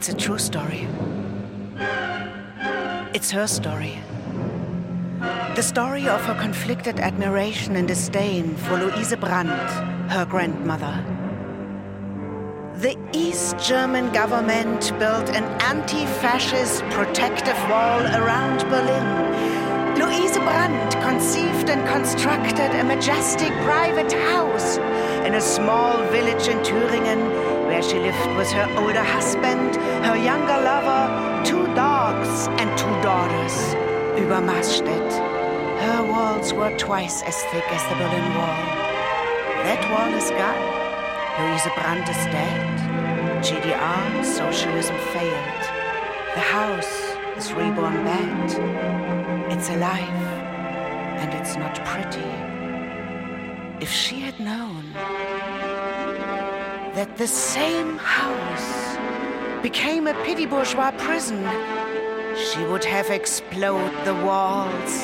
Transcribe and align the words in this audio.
It's 0.00 0.08
a 0.08 0.16
true 0.16 0.38
story. 0.38 0.88
It's 3.12 3.30
her 3.32 3.46
story. 3.46 3.98
The 5.54 5.60
story 5.60 6.08
of 6.08 6.24
her 6.24 6.34
conflicted 6.40 6.98
admiration 6.98 7.76
and 7.76 7.86
disdain 7.86 8.56
for 8.56 8.78
Louise 8.78 9.14
Brandt, 9.16 9.50
her 10.10 10.24
grandmother. 10.24 11.04
The 12.76 12.96
East 13.12 13.58
German 13.58 14.10
government 14.10 14.90
built 14.98 15.28
an 15.36 15.44
anti 15.60 16.06
fascist 16.22 16.82
protective 16.84 17.60
wall 17.68 18.00
around 18.00 18.60
Berlin. 18.70 19.06
Louise 19.98 20.38
Brandt 20.38 20.94
conceived 21.02 21.68
and 21.68 21.86
constructed 21.86 22.70
a 22.80 22.84
majestic 22.84 23.52
private 23.68 24.12
house 24.32 24.78
in 25.26 25.34
a 25.34 25.42
small 25.42 25.98
village 26.04 26.48
in 26.48 26.56
Thüringen 26.60 27.49
where 27.70 27.82
she 27.84 28.00
lived 28.00 28.36
with 28.36 28.50
her 28.50 28.68
older 28.80 29.04
husband, 29.16 29.76
her 30.04 30.16
younger 30.16 30.58
lover, 30.70 31.04
two 31.44 31.64
dogs, 31.76 32.48
and 32.58 32.68
two 32.76 32.96
daughters. 33.00 33.54
Über. 34.20 34.40
Her 35.86 36.02
walls 36.12 36.52
were 36.52 36.76
twice 36.76 37.22
as 37.22 37.36
thick 37.50 37.68
as 37.76 37.82
the 37.88 37.94
Berlin 38.00 38.28
Wall. 38.38 38.60
That 39.66 39.82
wall 39.92 40.12
is 40.20 40.28
gone. 40.40 40.66
Louise 41.38 41.68
Brandt 41.76 42.08
is 42.14 42.22
dead. 42.34 42.74
GDR, 43.46 44.24
socialism 44.24 44.96
failed. 45.14 45.62
The 46.34 46.44
house 46.58 46.94
is 47.38 47.52
reborn 47.52 48.02
bad. 48.08 48.50
It's 49.52 49.68
alive, 49.70 50.22
and 51.22 51.30
it's 51.38 51.54
not 51.54 51.74
pretty. 51.84 52.30
If 53.80 53.90
she 53.92 54.16
had 54.18 54.40
known 54.40 54.79
that 57.00 57.16
the 57.16 57.26
same 57.26 57.96
house 57.96 58.98
became 59.62 60.06
a 60.06 60.12
petty 60.24 60.44
bourgeois 60.44 60.90
prison, 60.98 61.42
she 62.36 62.62
would 62.64 62.84
have 62.84 63.08
exploded 63.08 63.96
the 64.04 64.14
walls, 64.16 64.94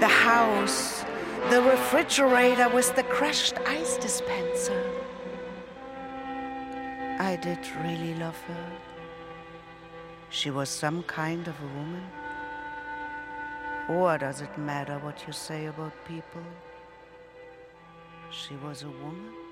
the 0.00 0.08
house, 0.08 1.04
the 1.50 1.62
refrigerator 1.62 2.68
with 2.70 2.92
the 2.96 3.04
crushed 3.04 3.56
ice 3.64 3.96
dispenser. 3.98 4.82
I 7.20 7.38
did 7.40 7.60
really 7.84 8.14
love 8.14 8.40
her. 8.48 8.66
She 10.30 10.50
was 10.50 10.68
some 10.68 11.04
kind 11.04 11.46
of 11.46 11.54
a 11.60 11.70
woman. 11.78 12.06
Or 13.88 14.18
does 14.18 14.40
it 14.40 14.58
matter 14.58 14.98
what 14.98 15.24
you 15.28 15.32
say 15.32 15.66
about 15.66 15.94
people? 16.08 16.46
She 18.32 18.56
was 18.56 18.82
a 18.82 18.90
woman. 18.90 19.45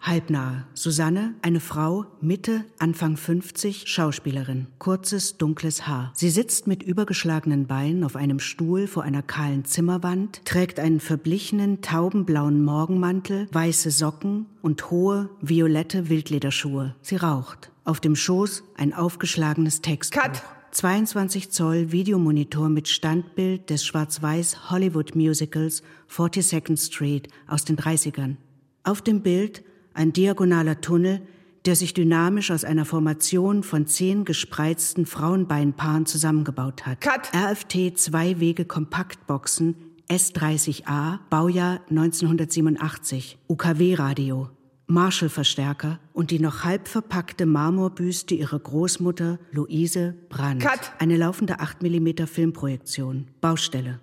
Halbnahe. 0.00 0.66
Susanne, 0.74 1.34
eine 1.40 1.60
Frau, 1.60 2.06
Mitte, 2.20 2.64
Anfang 2.80 3.16
50, 3.16 3.86
Schauspielerin. 3.86 4.66
Kurzes, 4.80 5.38
dunkles 5.38 5.86
Haar. 5.86 6.10
Sie 6.16 6.28
sitzt 6.28 6.66
mit 6.66 6.82
übergeschlagenen 6.82 7.68
Beinen 7.68 8.02
auf 8.02 8.16
einem 8.16 8.40
Stuhl 8.40 8.88
vor 8.88 9.04
einer 9.04 9.22
kahlen 9.22 9.64
Zimmerwand, 9.64 10.44
trägt 10.44 10.80
einen 10.80 10.98
verblichenen, 10.98 11.82
taubenblauen 11.82 12.64
Morgenmantel, 12.64 13.46
weiße 13.52 13.92
Socken 13.92 14.46
und 14.60 14.90
hohe, 14.90 15.30
violette 15.40 16.08
Wildlederschuhe. 16.08 16.96
Sie 17.00 17.14
raucht. 17.14 17.70
Auf 17.84 18.00
dem 18.00 18.16
Schoß 18.16 18.64
ein 18.76 18.92
aufgeschlagenes 18.92 19.82
Textbuch. 19.82 20.20
Cut. 20.20 20.42
22 20.72 21.50
Zoll 21.50 21.92
Videomonitor 21.92 22.70
mit 22.70 22.88
Standbild 22.88 23.68
des 23.68 23.84
schwarz-weiß 23.84 24.70
Hollywood 24.70 25.14
Musicals 25.14 25.82
42nd 26.10 26.82
Street 26.82 27.28
aus 27.46 27.66
den 27.66 27.76
30ern. 27.76 28.36
Auf 28.82 29.02
dem 29.02 29.20
Bild 29.20 29.62
ein 29.92 30.14
diagonaler 30.14 30.80
Tunnel, 30.80 31.20
der 31.66 31.76
sich 31.76 31.92
dynamisch 31.92 32.50
aus 32.50 32.64
einer 32.64 32.86
Formation 32.86 33.62
von 33.62 33.86
zehn 33.86 34.24
gespreizten 34.24 35.04
Frauenbeinpaaren 35.04 36.06
zusammengebaut 36.06 36.86
hat. 36.86 37.02
Cut. 37.02 37.30
RFT 37.36 37.98
Zwei-Wege 37.98 38.64
Kompaktboxen 38.64 39.76
S30A, 40.08 41.18
Baujahr 41.28 41.82
1987, 41.90 43.38
UKW-Radio, 43.46 44.48
Marshall-Verstärker 44.92 45.98
und 46.12 46.30
die 46.30 46.38
noch 46.38 46.64
halb 46.64 46.86
verpackte 46.86 47.46
Marmorbüste 47.46 48.34
ihrer 48.34 48.58
Großmutter 48.58 49.38
Luise 49.50 50.14
Brandt. 50.28 50.62
Cut. 50.62 50.92
Eine 50.98 51.16
laufende 51.16 51.60
8 51.60 51.82
mm 51.82 52.26
Filmprojektion. 52.26 53.28
Baustelle. 53.40 54.00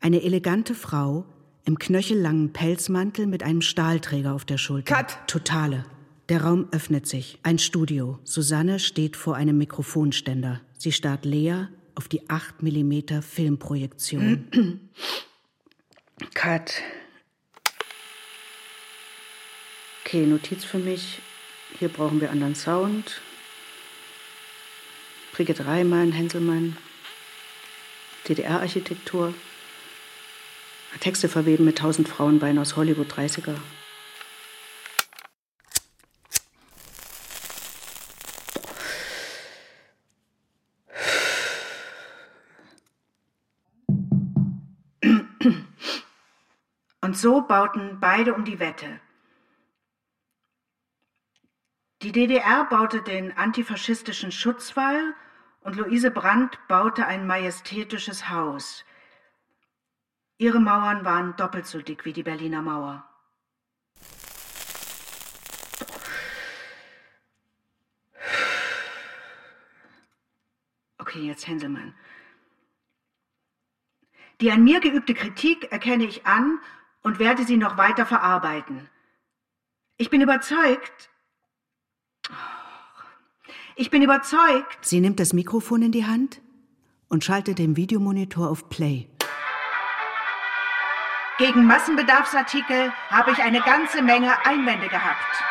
Eine 0.00 0.22
elegante 0.22 0.74
Frau 0.74 1.26
im 1.64 1.78
knöchellangen 1.78 2.52
Pelzmantel 2.52 3.26
mit 3.26 3.42
einem 3.42 3.60
Stahlträger 3.60 4.34
auf 4.34 4.44
der 4.44 4.58
Schulter. 4.58 4.94
Cut. 4.94 5.18
Totale. 5.26 5.84
Der 6.28 6.42
Raum 6.42 6.68
öffnet 6.72 7.06
sich. 7.06 7.38
Ein 7.42 7.58
Studio. 7.58 8.18
Susanne 8.24 8.78
steht 8.78 9.16
vor 9.16 9.36
einem 9.36 9.58
Mikrofonständer. 9.58 10.60
Sie 10.78 10.92
starrt 10.92 11.24
leer 11.24 11.68
auf 11.94 12.08
die 12.08 12.28
8 12.30 12.62
mm 12.62 13.20
Filmprojektion. 13.20 14.80
Cut. 16.34 16.82
Okay, 20.08 20.24
Notiz 20.24 20.64
für 20.64 20.78
mich. 20.78 21.20
Hier 21.78 21.90
brauchen 21.90 22.22
wir 22.22 22.30
anderen 22.30 22.54
Sound. 22.54 23.20
Brigitte 25.34 25.66
Reimann, 25.66 26.12
Henselmann. 26.12 26.78
DDR-Architektur. 28.26 29.34
Texte 31.00 31.28
verweben 31.28 31.66
mit 31.66 31.76
tausend 31.76 32.08
Frauenbeinen 32.08 32.58
aus 32.58 32.74
Hollywood 32.74 33.12
30er. 33.12 33.56
Und 47.02 47.14
so 47.14 47.42
bauten 47.42 47.98
beide 48.00 48.32
um 48.32 48.46
die 48.46 48.58
Wette. 48.58 49.00
Die 52.02 52.12
DDR 52.12 52.64
baute 52.64 53.02
den 53.02 53.36
antifaschistischen 53.36 54.30
Schutzwall 54.30 55.14
und 55.62 55.74
Luise 55.74 56.12
Brandt 56.12 56.56
baute 56.68 57.06
ein 57.06 57.26
majestätisches 57.26 58.28
Haus. 58.28 58.84
Ihre 60.36 60.60
Mauern 60.60 61.04
waren 61.04 61.34
doppelt 61.34 61.66
so 61.66 61.82
dick 61.82 62.04
wie 62.04 62.12
die 62.12 62.22
Berliner 62.22 62.62
Mauer. 62.62 63.04
Okay, 70.98 71.26
jetzt 71.26 71.48
Hänselmann. 71.48 71.96
Die 74.40 74.52
an 74.52 74.62
mir 74.62 74.78
geübte 74.78 75.14
Kritik 75.14 75.72
erkenne 75.72 76.04
ich 76.04 76.26
an 76.26 76.60
und 77.02 77.18
werde 77.18 77.44
sie 77.44 77.56
noch 77.56 77.76
weiter 77.76 78.06
verarbeiten. 78.06 78.88
Ich 79.96 80.10
bin 80.10 80.20
überzeugt. 80.20 81.07
Ich 83.76 83.90
bin 83.90 84.02
überzeugt. 84.02 84.78
Sie 84.80 85.00
nimmt 85.00 85.20
das 85.20 85.32
Mikrofon 85.32 85.82
in 85.82 85.92
die 85.92 86.06
Hand 86.06 86.40
und 87.08 87.24
schaltet 87.24 87.58
den 87.58 87.76
Videomonitor 87.76 88.50
auf 88.50 88.68
Play. 88.68 89.08
Gegen 91.38 91.66
Massenbedarfsartikel 91.66 92.92
habe 93.10 93.30
ich 93.30 93.38
eine 93.38 93.60
ganze 93.60 94.02
Menge 94.02 94.44
Einwände 94.44 94.88
gehabt. 94.88 95.44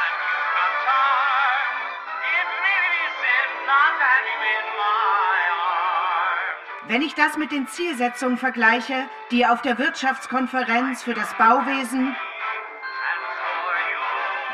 Wenn 6.89 7.01
ich 7.01 7.15
das 7.15 7.37
mit 7.37 7.51
den 7.51 7.67
Zielsetzungen 7.67 8.37
vergleiche, 8.37 9.05
die 9.31 9.45
auf 9.45 9.61
der 9.61 9.77
Wirtschaftskonferenz 9.77 11.03
für 11.03 11.13
das 11.13 11.33
Bauwesen, 11.37 12.15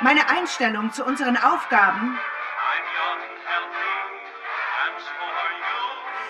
meine 0.04 0.30
Einstellung 0.30 0.92
zu 0.92 1.06
unseren 1.06 1.38
Aufgaben, 1.38 2.20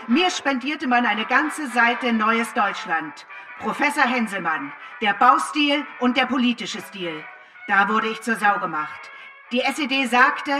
mir 0.08 0.30
spendierte 0.30 0.88
man 0.88 1.06
eine 1.06 1.26
ganze 1.26 1.68
Seite 1.68 2.14
Neues 2.14 2.54
Deutschland. 2.54 3.26
Professor 3.60 4.04
Henselmann, 4.04 4.72
der 5.02 5.14
Baustil 5.14 5.86
und 6.00 6.18
der 6.18 6.26
politische 6.26 6.82
Stil. 6.82 7.24
Da 7.68 7.88
wurde 7.90 8.10
ich 8.10 8.22
zur 8.22 8.36
Sau 8.36 8.60
gemacht. 8.60 9.12
Die 9.52 9.62
SED 9.62 10.08
sagte, 10.08 10.54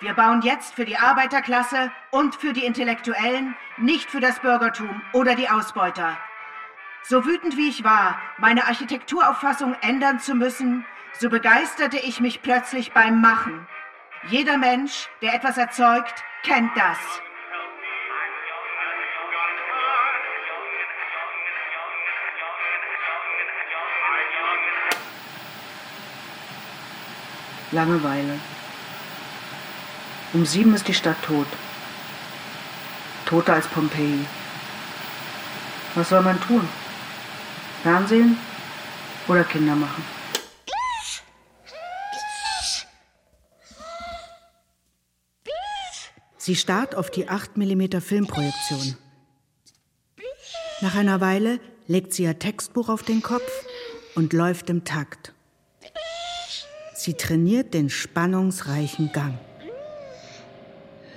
wir 0.00 0.14
bauen 0.14 0.42
jetzt 0.42 0.74
für 0.74 0.84
die 0.84 0.98
Arbeiterklasse 0.98 1.90
und 2.10 2.36
für 2.36 2.52
die 2.52 2.64
Intellektuellen, 2.64 3.56
nicht 3.78 4.10
für 4.10 4.20
das 4.20 4.38
Bürgertum 4.40 5.02
oder 5.12 5.34
die 5.34 5.48
Ausbeuter. 5.48 6.16
So 7.02 7.24
wütend 7.24 7.56
wie 7.56 7.68
ich 7.68 7.82
war, 7.82 8.20
meine 8.38 8.66
Architekturauffassung 8.66 9.74
ändern 9.80 10.20
zu 10.20 10.34
müssen, 10.34 10.84
so 11.18 11.28
begeisterte 11.28 11.98
ich 11.98 12.20
mich 12.20 12.42
plötzlich 12.42 12.92
beim 12.92 13.20
Machen. 13.20 13.66
Jeder 14.28 14.58
Mensch, 14.58 15.08
der 15.22 15.34
etwas 15.34 15.56
erzeugt, 15.56 16.24
kennt 16.42 16.76
das. 16.76 16.98
Langeweile. 27.72 28.38
Um 30.32 30.44
sieben 30.44 30.74
ist 30.74 30.88
die 30.88 30.94
Stadt 30.94 31.22
tot. 31.22 31.46
Toter 33.26 33.54
als 33.54 33.66
Pompeji. 33.68 34.26
Was 35.94 36.08
soll 36.08 36.22
man 36.22 36.40
tun? 36.40 36.68
Fernsehen 37.82 38.36
oder 39.28 39.44
Kinder 39.44 39.74
machen? 39.76 40.19
Sie 46.50 46.56
starrt 46.56 46.96
auf 46.96 47.12
die 47.12 47.28
8 47.28 47.56
mm 47.56 48.00
Filmprojektion. 48.00 48.96
Nach 50.80 50.96
einer 50.96 51.20
Weile 51.20 51.60
legt 51.86 52.12
sie 52.12 52.24
ihr 52.24 52.40
Textbuch 52.40 52.88
auf 52.88 53.04
den 53.04 53.22
Kopf 53.22 53.48
und 54.16 54.32
läuft 54.32 54.68
im 54.68 54.82
Takt. 54.82 55.32
Sie 56.92 57.14
trainiert 57.14 57.72
den 57.72 57.88
spannungsreichen 57.88 59.12
Gang. 59.12 59.38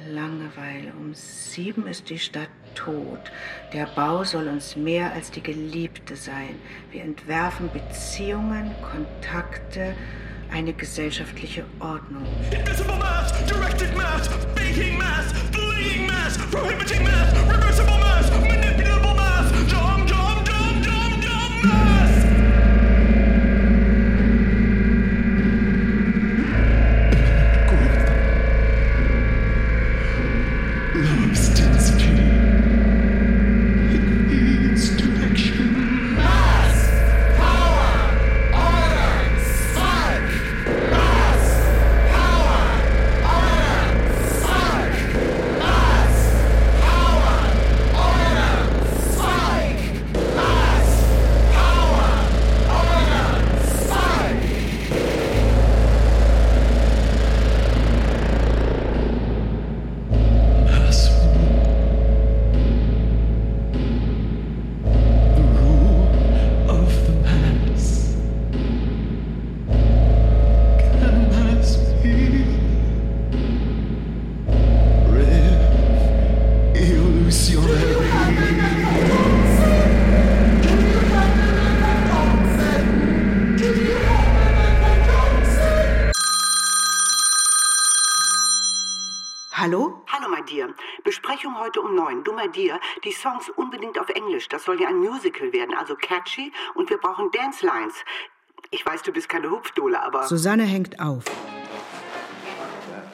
Langeweile. 0.07 0.93
Um 0.99 1.15
sieben 1.15 1.87
ist 1.87 2.11
die 2.11 2.19
Stadt 2.19 2.49
tot. 2.75 3.31
Der 3.73 3.87
Bau 3.87 4.23
soll 4.23 4.47
uns 4.47 4.75
mehr 4.75 5.13
als 5.13 5.31
die 5.31 5.41
Geliebte 5.41 6.15
sein. 6.15 6.59
Wir 6.91 7.01
entwerfen 7.01 7.71
Beziehungen, 7.71 8.69
Kontakte, 8.83 9.95
eine 10.53 10.71
gesellschaftliche 10.71 11.65
Ordnung. 11.79 12.25
Invisible 12.51 12.95
mass, 12.97 13.33
directed 13.47 13.95
mass, 13.97 14.29
faking 14.55 14.97
mass, 14.99 15.33
deleting 15.51 16.05
mass, 16.05 16.37
prohibiting 16.51 17.03
mass, 17.03 17.33
reversible 17.33 17.72
dir 92.47 92.79
die 93.03 93.11
Songs 93.11 93.49
unbedingt 93.49 93.99
auf 93.99 94.09
Englisch. 94.09 94.47
Das 94.49 94.63
soll 94.63 94.81
ja 94.81 94.87
ein 94.87 94.97
Musical 94.97 95.51
werden, 95.53 95.75
also 95.75 95.95
catchy 95.95 96.51
und 96.75 96.89
wir 96.89 96.97
brauchen 96.97 97.31
Dance 97.31 97.65
Lines. 97.65 97.95
Ich 98.71 98.85
weiß, 98.85 99.03
du 99.03 99.11
bist 99.11 99.29
keine 99.29 99.49
Hupfdohle, 99.49 100.01
aber. 100.01 100.23
Susanne 100.23 100.63
hängt 100.63 100.99
auf. 100.99 101.25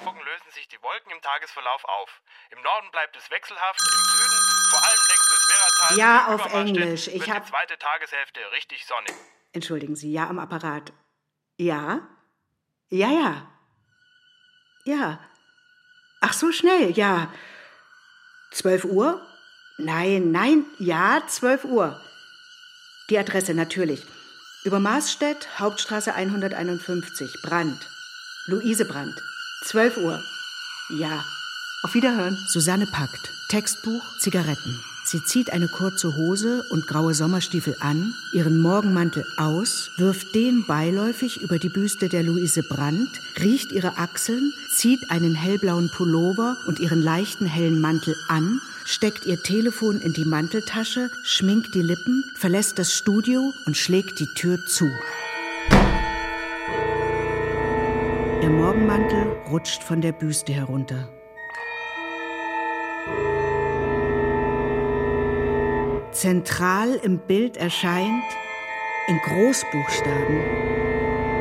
Morgen 0.05 0.19
lösen 0.19 0.51
sich 0.53 0.67
die 0.67 0.81
Wolken 0.81 1.11
im 1.11 1.21
Tagesverlauf 1.21 1.83
auf. 1.85 2.21
Im 2.51 2.61
Norden 2.61 2.89
bleibt 2.91 3.15
es 3.17 3.29
wechselhaft, 3.29 3.79
im 3.79 4.03
Süden, 4.17 4.39
vor 4.69 4.83
allem 4.83 4.99
längs 5.09 5.29
des 5.29 5.49
Werratals. 5.49 5.97
Ja, 5.97 6.27
auf 6.27 6.53
Englisch. 6.53 7.07
Ich 7.07 7.29
habe. 7.29 7.45
Die 7.45 7.51
zweite 7.51 7.77
Tageshälfte 7.77 8.39
richtig 8.53 8.85
sonnig. 8.85 9.13
Entschuldigen 9.51 9.95
Sie, 9.95 10.11
ja, 10.11 10.27
am 10.27 10.39
Apparat. 10.39 10.93
Ja? 11.57 12.07
Ja, 12.89 13.09
ja. 13.09 13.47
Ja. 14.85 15.19
Ach 16.21 16.33
so 16.33 16.51
schnell, 16.51 16.91
ja. 16.91 17.31
12 18.51 18.85
Uhr? 18.85 19.21
Nein, 19.77 20.31
nein, 20.31 20.65
ja, 20.77 21.21
12 21.27 21.65
Uhr. 21.65 21.99
Die 23.09 23.17
Adresse 23.17 23.53
natürlich. 23.53 24.05
Über 24.65 24.79
Maßstedt, 24.79 25.59
Hauptstraße 25.59 26.13
151, 26.13 27.41
Brand. 27.43 27.87
Luise 28.47 28.85
Brand. 28.85 29.15
12 29.65 29.97
Uhr. 29.97 30.21
Ja. 30.89 31.23
Auf 31.83 31.93
Wiederhören. 31.93 32.37
Susanne 32.47 32.87
packt. 32.87 33.31
Textbuch, 33.49 34.03
Zigaretten. 34.19 34.83
Sie 35.11 35.23
zieht 35.23 35.51
eine 35.51 35.67
kurze 35.67 36.15
Hose 36.17 36.63
und 36.69 36.85
graue 36.85 37.15
Sommerstiefel 37.15 37.75
an, 37.79 38.13
ihren 38.31 38.61
Morgenmantel 38.61 39.25
aus, 39.37 39.89
wirft 39.97 40.35
den 40.35 40.67
beiläufig 40.67 41.41
über 41.41 41.57
die 41.57 41.69
Büste 41.69 42.09
der 42.09 42.21
Luise 42.21 42.61
Brandt, 42.61 43.09
riecht 43.39 43.71
ihre 43.71 43.97
Achseln, 43.97 44.53
zieht 44.69 45.09
einen 45.09 45.33
hellblauen 45.33 45.89
Pullover 45.89 46.57
und 46.67 46.79
ihren 46.79 47.01
leichten 47.01 47.47
hellen 47.47 47.81
Mantel 47.81 48.15
an, 48.27 48.61
steckt 48.85 49.25
ihr 49.25 49.41
Telefon 49.41 49.99
in 49.99 50.13
die 50.13 50.25
Manteltasche, 50.25 51.09
schminkt 51.23 51.73
die 51.73 51.81
Lippen, 51.81 52.23
verlässt 52.35 52.77
das 52.77 52.93
Studio 52.93 53.51
und 53.65 53.75
schlägt 53.75 54.19
die 54.19 54.31
Tür 54.35 54.63
zu. 54.67 54.85
Ihr 58.43 58.49
Morgenmantel 58.51 59.25
rutscht 59.49 59.81
von 59.81 60.01
der 60.01 60.11
Büste 60.11 60.53
herunter. 60.53 61.09
Zentral 66.19 66.99
im 67.01 67.17
Bild 67.17 67.55
erscheint 67.55 68.25
in 69.07 69.17
Großbuchstaben 69.19 70.41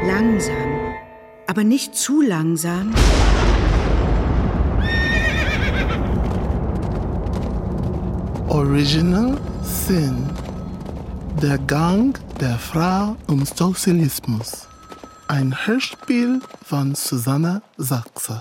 langsam, 0.06 0.94
aber 1.48 1.64
nicht 1.64 1.96
zu 1.96 2.20
langsam. 2.20 2.94
Original 8.46 9.36
Sin. 9.64 10.30
Der 11.42 11.58
Gang 11.58 12.16
der 12.38 12.56
Frau 12.56 13.16
um 13.26 13.44
Sozialismus. 13.44 14.68
Ein 15.26 15.56
Hörspiel 15.66 16.40
von 16.64 16.94
Susanne 16.94 17.62
Sachse. 17.78 18.40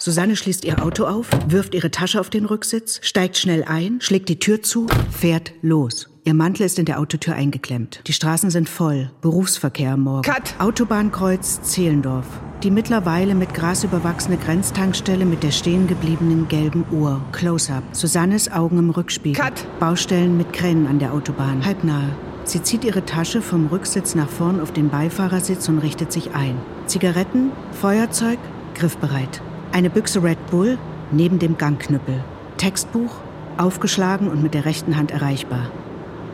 Susanne 0.00 0.34
schließt 0.34 0.64
ihr 0.64 0.82
Auto 0.82 1.04
auf, 1.04 1.28
wirft 1.46 1.74
ihre 1.74 1.90
Tasche 1.90 2.20
auf 2.20 2.30
den 2.30 2.46
Rücksitz, 2.46 3.00
steigt 3.02 3.36
schnell 3.36 3.64
ein, 3.64 4.00
schlägt 4.00 4.30
die 4.30 4.38
Tür 4.38 4.62
zu, 4.62 4.86
fährt 5.10 5.52
los. 5.60 6.08
Ihr 6.24 6.32
Mantel 6.32 6.64
ist 6.64 6.78
in 6.78 6.86
der 6.86 6.98
Autotür 7.00 7.34
eingeklemmt. 7.34 8.00
Die 8.06 8.14
Straßen 8.14 8.48
sind 8.48 8.66
voll. 8.66 9.10
Berufsverkehr 9.20 9.92
am 9.92 10.00
Morgen. 10.00 10.22
Cut! 10.22 10.54
Autobahnkreuz 10.58 11.60
Zehlendorf. 11.62 12.24
Die 12.62 12.70
mittlerweile 12.70 13.34
mit 13.34 13.52
Gras 13.52 13.84
überwachsene 13.84 14.38
Grenztankstelle 14.38 15.26
mit 15.26 15.42
der 15.42 15.50
stehen 15.50 15.86
gebliebenen 15.86 16.48
gelben 16.48 16.86
Uhr. 16.90 17.20
Close-up. 17.32 17.82
Susannes 17.92 18.50
Augen 18.50 18.78
im 18.78 18.90
Rückspiegel. 18.90 19.42
Cut! 19.42 19.66
Baustellen 19.80 20.38
mit 20.38 20.54
Kränen 20.54 20.86
an 20.86 20.98
der 20.98 21.12
Autobahn. 21.12 21.64
Halbnahe. 21.64 22.16
Sie 22.44 22.62
zieht 22.62 22.84
ihre 22.84 23.04
Tasche 23.04 23.42
vom 23.42 23.66
Rücksitz 23.66 24.14
nach 24.14 24.30
vorn 24.30 24.60
auf 24.60 24.72
den 24.72 24.88
Beifahrersitz 24.88 25.68
und 25.68 25.78
richtet 25.78 26.10
sich 26.10 26.34
ein. 26.34 26.56
Zigaretten, 26.86 27.52
Feuerzeug, 27.72 28.38
griffbereit. 28.74 29.42
Eine 29.72 29.88
Büchse 29.88 30.20
Red 30.22 30.50
Bull 30.50 30.78
neben 31.12 31.38
dem 31.38 31.56
Gangknüppel. 31.56 32.24
Textbuch, 32.56 33.14
aufgeschlagen 33.56 34.28
und 34.28 34.42
mit 34.42 34.52
der 34.52 34.64
rechten 34.64 34.96
Hand 34.96 35.12
erreichbar. 35.12 35.70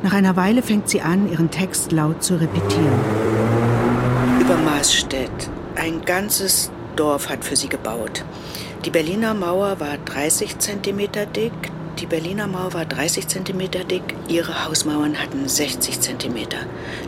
Nach 0.03 0.15
einer 0.15 0.37
Weile 0.37 0.63
fängt 0.63 0.89
sie 0.89 1.03
an, 1.03 1.31
ihren 1.31 1.51
Text 1.51 1.93
laut 1.93 2.23
zu 2.23 2.41
repetieren. 2.41 2.99
Über 4.41 4.57
Maßstedt. 4.57 5.51
Ein 5.75 6.03
ganzes 6.07 6.71
Dorf 6.97 7.29
hat 7.29 7.45
für 7.45 7.57
sie 7.57 7.69
gebaut. 7.69 8.25
Die 8.87 8.91
Berliner 8.91 9.35
Mauer 9.35 9.81
war 9.81 9.99
30 10.07 10.59
Zentimeter 10.59 11.27
dick, 11.27 11.53
die 11.99 12.07
Berliner 12.07 12.47
Mauer 12.47 12.73
war 12.73 12.85
30 12.85 13.29
Zentimeter 13.29 13.85
dick, 13.85 14.15
ihre 14.29 14.65
Hausmauern 14.67 15.19
hatten 15.19 15.49
60 15.49 16.01
Zentimeter. 16.01 16.59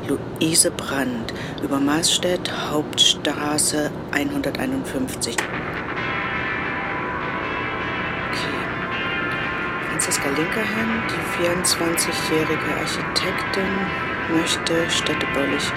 Luise 0.09 0.71
Brandt, 0.71 1.33
über 1.63 1.79
Maßstedt, 1.79 2.51
Hauptstraße 2.71 3.91
151. 4.13 5.37
Franziska 9.99 10.29
Linkerhand, 10.29 11.11
die 11.11 11.45
24-jährige 11.45 12.81
Architektin, 12.81 13.67
möchte 14.31 14.89
städtebaulich 14.89 15.73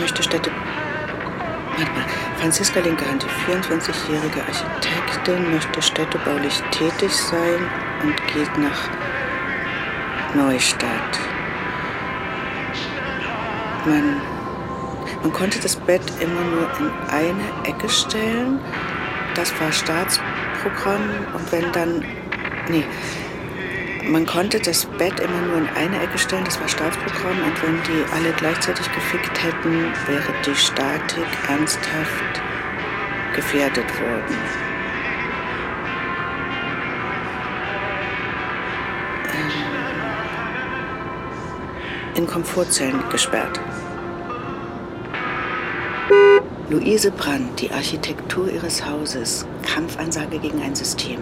möchte 0.00 0.22
Städte. 0.22 0.50
Warte 1.76 1.92
mal. 1.92 2.04
Franziska 2.40 2.80
Linkerhand, 2.80 3.24
die 3.24 3.52
24-jährige 3.52 4.40
Architektin, 4.40 5.52
möchte 5.52 5.82
städtebaulich 5.82 6.62
tätig 6.70 7.14
sein 7.14 7.68
und 8.02 8.16
geht 8.32 8.56
nach 8.56 8.88
Neustadt. 10.34 11.18
Man, 13.84 14.22
man 15.20 15.32
konnte 15.34 15.60
das 15.60 15.76
Bett 15.76 16.10
immer 16.20 16.40
nur 16.40 16.70
in 16.78 16.90
eine 17.10 17.68
Ecke 17.68 17.90
stellen. 17.90 18.60
Das 19.34 19.52
war 19.60 19.70
Staatsprogramm. 20.66 21.26
Und 21.34 21.52
wenn 21.52 21.72
dann. 21.72 22.04
Nee. 22.68 22.84
Man 24.08 24.24
konnte 24.24 24.60
das 24.60 24.86
Bett 24.86 25.18
immer 25.18 25.40
nur 25.40 25.58
in 25.58 25.68
eine 25.70 26.00
Ecke 26.00 26.16
stellen, 26.16 26.44
das 26.44 26.60
war 26.60 26.68
Staatsprogramm, 26.68 27.42
und 27.42 27.60
wenn 27.60 27.82
die 27.82 28.04
alle 28.14 28.32
gleichzeitig 28.36 28.86
gefickt 28.92 29.42
hätten, 29.42 29.92
wäre 30.06 30.32
die 30.46 30.54
Statik 30.54 31.26
ernsthaft 31.48 32.42
gefährdet 33.34 33.86
worden. 34.00 34.36
in 42.14 42.26
Komfortzellen 42.26 43.06
gesperrt. 43.10 43.60
Luise 46.68 47.12
Brandt, 47.12 47.60
die 47.60 47.70
Architektur 47.70 48.50
ihres 48.50 48.84
Hauses, 48.84 49.46
Kampfansage 49.62 50.40
gegen 50.40 50.60
ein 50.60 50.74
System. 50.74 51.20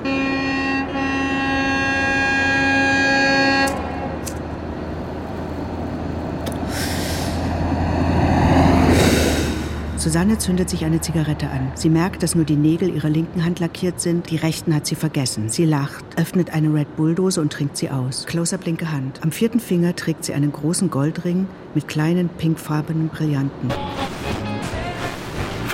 Susanne 9.98 10.38
zündet 10.38 10.70
sich 10.70 10.86
eine 10.86 11.02
Zigarette 11.02 11.50
an. 11.50 11.72
Sie 11.74 11.90
merkt, 11.90 12.22
dass 12.22 12.34
nur 12.34 12.46
die 12.46 12.56
Nägel 12.56 12.94
ihrer 12.94 13.10
linken 13.10 13.44
Hand 13.44 13.60
lackiert 13.60 14.00
sind. 14.00 14.30
Die 14.30 14.36
rechten 14.36 14.74
hat 14.74 14.86
sie 14.86 14.94
vergessen. 14.94 15.50
Sie 15.50 15.66
lacht, 15.66 16.06
öffnet 16.16 16.54
eine 16.54 16.72
Red 16.72 16.96
Bull-Dose 16.96 17.42
und 17.42 17.52
trinkt 17.52 17.76
sie 17.76 17.90
aus. 17.90 18.24
Close-up 18.24 18.64
linke 18.64 18.90
Hand. 18.90 19.22
Am 19.22 19.30
vierten 19.30 19.60
Finger 19.60 19.94
trägt 19.94 20.24
sie 20.24 20.32
einen 20.32 20.52
großen 20.52 20.88
Goldring 20.88 21.46
mit 21.74 21.86
kleinen 21.86 22.30
pinkfarbenen 22.30 23.08
Brillanten. 23.08 23.70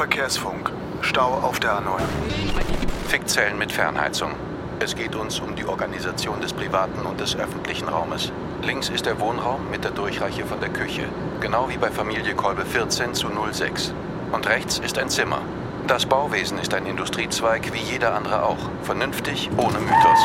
Verkehrsfunk. 0.00 0.72
Stau 1.02 1.28
auf 1.42 1.60
der 1.60 1.72
A9. 1.72 2.00
Fickzellen 3.08 3.58
mit 3.58 3.70
Fernheizung. 3.70 4.30
Es 4.78 4.96
geht 4.96 5.14
uns 5.14 5.40
um 5.40 5.54
die 5.54 5.66
Organisation 5.66 6.40
des 6.40 6.54
privaten 6.54 7.04
und 7.04 7.20
des 7.20 7.36
öffentlichen 7.36 7.86
Raumes. 7.86 8.32
Links 8.62 8.88
ist 8.88 9.04
der 9.04 9.20
Wohnraum 9.20 9.68
mit 9.70 9.84
der 9.84 9.90
Durchreiche 9.90 10.46
von 10.46 10.58
der 10.58 10.70
Küche. 10.70 11.04
Genau 11.42 11.68
wie 11.68 11.76
bei 11.76 11.90
Familie 11.90 12.34
Kolbe 12.34 12.64
14 12.64 13.12
zu 13.12 13.28
06. 13.52 13.92
Und 14.32 14.48
rechts 14.48 14.78
ist 14.78 14.96
ein 14.96 15.10
Zimmer. 15.10 15.42
Das 15.86 16.06
Bauwesen 16.06 16.58
ist 16.58 16.72
ein 16.72 16.86
Industriezweig 16.86 17.70
wie 17.74 17.82
jeder 17.82 18.14
andere 18.14 18.42
auch. 18.42 18.70
Vernünftig, 18.84 19.50
ohne 19.58 19.80
Mythos. 19.80 20.20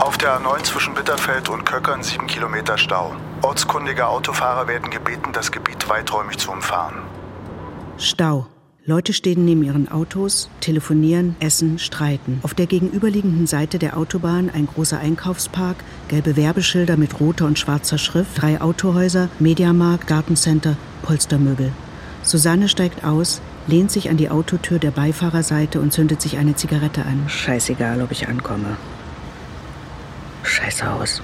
Auf 0.00 0.16
der 0.16 0.40
A9 0.40 0.62
zwischen 0.62 0.94
Bitterfeld 0.94 1.50
und 1.50 1.66
Köckern 1.66 2.02
sieben 2.02 2.28
Kilometer 2.28 2.78
Stau. 2.78 3.14
Ortskundige 3.42 4.06
Autofahrer 4.06 4.68
werden 4.68 4.88
gebeten, 4.88 5.34
das 5.34 5.52
Gebiet 5.52 5.86
weiträumig 5.90 6.38
zu 6.38 6.50
umfahren. 6.50 7.11
Stau. 7.98 8.46
Leute 8.84 9.12
stehen 9.12 9.44
neben 9.44 9.62
ihren 9.62 9.88
Autos, 9.88 10.50
telefonieren, 10.60 11.36
essen, 11.38 11.78
streiten. 11.78 12.40
Auf 12.42 12.52
der 12.52 12.66
gegenüberliegenden 12.66 13.46
Seite 13.46 13.78
der 13.78 13.96
Autobahn 13.96 14.50
ein 14.50 14.66
großer 14.66 14.98
Einkaufspark, 14.98 15.76
gelbe 16.08 16.36
Werbeschilder 16.36 16.96
mit 16.96 17.20
roter 17.20 17.46
und 17.46 17.60
schwarzer 17.60 17.98
Schrift, 17.98 18.42
drei 18.42 18.60
Autohäuser, 18.60 19.28
Mediamarkt, 19.38 20.08
Gartencenter, 20.08 20.76
Polstermöbel. 21.02 21.70
Susanne 22.24 22.68
steigt 22.68 23.04
aus, 23.04 23.40
lehnt 23.68 23.92
sich 23.92 24.10
an 24.10 24.16
die 24.16 24.30
Autotür 24.30 24.80
der 24.80 24.90
Beifahrerseite 24.90 25.80
und 25.80 25.92
zündet 25.92 26.20
sich 26.20 26.36
eine 26.38 26.56
Zigarette 26.56 27.04
an. 27.04 27.28
Scheißegal, 27.28 28.02
ob 28.02 28.10
ich 28.10 28.26
ankomme. 28.26 28.76
Scheiß 30.42 30.82
Haus. 30.82 31.22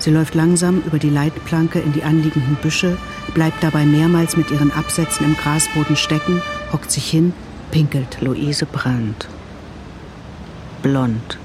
Sie 0.00 0.10
läuft 0.10 0.34
langsam 0.34 0.80
über 0.86 0.98
die 0.98 1.10
Leitplanke 1.10 1.80
in 1.80 1.92
die 1.92 2.04
anliegenden 2.04 2.56
Büsche, 2.56 2.96
bleibt 3.34 3.62
dabei 3.62 3.84
mehrmals 3.84 4.36
mit 4.36 4.50
ihren 4.50 4.70
Absätzen 4.70 5.26
im 5.26 5.36
Grasboden 5.36 5.96
stecken, 5.96 6.40
hockt 6.72 6.90
sich 6.90 7.10
hin, 7.10 7.32
pinkelt. 7.70 8.20
Luise 8.20 8.66
Brandt. 8.66 9.28
Blond. 10.82 11.38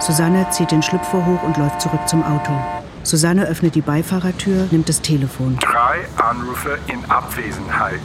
Susanne 0.00 0.46
zieht 0.50 0.70
den 0.70 0.82
Schlüpfer 0.82 1.24
hoch 1.24 1.42
und 1.42 1.56
läuft 1.56 1.80
zurück 1.80 2.06
zum 2.06 2.22
Auto. 2.22 2.52
Susanne 3.02 3.46
öffnet 3.46 3.74
die 3.74 3.80
Beifahrertür, 3.80 4.68
nimmt 4.70 4.88
das 4.88 5.00
Telefon. 5.00 5.56
Drei 5.60 6.06
Anrufe 6.16 6.78
in 6.88 7.04
Abwesenheit. 7.10 8.00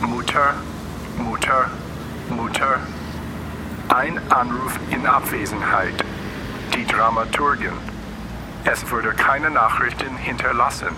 Mutter, 0.00 0.54
Mutter, 1.16 1.70
Mutter. 2.28 2.80
Ein 3.88 4.18
Anruf 4.30 4.78
in 4.90 5.06
Abwesenheit 5.06 6.04
die 6.74 6.84
Dramaturgin. 6.84 7.72
Es 8.64 8.90
wurde 8.90 9.10
keine 9.10 9.50
Nachrichten 9.50 10.16
hinterlassen. 10.16 10.88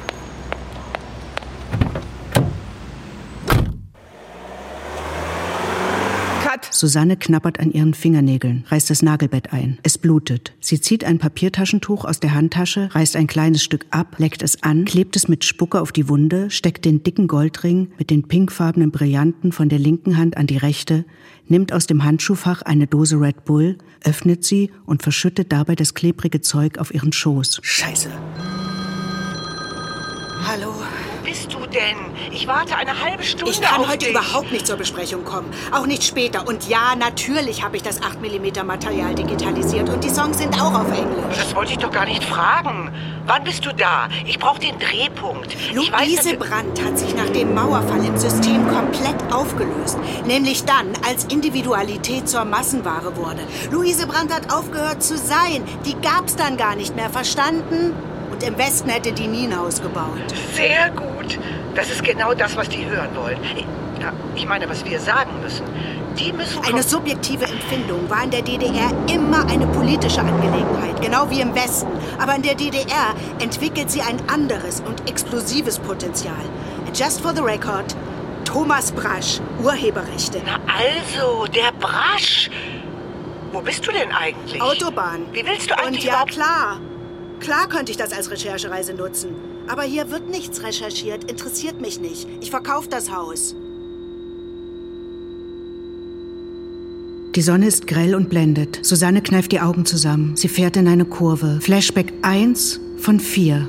Cut. 6.44 6.72
Susanne 6.72 7.16
knabbert 7.16 7.60
an 7.60 7.72
ihren 7.72 7.92
Fingernägeln, 7.92 8.64
reißt 8.68 8.88
das 8.88 9.02
Nagelbett 9.02 9.52
ein. 9.52 9.78
Es 9.82 9.98
blutet. 9.98 10.54
Sie 10.60 10.80
zieht 10.80 11.04
ein 11.04 11.18
Papiertaschentuch 11.18 12.06
aus 12.06 12.20
der 12.20 12.34
Handtasche, 12.34 12.88
reißt 12.94 13.16
ein 13.16 13.26
kleines 13.26 13.62
Stück 13.62 13.84
ab, 13.90 14.16
leckt 14.18 14.42
es 14.42 14.62
an, 14.62 14.87
klebt 14.87 15.14
es 15.14 15.28
mit 15.28 15.44
Spucke 15.44 15.80
auf 15.80 15.92
die 15.92 16.08
Wunde, 16.08 16.50
steckt 16.50 16.84
den 16.87 17.02
dicken 17.02 17.28
Goldring 17.28 17.92
mit 17.98 18.08
den 18.08 18.26
pinkfarbenen 18.26 18.90
Brillanten 18.90 19.52
von 19.52 19.68
der 19.68 19.78
linken 19.78 20.16
Hand 20.16 20.38
an 20.38 20.46
die 20.46 20.56
rechte, 20.56 21.04
nimmt 21.50 21.73
aus 21.73 21.87
dem 21.87 22.05
Handschuhfach 22.05 22.62
eine 22.62 22.87
Dose 22.87 23.21
Red 23.21 23.45
Bull, 23.45 23.78
öffnet 24.05 24.45
sie 24.45 24.71
und 24.87 25.02
verschüttet 25.02 25.52
dabei 25.52 25.75
das 25.75 25.95
klebrige 25.95 26.40
Zeug 26.40 26.78
auf 26.78 26.95
ihren 26.95 27.12
Schoß. 27.12 27.61
Scheiße. 27.62 28.11
Hallo. 30.47 30.73
Bist 31.28 31.52
du 31.52 31.66
denn? 31.66 31.97
Ich 32.32 32.47
warte 32.47 32.75
eine 32.75 33.04
halbe 33.04 33.23
Stunde 33.23 33.50
Ich 33.52 33.61
kann 33.61 33.87
heute 33.87 33.99
dich. 33.99 34.11
überhaupt 34.11 34.50
nicht 34.50 34.66
zur 34.66 34.78
Besprechung 34.78 35.25
kommen. 35.25 35.52
Auch 35.73 35.85
nicht 35.85 36.02
später. 36.02 36.49
Und 36.49 36.66
ja, 36.68 36.94
natürlich 36.99 37.62
habe 37.62 37.76
ich 37.76 37.82
das 37.82 38.00
8mm 38.00 38.64
Material 38.64 39.14
digitalisiert. 39.14 39.90
Und 39.90 40.02
die 40.02 40.08
Songs 40.08 40.38
sind 40.38 40.58
auch 40.58 40.73
auf 40.73 40.90
Englisch. 40.90 41.37
Das 41.37 41.54
wollte 41.54 41.73
ich 41.73 41.78
doch 41.78 41.90
gar 41.90 42.06
nicht 42.06 42.25
fragen. 42.25 42.90
Wann 43.26 43.44
bist 43.44 43.66
du 43.66 43.75
da? 43.75 44.08
Ich 44.25 44.38
brauche 44.38 44.58
den 44.58 44.78
Drehpunkt. 44.78 45.54
Luise 45.75 46.35
Brandt 46.38 46.82
hat 46.82 46.99
sich 46.99 47.14
nach 47.14 47.28
dem 47.28 47.52
Mauerfall 47.54 48.02
im 48.06 48.16
System 48.16 48.66
komplett 48.66 49.30
aufgelöst. 49.30 49.99
Nämlich 50.26 50.64
dann, 50.64 50.94
als 51.06 51.25
Individualität 51.25 52.26
zur 52.26 52.47
Massenware 52.47 53.14
wurde. 53.16 53.42
Luise 53.70 54.06
Brandt 54.06 54.32
hat 54.32 54.50
aufgehört 54.50 55.02
zu 55.02 55.18
sein. 55.18 55.62
Die 55.85 55.94
gab's 56.00 56.37
dann 56.37 56.56
gar 56.56 56.75
nicht 56.75 56.97
mehr, 56.97 57.11
verstanden? 57.11 57.92
Und 58.32 58.42
im 58.47 58.56
Westen 58.56 58.88
hätte 58.88 59.12
die 59.12 59.26
nie 59.26 59.47
ein 59.47 59.58
Haus 59.58 59.82
gebaut. 59.82 60.20
Sehr 60.54 60.90
gut. 60.90 61.17
Das 61.75 61.90
ist 61.90 62.02
genau 62.02 62.35
das, 62.35 62.56
was 62.56 62.68
die 62.68 62.85
hören 62.85 63.11
wollen. 63.14 63.38
Ich 64.35 64.47
meine, 64.47 64.68
was 64.68 64.85
wir 64.85 65.00
sagen 65.00 65.30
müssen. 65.42 65.64
Die 66.18 66.32
müssen... 66.32 66.64
Eine 66.64 66.82
subjektive 66.82 67.44
Empfindung 67.44 68.08
war 68.08 68.25
in 68.25 68.30
der 68.30 68.42
DDR 68.42 68.90
immer 69.12 69.47
eine 69.49 69.66
politische 69.66 70.20
Angelegenheit, 70.20 71.00
genau 71.00 71.28
wie 71.30 71.40
im 71.40 71.54
Westen. 71.54 71.90
Aber 72.18 72.35
in 72.35 72.42
der 72.42 72.54
DDR 72.54 73.14
entwickelt 73.40 73.90
sie 73.90 74.00
ein 74.00 74.16
anderes 74.28 74.80
und 74.80 75.08
explosives 75.08 75.78
Potenzial. 75.78 76.35
And 76.87 76.99
just 76.99 77.20
for 77.20 77.35
the 77.35 77.42
record, 77.42 77.94
Thomas 78.44 78.90
Brasch, 78.92 79.40
Urheberrechte. 79.62 80.40
Na 80.44 80.58
also, 80.66 81.47
der 81.47 81.73
Brasch. 81.78 82.50
Wo 83.52 83.61
bist 83.61 83.87
du 83.87 83.92
denn 83.92 84.12
eigentlich? 84.12 84.61
Autobahn. 84.61 85.26
Wie 85.32 85.44
willst 85.44 85.70
du 85.70 85.78
eigentlich 85.78 86.04
Und 86.04 86.04
ja, 86.04 86.25
klar. 86.25 86.80
Klar 87.40 87.68
könnte 87.68 87.92
ich 87.92 87.99
das 87.99 88.12
als 88.12 88.30
Recherchereise 88.30 88.94
nutzen. 88.94 89.35
Aber 89.68 89.82
hier 89.82 90.10
wird 90.10 90.30
nichts 90.30 90.62
recherchiert, 90.62 91.30
interessiert 91.30 91.80
mich 91.80 92.00
nicht. 92.00 92.26
Ich 92.40 92.50
verkaufe 92.50 92.88
das 92.88 93.12
Haus. 93.12 93.54
Die 97.34 97.42
Sonne 97.42 97.66
ist 97.66 97.87
grell 97.87 98.14
und 98.14 98.30
blendet. 98.30 98.80
Susanne 98.82 99.22
kneift 99.22 99.52
die 99.52 99.60
Augen 99.60 99.84
zusammen. 99.84 100.37
Sie 100.37 100.48
fährt 100.48 100.76
in 100.76 100.88
eine 100.88 101.04
Kurve. 101.04 101.60
Flashback 101.60 102.12
1 102.22 102.80
von 102.96 103.20
4. 103.20 103.68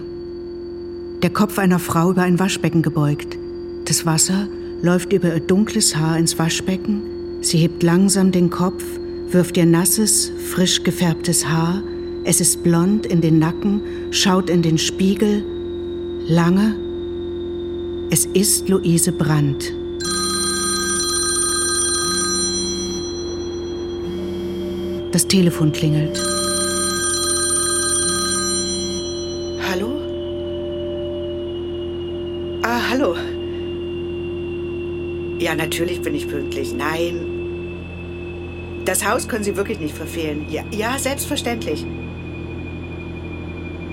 Der 1.22 1.30
Kopf 1.30 1.60
einer 1.60 1.80
Frau 1.80 2.12
über 2.12 2.24
ein 2.24 2.40
Waschbecken 2.40 2.82
gebeugt. 2.82 3.38
Das 3.86 4.06
Wasser 4.06 4.48
läuft 4.82 5.12
über 5.14 5.34
ihr 5.34 5.42
dunkles 5.42 5.96
Haar 5.96 6.18
ins 6.18 6.40
Waschbecken. 6.40 7.02
Sie 7.42 7.58
hebt 7.58 7.84
langsam 7.84 8.32
den 8.32 8.50
Kopf, 8.50 8.84
wirft 9.30 9.58
ihr 9.58 9.66
nasses, 9.66 10.32
frisch 10.50 10.84
gefärbtes 10.84 11.46
Haar. 11.48 11.84
Es 12.24 12.42
ist 12.42 12.64
blond 12.64 13.06
in 13.06 13.22
den 13.22 13.38
Nacken, 13.38 13.82
schaut 14.12 14.50
in 14.50 14.62
den 14.62 14.78
Spiegel 14.78 15.44
lange. 16.30 16.76
Es 18.12 18.26
ist 18.26 18.70
Luise 18.70 19.12
Brandt. 19.12 19.74
Das 25.12 25.28
Telefon 25.28 25.72
klingelt. 25.72 26.22
Hallo? 29.68 30.00
Ah, 32.62 32.80
hallo. 32.92 33.16
Ja, 35.40 35.56
natürlich 35.56 36.02
bin 36.02 36.14
ich 36.14 36.28
pünktlich. 36.28 36.74
Nein. 36.74 37.26
Das 38.86 39.08
Haus 39.08 39.28
können 39.28 39.44
Sie 39.44 39.56
wirklich 39.58 39.80
nicht 39.80 39.96
verfehlen. 39.96 40.46
Ja, 40.50 40.64
ja 40.72 41.00
selbstverständlich. 41.00 41.86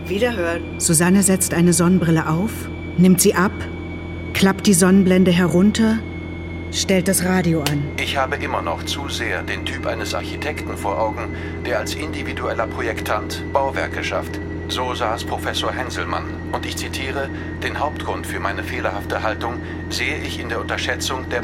Wiederhören. 0.08 0.62
Susanne 0.78 1.22
setzt 1.22 1.54
eine 1.54 1.72
Sonnenbrille 1.72 2.28
auf, 2.28 2.52
nimmt 2.96 3.20
sie 3.20 3.34
ab, 3.34 3.52
klappt 4.34 4.66
die 4.66 4.74
Sonnenblende 4.74 5.30
herunter, 5.30 5.98
stellt 6.72 7.08
das 7.08 7.24
Radio 7.24 7.62
an. 7.62 7.82
Ich 7.96 8.16
habe 8.16 8.36
immer 8.36 8.62
noch 8.62 8.84
zu 8.84 9.08
sehr 9.08 9.42
den 9.42 9.64
Typ 9.64 9.86
eines 9.86 10.14
Architekten 10.14 10.76
vor 10.76 11.00
Augen, 11.00 11.34
der 11.64 11.80
als 11.80 11.94
individueller 11.94 12.66
Projektant 12.66 13.42
Bauwerke 13.52 14.04
schafft. 14.04 14.38
So 14.68 14.94
saß 14.94 15.24
Professor 15.24 15.72
Henselmann. 15.72 16.24
Und 16.52 16.66
ich 16.66 16.76
zitiere, 16.76 17.28
den 17.62 17.78
Hauptgrund 17.78 18.26
für 18.26 18.40
meine 18.40 18.62
fehlerhafte 18.62 19.22
Haltung 19.22 19.54
sehe 19.90 20.18
ich 20.18 20.40
in 20.40 20.48
der 20.48 20.60
Unterschätzung 20.60 21.28
der... 21.28 21.42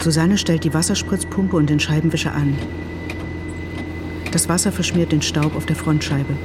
Susanne 0.00 0.38
stellt 0.38 0.64
die 0.64 0.72
Wasserspritzpumpe 0.72 1.56
und 1.56 1.68
den 1.68 1.80
Scheibenwischer 1.80 2.34
an. 2.34 2.56
Das 4.32 4.48
Wasser 4.48 4.70
verschmiert 4.70 5.10
den 5.10 5.22
Staub 5.22 5.56
auf 5.56 5.66
der 5.66 5.76
Frontscheibe. 5.76 6.36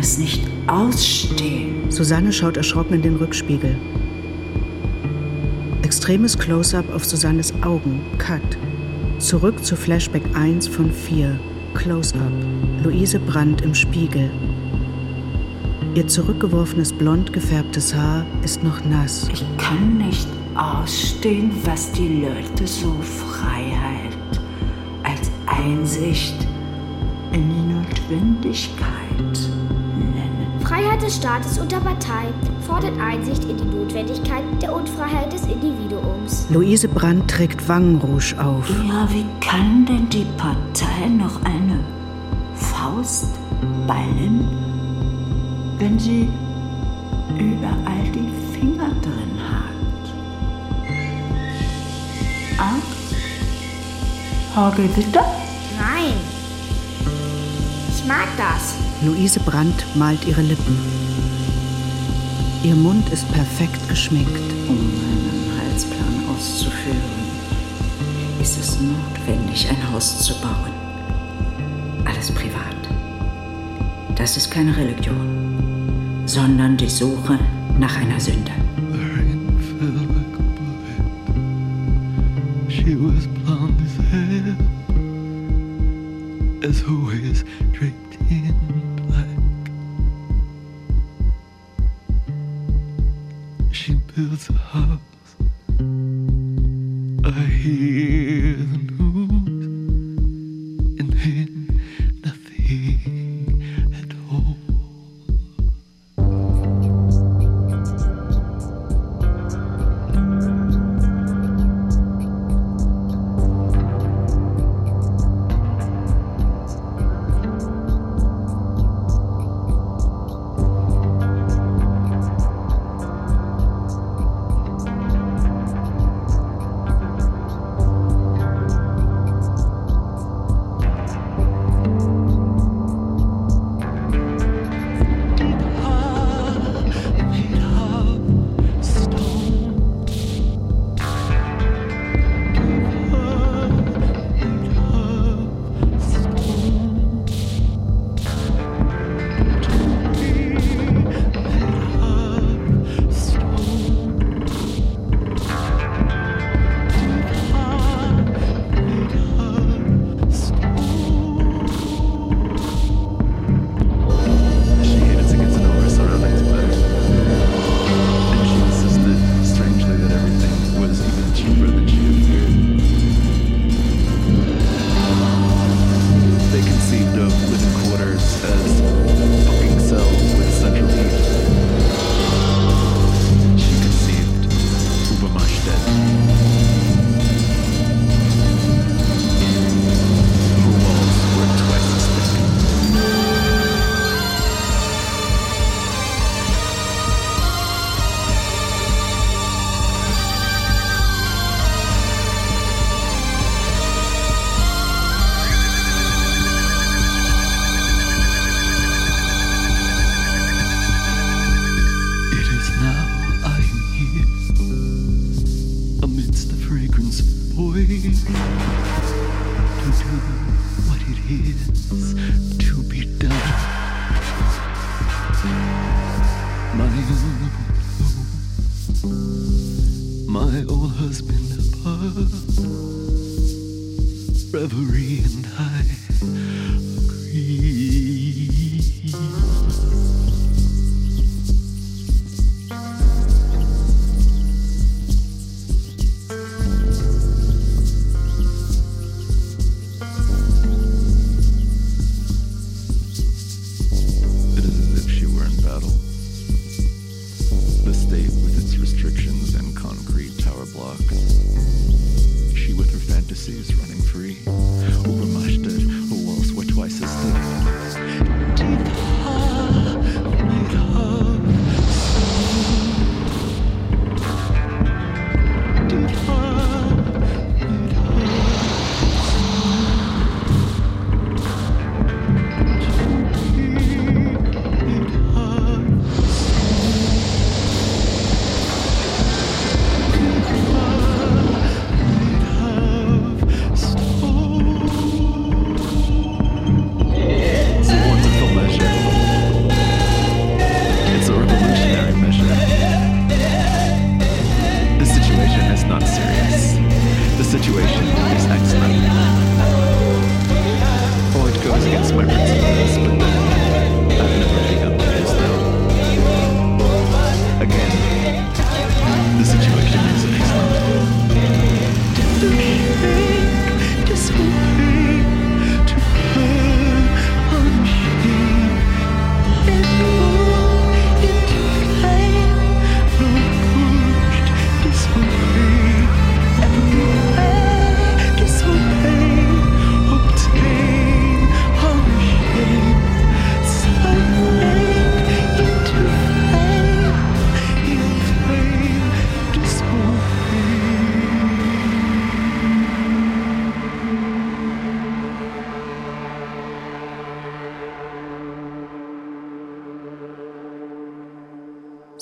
Es 0.00 0.18
nicht 0.18 0.42
ausstehen. 0.66 1.90
Susanne 1.90 2.32
schaut 2.32 2.56
erschrocken 2.56 2.94
in 2.94 3.02
den 3.02 3.16
Rückspiegel. 3.16 3.76
Extremes 5.82 6.38
Close-up 6.38 6.92
auf 6.94 7.04
Susannes 7.04 7.52
Augen. 7.62 8.00
Cut. 8.18 8.40
Zurück 9.18 9.62
zu 9.62 9.76
Flashback 9.76 10.22
1 10.34 10.68
von 10.68 10.90
4. 10.90 11.38
Close-up. 11.74 12.32
Luise 12.82 13.18
Brandt 13.18 13.60
im 13.60 13.74
Spiegel. 13.74 14.30
Ihr 15.94 16.06
zurückgeworfenes 16.06 16.92
blond 16.92 17.32
gefärbtes 17.32 17.94
Haar 17.94 18.24
ist 18.42 18.62
noch 18.62 18.82
nass. 18.84 19.28
Ich 19.32 19.44
kann 19.58 19.98
nicht 19.98 20.28
ausstehen, 20.54 21.50
was 21.64 21.92
die 21.92 22.22
Leute 22.22 22.66
so 22.66 22.94
Freiheit 23.02 24.16
als 25.02 25.30
Einsicht 25.46 26.36
in 27.32 27.48
die 27.50 27.74
Notwendigkeit. 27.74 29.59
Freiheit 30.70 31.02
des 31.02 31.16
Staates 31.16 31.58
und 31.58 31.72
der 31.72 31.78
Partei 31.78 32.28
fordert 32.64 32.96
Einsicht 33.00 33.42
in 33.42 33.56
die 33.56 33.64
Notwendigkeit 33.64 34.44
der 34.62 34.72
Unfreiheit 34.72 35.32
des 35.32 35.42
Individuums. 35.42 36.46
Luise 36.48 36.86
Brandt 36.86 37.28
trägt 37.28 37.68
Wangenrouge 37.68 38.36
auf. 38.38 38.70
Ja, 38.86 39.08
wie 39.10 39.26
kann 39.40 39.84
denn 39.84 40.08
die 40.10 40.26
Partei 40.36 41.08
noch 41.08 41.42
eine 41.42 41.80
Faust 42.54 43.34
ballen, 43.88 44.46
wenn 45.80 45.98
sie 45.98 46.28
überall 47.36 48.04
die 48.14 48.30
Finger 48.56 48.90
drin 49.02 49.40
hat? 49.50 49.74
Ah? 52.58 52.78
Hagelwitter? 54.54 55.24
Nein. 55.76 56.14
Ich 57.92 58.06
mag 58.06 58.28
das. 58.36 58.79
Luise 59.02 59.40
Brandt 59.40 59.86
malt 59.94 60.26
ihre 60.26 60.42
Lippen. 60.42 60.78
Ihr 62.62 62.74
Mund 62.74 63.08
ist 63.08 63.26
perfekt 63.32 63.88
geschminkt. 63.88 64.52
Um 64.68 64.76
meinen 64.76 65.58
Heilsplan 65.58 66.28
auszuführen, 66.28 67.00
ist 68.42 68.58
es 68.60 68.78
notwendig, 68.78 69.70
ein 69.70 69.92
Haus 69.92 70.18
zu 70.20 70.34
bauen. 70.42 70.72
Alles 72.04 72.30
privat. 72.30 72.76
Das 74.16 74.36
ist 74.36 74.50
keine 74.50 74.76
Religion, 74.76 76.22
sondern 76.26 76.76
die 76.76 76.90
Suche 76.90 77.38
nach 77.78 77.96
einer 77.96 78.20
Sünde. 78.20 78.52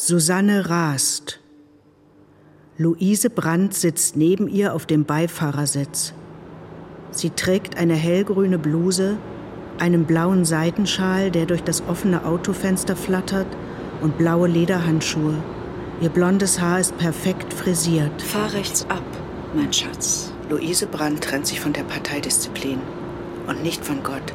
Susanne 0.08 0.70
rast. 0.70 1.38
Luise 2.78 3.28
Brandt 3.28 3.74
sitzt 3.74 4.16
neben 4.16 4.48
ihr 4.48 4.72
auf 4.72 4.86
dem 4.86 5.04
Beifahrersitz. 5.04 6.14
Sie 7.10 7.28
trägt 7.28 7.76
eine 7.76 7.92
hellgrüne 7.92 8.58
Bluse, 8.58 9.18
einen 9.78 10.06
blauen 10.06 10.46
Seidenschal, 10.46 11.30
der 11.30 11.44
durch 11.44 11.62
das 11.62 11.82
offene 11.86 12.24
Autofenster 12.24 12.96
flattert, 12.96 13.48
und 14.00 14.16
blaue 14.16 14.48
Lederhandschuhe. 14.48 15.34
Ihr 16.00 16.08
blondes 16.08 16.58
Haar 16.58 16.80
ist 16.80 16.96
perfekt 16.96 17.52
frisiert. 17.52 18.22
Fahr 18.22 18.54
rechts 18.54 18.86
ab, 18.88 19.04
mein 19.54 19.74
Schatz. 19.74 20.32
Luise 20.48 20.86
Brandt 20.86 21.22
trennt 21.22 21.46
sich 21.46 21.60
von 21.60 21.74
der 21.74 21.82
Parteidisziplin 21.82 22.80
und 23.46 23.62
nicht 23.62 23.84
von 23.84 24.02
Gott. 24.02 24.32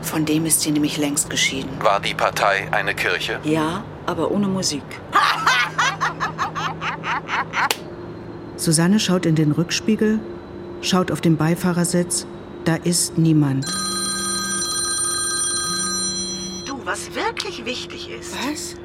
Von 0.00 0.24
dem 0.24 0.44
ist 0.44 0.62
sie 0.62 0.72
nämlich 0.72 0.98
längst 0.98 1.30
geschieden. 1.30 1.70
War 1.78 2.00
die 2.00 2.14
Partei 2.14 2.66
eine 2.72 2.96
Kirche? 2.96 3.38
Ja, 3.44 3.84
aber 4.06 4.30
ohne 4.30 4.48
Musik. 4.48 4.82
Susanne 8.56 9.00
schaut 9.00 9.26
in 9.26 9.34
den 9.34 9.52
Rückspiegel, 9.52 10.20
schaut 10.82 11.10
auf 11.10 11.20
den 11.20 11.36
Beifahrersitz. 11.36 12.26
Da 12.64 12.76
ist 12.76 13.18
niemand. 13.18 13.66
Du, 16.66 16.80
was 16.84 17.14
wirklich 17.14 17.64
wichtig 17.64 18.10
ist. 18.10 18.36
Was? 18.46 18.76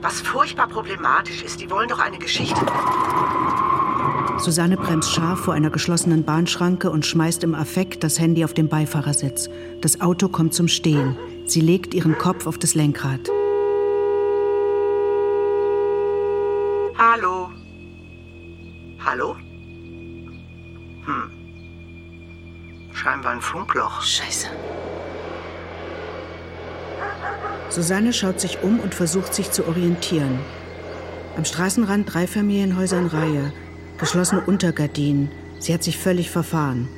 Was 0.00 0.20
furchtbar 0.22 0.68
problematisch 0.68 1.42
ist, 1.42 1.60
die 1.60 1.70
wollen 1.70 1.88
doch 1.88 1.98
eine 1.98 2.18
Geschichte. 2.18 2.60
Susanne 4.38 4.76
bremst 4.76 5.12
scharf 5.12 5.40
vor 5.40 5.54
einer 5.54 5.70
geschlossenen 5.70 6.24
Bahnschranke 6.24 6.90
und 6.90 7.06
schmeißt 7.06 7.44
im 7.44 7.54
Affekt 7.54 8.04
das 8.04 8.18
Handy 8.18 8.44
auf 8.44 8.54
den 8.54 8.68
Beifahrersitz. 8.68 9.48
Das 9.80 10.00
Auto 10.00 10.28
kommt 10.28 10.54
zum 10.54 10.68
Stehen. 10.68 11.16
Sie 11.46 11.60
legt 11.60 11.94
ihren 11.94 12.18
Kopf 12.18 12.46
auf 12.46 12.58
das 12.58 12.74
Lenkrad. 12.74 13.30
Hallo? 17.06 17.50
Hallo? 19.04 19.36
Hm. 21.04 21.30
Scheinbar 22.94 23.32
ein 23.32 23.42
Funkloch. 23.42 24.00
Scheiße. 24.00 24.46
Susanne 27.68 28.14
schaut 28.14 28.40
sich 28.40 28.62
um 28.62 28.80
und 28.80 28.94
versucht 28.94 29.34
sich 29.34 29.50
zu 29.50 29.68
orientieren. 29.68 30.38
Am 31.36 31.44
Straßenrand 31.44 32.14
drei 32.14 32.26
Familienhäuser 32.26 32.98
in 32.98 33.08
Reihe, 33.08 33.52
geschlossene 33.98 34.40
Untergardinen. 34.40 35.30
Sie 35.58 35.74
hat 35.74 35.82
sich 35.82 35.98
völlig 35.98 36.30
verfahren. 36.30 36.88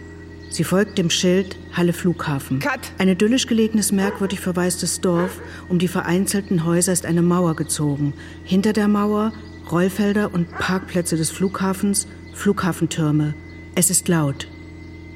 Sie 0.51 0.62
folgt 0.62 0.99
dem 0.99 1.11
Schild 1.11 1.59
Halle 1.73 1.92
Flughafen. 1.92 2.61
Cut. 2.61 2.92
Ein 2.99 3.09
idyllisch 3.09 3.49
gelegenes, 3.49 3.90
merkwürdig 3.90 4.38
verwaistes 4.38 5.01
Dorf. 5.01 5.40
Um 5.69 5.81
die 5.81 5.88
vereinzelten 5.88 6.64
Häuser 6.64 6.92
ist 6.92 7.07
eine 7.07 7.23
Mauer 7.23 7.57
gezogen. 7.57 8.14
Hinter 8.45 8.73
der 8.73 8.87
Mauer 8.87 9.33
Rollfelder 9.70 10.33
und 10.33 10.48
Parkplätze 10.50 11.16
des 11.16 11.31
Flughafens, 11.31 12.07
Flughafentürme. 12.35 13.35
Es 13.74 13.90
ist 13.90 14.07
laut. 14.07 14.48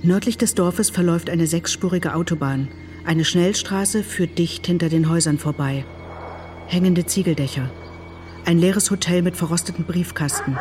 Nördlich 0.03 0.39
des 0.39 0.55
Dorfes 0.55 0.91
verläuft 0.91 1.31
eine 1.31 1.47
sechsspurige 1.47 2.15
Autobahn. 2.15 2.69
Eine 3.05 3.25
Schnellstraße 3.25 4.03
führt 4.03 4.39
dicht 4.39 4.67
hinter 4.67 4.89
den 4.89 5.09
Häusern 5.09 5.39
vorbei. 5.39 5.85
Hängende 6.67 7.07
Ziegeldächer. 7.07 7.71
Ein 8.45 8.59
leeres 8.59 8.91
Hotel 8.91 9.23
mit 9.23 9.37
verrosteten 9.37 9.85
Briefkasten. 9.85 10.59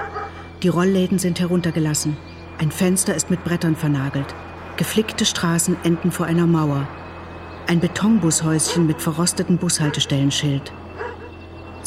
Die 0.62 0.68
Rollläden 0.68 1.18
sind 1.18 1.40
heruntergelassen. 1.40 2.16
Ein 2.60 2.72
Fenster 2.72 3.16
ist 3.16 3.30
mit 3.30 3.44
Brettern 3.44 3.76
vernagelt. 3.76 4.36
Geflickte 4.78 5.26
Straßen 5.26 5.78
enden 5.84 6.12
vor 6.12 6.26
einer 6.26 6.46
Mauer. 6.46 6.88
Ein 7.68 7.80
Betonbushäuschen 7.80 8.86
mit 8.86 9.02
verrosteten 9.02 9.58
Bushaltestellenschild. 9.58 10.74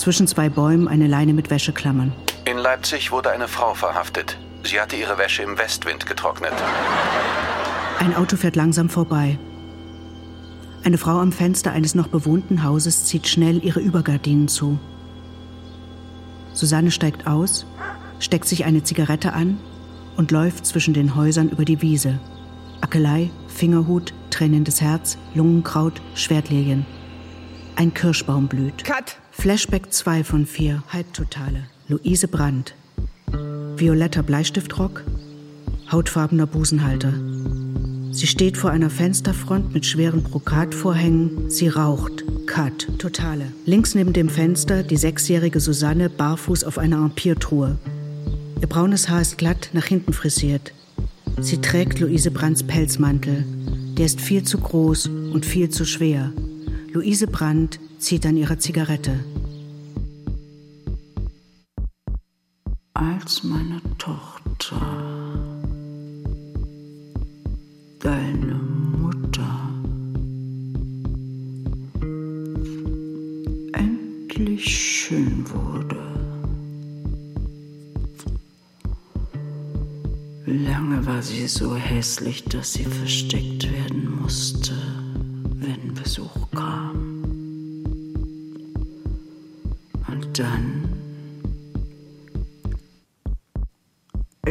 Zwischen 0.02 0.26
zwei 0.26 0.48
Bäumen 0.48 0.88
eine 0.88 1.06
Leine 1.06 1.32
mit 1.32 1.48
Wäscheklammern. 1.48 2.12
In 2.44 2.58
Leipzig 2.58 3.12
wurde 3.12 3.30
eine 3.30 3.46
Frau 3.46 3.72
verhaftet. 3.74 4.36
Sie 4.64 4.80
hatte 4.80 4.96
ihre 4.96 5.16
Wäsche 5.16 5.44
im 5.44 5.56
Westwind 5.56 6.06
getrocknet. 6.06 6.52
Ein 8.00 8.16
Auto 8.16 8.36
fährt 8.36 8.56
langsam 8.56 8.88
vorbei. 8.88 9.38
Eine 10.82 10.98
Frau 10.98 11.20
am 11.20 11.30
Fenster 11.30 11.70
eines 11.70 11.94
noch 11.94 12.08
bewohnten 12.08 12.64
Hauses 12.64 13.04
zieht 13.04 13.28
schnell 13.28 13.64
ihre 13.64 13.78
Übergardinen 13.78 14.48
zu. 14.48 14.80
Susanne 16.52 16.90
steigt 16.90 17.28
aus, 17.28 17.64
steckt 18.18 18.48
sich 18.48 18.64
eine 18.64 18.82
Zigarette 18.82 19.34
an 19.34 19.60
und 20.16 20.32
läuft 20.32 20.66
zwischen 20.66 20.94
den 20.94 21.14
Häusern 21.14 21.48
über 21.48 21.64
die 21.64 21.80
Wiese. 21.80 22.18
Akelei, 22.80 23.30
Fingerhut, 23.46 24.14
tränendes 24.30 24.80
Herz, 24.80 25.16
Lungenkraut, 25.36 26.02
Schwertlilien. 26.16 26.86
Ein 27.76 27.94
Kirschbaum 27.94 28.48
blüht. 28.48 28.82
Cut. 28.82 29.21
Flashback 29.42 29.92
2 29.92 30.22
von 30.22 30.46
4, 30.46 30.85
Halbtotale. 30.90 31.64
Luise 31.88 32.28
Brandt. 32.28 32.76
Violetter 33.76 34.22
Bleistiftrock, 34.22 35.02
hautfarbener 35.90 36.46
Busenhalter. 36.46 37.12
Sie 38.12 38.28
steht 38.28 38.57
vor 38.57 38.70
einer 38.70 38.88
Fensterfront 38.88 39.74
mit 39.74 39.85
schweren 39.85 40.22
Brokatvorhängen. 40.22 41.50
Sie 41.50 41.66
raucht. 41.66 42.22
Cut. 42.46 42.87
Totale. 43.00 43.50
Links 43.66 43.96
neben 43.96 44.12
dem 44.12 44.28
Fenster 44.28 44.85
die 44.85 44.96
sechsjährige 44.96 45.59
Susanne 45.59 46.09
barfuß 46.09 46.62
auf 46.62 46.78
einer 46.78 46.98
Empirtruhe. 46.98 47.78
Ihr 48.61 48.68
braunes 48.68 49.09
Haar 49.09 49.22
ist 49.22 49.38
glatt 49.38 49.70
nach 49.72 49.87
hinten 49.87 50.12
frisiert. 50.12 50.72
Sie 51.40 51.61
trägt 51.61 51.98
Luise 51.98 52.31
Brandts 52.31 52.62
Pelzmantel. 52.62 53.44
Der 53.98 54.07
ist 54.07 54.20
viel 54.20 54.44
zu 54.44 54.59
groß 54.59 55.09
und 55.09 55.44
viel 55.44 55.68
zu 55.68 55.85
schwer. 55.85 56.33
Luise 56.92 57.26
Brandt 57.26 57.81
zieht 57.98 58.24
an 58.24 58.37
ihrer 58.37 58.61
Zigarette. 58.61 59.18
als 63.02 63.42
meine 63.42 63.80
Tochter. 63.98 64.80
Deine 67.98 68.54
Mutter. 68.98 69.70
Endlich 73.72 74.64
schön 74.64 75.44
wurde. 75.50 75.96
Lange 80.46 81.04
war 81.06 81.22
sie 81.22 81.48
so 81.48 81.74
hässlich, 81.74 82.44
dass 82.44 82.74
sie 82.74 82.84
versteckt 82.84 83.72
werden 83.72 84.20
musste. 84.20 85.01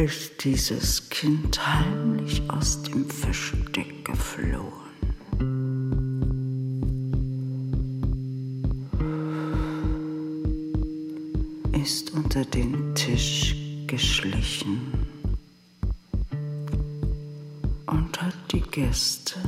Ist 0.02 0.42
dieses 0.42 1.08
Kind 1.10 1.64
heimlich 1.64 2.42
aus 2.48 2.82
dem 2.82 3.08
Versteck 3.08 4.04
geflohen. 4.04 4.72
Ist 11.72 12.10
unter 12.14 12.44
den 12.44 12.96
Tisch 12.96 13.54
geschlichen 13.86 15.06
und 17.86 18.20
hat 18.20 18.34
die 18.50 18.60
Gäste 18.60 19.38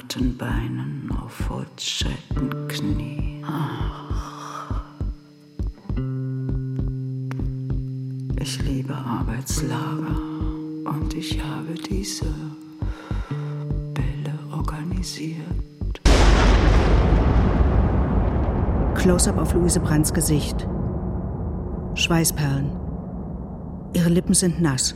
nackten 0.00 0.36
Beinen 0.36 1.10
auf 1.22 1.50
Holzscheiten 1.50 2.68
knien. 2.68 3.44
Ach. 3.46 4.82
Ich 8.40 8.62
liebe 8.62 8.94
Arbeitslager 8.94 10.16
und 10.84 11.14
ich 11.14 11.42
habe 11.42 11.74
diese 11.74 12.26
Bälle 13.94 14.38
organisiert. 14.52 15.40
Close-up 18.94 19.38
auf 19.38 19.52
Luise 19.54 19.80
Brands 19.80 20.12
Gesicht. 20.14 20.66
Schweißperlen. 21.94 22.70
Ihre 23.92 24.08
Lippen 24.08 24.34
sind 24.34 24.62
nass. 24.62 24.94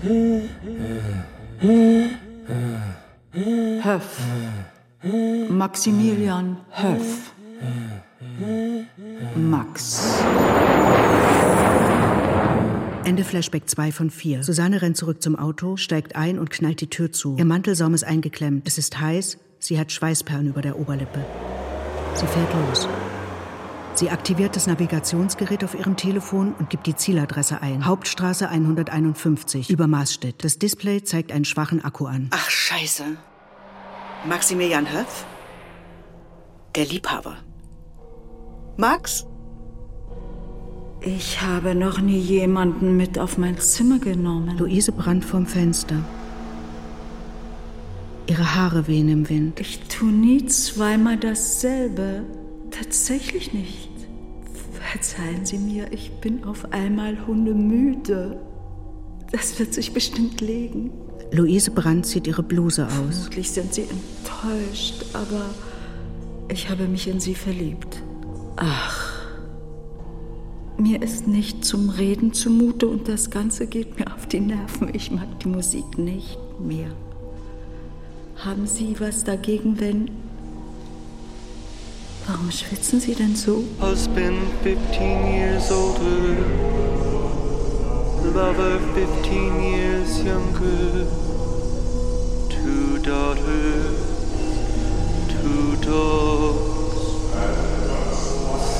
Höff. 3.82 4.20
Maximilian 5.04 6.56
Höff. 6.70 7.32
Max. 9.36 10.22
Ende 13.04 13.22
Flashback 13.22 13.68
2 13.68 13.92
von 13.92 14.10
4. 14.10 14.42
Susanne 14.42 14.80
rennt 14.80 14.96
zurück 14.96 15.22
zum 15.22 15.36
Auto, 15.36 15.76
steigt 15.76 16.16
ein 16.16 16.38
und 16.38 16.50
knallt 16.50 16.80
die 16.80 16.88
Tür 16.88 17.12
zu. 17.12 17.36
Ihr 17.36 17.44
Mantelsaum 17.44 17.92
ist 17.92 18.04
eingeklemmt. 18.04 18.66
Es 18.66 18.78
ist 18.78 18.98
heiß. 18.98 19.36
Sie 19.58 19.78
hat 19.78 19.92
Schweißperlen 19.92 20.48
über 20.48 20.62
der 20.62 20.78
Oberlippe. 20.78 21.22
Sie 22.14 22.26
fährt 22.26 22.54
los. 22.54 22.88
Sie 23.94 24.08
aktiviert 24.08 24.56
das 24.56 24.66
Navigationsgerät 24.66 25.64
auf 25.64 25.74
ihrem 25.74 25.96
Telefon 25.96 26.54
und 26.58 26.70
gibt 26.70 26.86
die 26.86 26.96
Zieladresse 26.96 27.60
ein. 27.60 27.84
Hauptstraße 27.84 28.48
151, 28.48 29.70
über 29.70 29.86
Maßstedt. 29.86 30.42
Das 30.42 30.58
Display 30.58 31.04
zeigt 31.04 31.30
einen 31.30 31.44
schwachen 31.44 31.84
Akku 31.84 32.06
an. 32.06 32.28
Ach, 32.30 32.48
scheiße. 32.50 33.04
Maximilian 34.26 34.90
Höpf? 34.90 35.26
Der 36.74 36.86
Liebhaber. 36.86 37.36
Max? 38.78 39.26
Ich 41.02 41.42
habe 41.42 41.74
noch 41.74 42.00
nie 42.00 42.18
jemanden 42.18 42.96
mit 42.96 43.18
auf 43.18 43.36
mein 43.36 43.58
Zimmer 43.58 43.98
genommen. 43.98 44.56
Luise 44.56 44.92
brannt 44.92 45.26
vorm 45.26 45.44
Fenster. 45.44 45.96
Ihre 48.26 48.54
Haare 48.54 48.86
wehen 48.86 49.10
im 49.10 49.28
Wind. 49.28 49.60
Ich 49.60 49.80
tue 49.80 50.08
nie 50.10 50.46
zweimal 50.46 51.18
dasselbe. 51.18 52.24
Tatsächlich 52.70 53.52
nicht. 53.52 53.90
Verzeihen 54.72 55.44
Sie 55.44 55.58
mir, 55.58 55.92
ich 55.92 56.10
bin 56.20 56.44
auf 56.44 56.72
einmal 56.72 57.26
hundemüde. 57.26 58.40
Das 59.32 59.58
wird 59.58 59.74
sich 59.74 59.92
bestimmt 59.92 60.40
legen. 60.40 60.90
Luise 61.34 61.72
Brandt 61.72 62.06
zieht 62.06 62.28
ihre 62.28 62.44
Bluse 62.44 62.86
aus. 62.86 62.92
Vermutlich 62.92 63.50
sind 63.50 63.74
Sie 63.74 63.82
enttäuscht, 63.82 65.04
aber 65.12 65.50
ich 66.48 66.70
habe 66.70 66.86
mich 66.86 67.08
in 67.08 67.18
Sie 67.18 67.34
verliebt. 67.34 68.00
Ach. 68.56 69.12
Mir 70.78 71.02
ist 71.02 71.26
nicht 71.26 71.64
zum 71.64 71.90
Reden 71.90 72.32
zumute 72.32 72.86
und 72.86 73.08
das 73.08 73.30
Ganze 73.30 73.66
geht 73.66 73.98
mir 73.98 74.14
auf 74.14 74.26
die 74.26 74.40
Nerven. 74.40 74.90
Ich 74.92 75.10
mag 75.10 75.40
die 75.40 75.48
Musik 75.48 75.98
nicht 75.98 76.38
mehr. 76.60 76.90
Haben 78.36 78.66
Sie 78.66 78.94
was 78.98 79.24
dagegen, 79.24 79.80
wenn... 79.80 80.10
Warum 82.26 82.50
schwitzen 82.50 83.00
Sie 83.00 83.14
denn 83.14 83.34
so? 83.34 83.64
Husband 83.80 84.38
15 84.62 85.34
years 85.34 85.70
older, 85.70 86.36
lover 88.24 88.80
15 88.94 89.60
years 89.60 90.18
younger, 90.20 91.06
two 92.64 92.98
daughters, 93.00 93.98
two 95.28 95.76
dogs, 95.82 96.98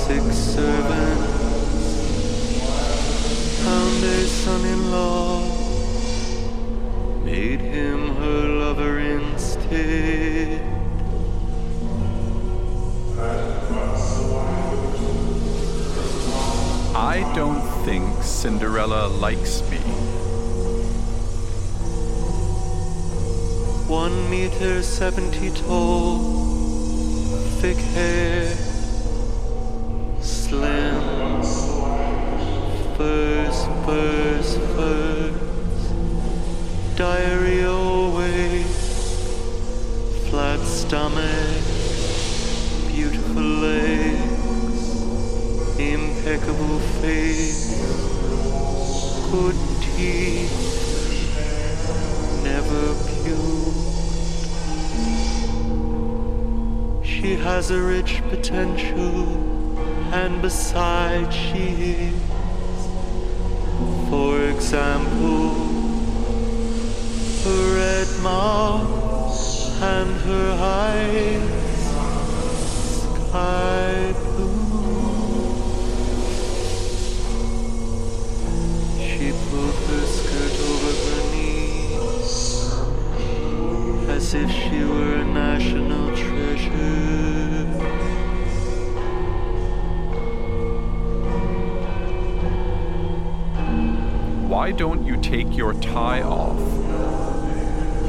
six 0.07 0.25
servants, 0.35 1.35
found 3.63 4.05
a 4.05 4.25
son-in-law, 4.25 5.43
made 7.25 7.61
him 7.61 8.15
her 8.17 8.49
lover 8.63 9.01
instead. 9.01 10.63
I 16.97 17.31
don't 17.35 17.61
think 17.85 18.23
Cinderella 18.23 19.09
likes 19.09 19.61
me. 19.71 19.94
One 23.87 24.31
meter 24.31 24.83
seventy 24.83 25.51
tall, 25.51 26.19
thick 27.61 27.77
hair, 27.77 28.49
slim, 30.23 31.43
furs, 32.97 33.67
furs, 33.85 34.57
furs, 34.75 35.93
diarrhea 36.97 37.71
always, 37.71 38.67
flat 40.31 40.61
stomach, 40.61 41.63
beautiful 42.89 43.43
legs, 43.43 44.81
impeccable 45.79 46.79
face, 47.03 47.85
good 49.31 49.57
teeth, 49.83 50.53
never 52.43 53.14
puked. 53.25 53.95
She 57.05 57.37
has 57.37 57.71
a 57.71 57.81
rich 57.81 58.23
potential, 58.29 59.27
and 60.13 60.43
besides, 60.43 61.35
she 61.35 61.67
is, 62.09 62.21
for 64.11 64.41
example, 64.43 65.55
her 67.45 67.65
red 67.77 68.09
mouth 68.23 69.83
and 69.83 70.11
her 70.29 70.49
eyes, 70.61 71.51
sky 73.03 74.15
blue. 74.37 74.54
She 84.65 84.83
were 84.83 85.15
a 85.17 85.25
national 85.25 86.09
treasure. 86.17 86.71
Why 94.49 94.73
don't 94.73 95.05
you 95.05 95.17
take 95.19 95.55
your 95.55 95.75
tie 95.75 96.23
off? 96.23 96.59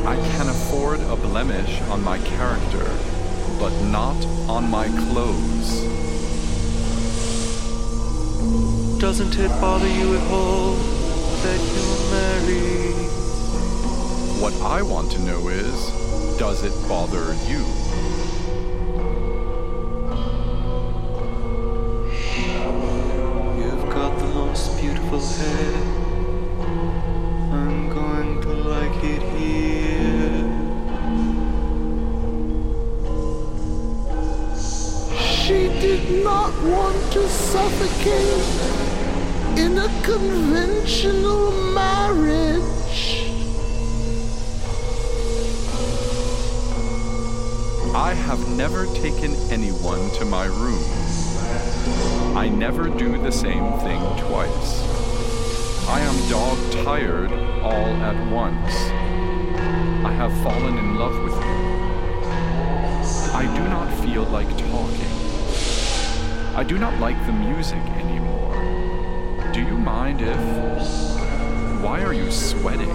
I 0.05 0.15
can 0.15 0.47
afford 0.47 0.99
a 1.01 1.15
blemish 1.17 1.81
on 1.93 2.03
my 2.03 2.19
character, 2.19 2.85
but 3.59 3.73
not 3.83 4.15
on 4.47 4.69
my 4.69 4.87
clothes. 4.87 5.81
Doesn't 8.99 9.37
it 9.37 9.49
bother 9.59 9.89
you 9.89 10.15
at 10.15 10.31
all 10.31 10.75
that 11.43 11.59
you 11.75 11.85
marry? 12.11 12.93
What 14.39 14.53
I 14.61 14.81
want 14.81 15.11
to 15.13 15.19
know 15.19 15.49
is, 15.49 16.04
does 16.38 16.63
it 16.63 16.89
bother 16.89 17.34
you? 17.48 17.85
I 66.55 66.63
do 66.63 66.77
not 66.77 66.97
like 67.01 67.17
the 67.25 67.33
music 67.33 67.83
anymore. 67.99 68.55
Do 69.51 69.59
you 69.59 69.77
mind 69.77 70.21
if. 70.21 70.39
Why 71.83 72.01
are 72.01 72.13
you 72.13 72.31
sweating? 72.31 72.89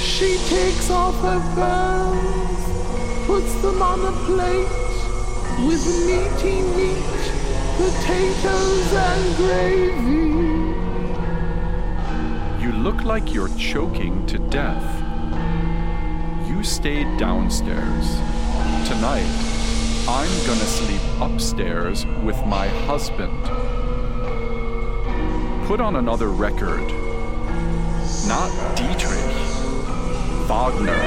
She 0.00 0.38
takes 0.48 0.88
off 0.88 1.20
her 1.22 1.40
clothes, 1.54 3.26
puts 3.26 3.52
them 3.60 3.82
on 3.82 4.00
a 4.00 4.12
plate 4.24 4.68
with 5.66 5.84
meaty 6.06 6.62
meat, 6.76 7.02
potatoes, 7.76 8.92
and 8.94 9.36
gravy. 9.36 10.26
You 12.62 12.70
look 12.70 13.02
like 13.02 13.34
you're 13.34 13.54
choking 13.58 14.24
to 14.26 14.38
death. 14.38 15.05
Stayed 16.66 17.16
downstairs. 17.16 18.06
Tonight, 18.88 19.30
I'm 20.08 20.46
gonna 20.46 20.66
sleep 20.66 21.00
upstairs 21.20 22.04
with 22.24 22.36
my 22.44 22.66
husband. 22.88 23.40
Put 25.68 25.80
on 25.80 25.94
another 25.94 26.28
record. 26.28 26.82
Not 28.26 28.50
Dietrich. 28.76 29.32
Wagner. 30.48 31.00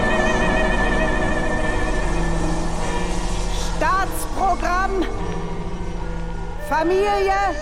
Staatsprogramm. 3.76 5.06
Familie. 6.70 7.54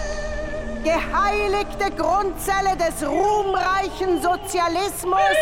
Geheiligte 0.83 1.89
Grundzelle 1.97 2.77
des 2.77 3.03
ruhmreichen 3.03 4.21
Sozialismus. 4.21 5.37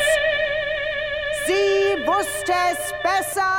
Sie 1.47 1.84
wusste 2.05 2.53
es 2.71 2.93
besser. 3.03 3.51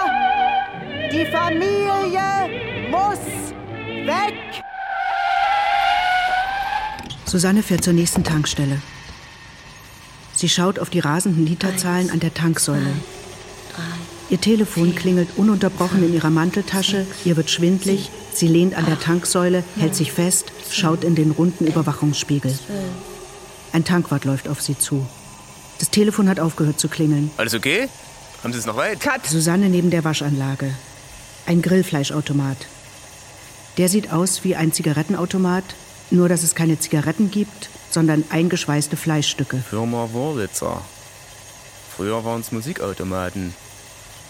Die 1.13 1.27
Familie 1.27 2.91
muss 2.91 3.19
weg. 4.07 4.63
Susanne 7.25 7.63
fährt 7.63 7.85
zur 7.85 7.93
nächsten 7.93 8.25
Tankstelle. 8.25 8.81
Sie 10.35 10.49
schaut 10.49 10.79
auf 10.79 10.91
die 10.91 11.01
rasenden 11.01 11.47
Literzahlen 11.47 12.11
an 12.11 12.21
der 12.21 12.35
Tanksäule. 12.35 12.93
Ihr 14.29 14.41
Telefon 14.41 14.95
klingelt 14.95 15.29
ununterbrochen 15.37 16.03
in 16.03 16.13
ihrer 16.13 16.31
Manteltasche, 16.31 17.07
ihr 17.25 17.37
wird 17.37 17.49
schwindlig, 17.49 18.11
sie 18.33 18.49
lehnt 18.49 18.75
an 18.75 18.85
der 18.85 18.99
Tanksäule, 18.99 19.63
hält 19.79 19.95
sich 19.95 20.13
fest, 20.13 20.53
schaut 20.69 21.05
in 21.05 21.15
den 21.15 21.31
runden 21.31 21.67
Überwachungsspiegel. 21.67 22.59
Ein 23.73 23.85
Tankwart 23.85 24.25
läuft 24.25 24.49
auf 24.49 24.61
sie 24.61 24.77
zu. 24.77 25.07
Das 25.79 25.91
Telefon 25.91 26.29
hat 26.29 26.41
aufgehört 26.41 26.81
zu 26.81 26.89
klingeln. 26.89 27.31
Alles 27.37 27.55
okay? 27.55 27.89
Haben 28.43 28.53
Sie 28.53 28.59
es 28.59 28.67
noch 28.67 28.77
weit? 28.77 29.01
Cut! 29.01 29.27
Susanne 29.27 29.69
neben 29.69 29.91
der 29.91 30.05
Waschanlage. 30.05 30.73
Ein 31.47 31.63
Grillfleischautomat. 31.63 32.59
Der 33.77 33.89
sieht 33.89 34.13
aus 34.13 34.45
wie 34.45 34.57
ein 34.57 34.73
Zigarettenautomat, 34.73 35.65
nur 36.11 36.29
dass 36.29 36.43
es 36.43 36.55
keine 36.55 36.79
Zigaretten 36.79 37.31
gibt, 37.31 37.69
sondern 37.91 38.25
eingeschweißte 38.31 38.97
Fleischstücke. 38.97 39.59
Firma 39.59 40.09
Wurlitzer. 40.13 40.83
Früher 41.97 42.25
waren 42.25 42.41
es 42.41 42.53
Musikautomaten. 42.53 43.55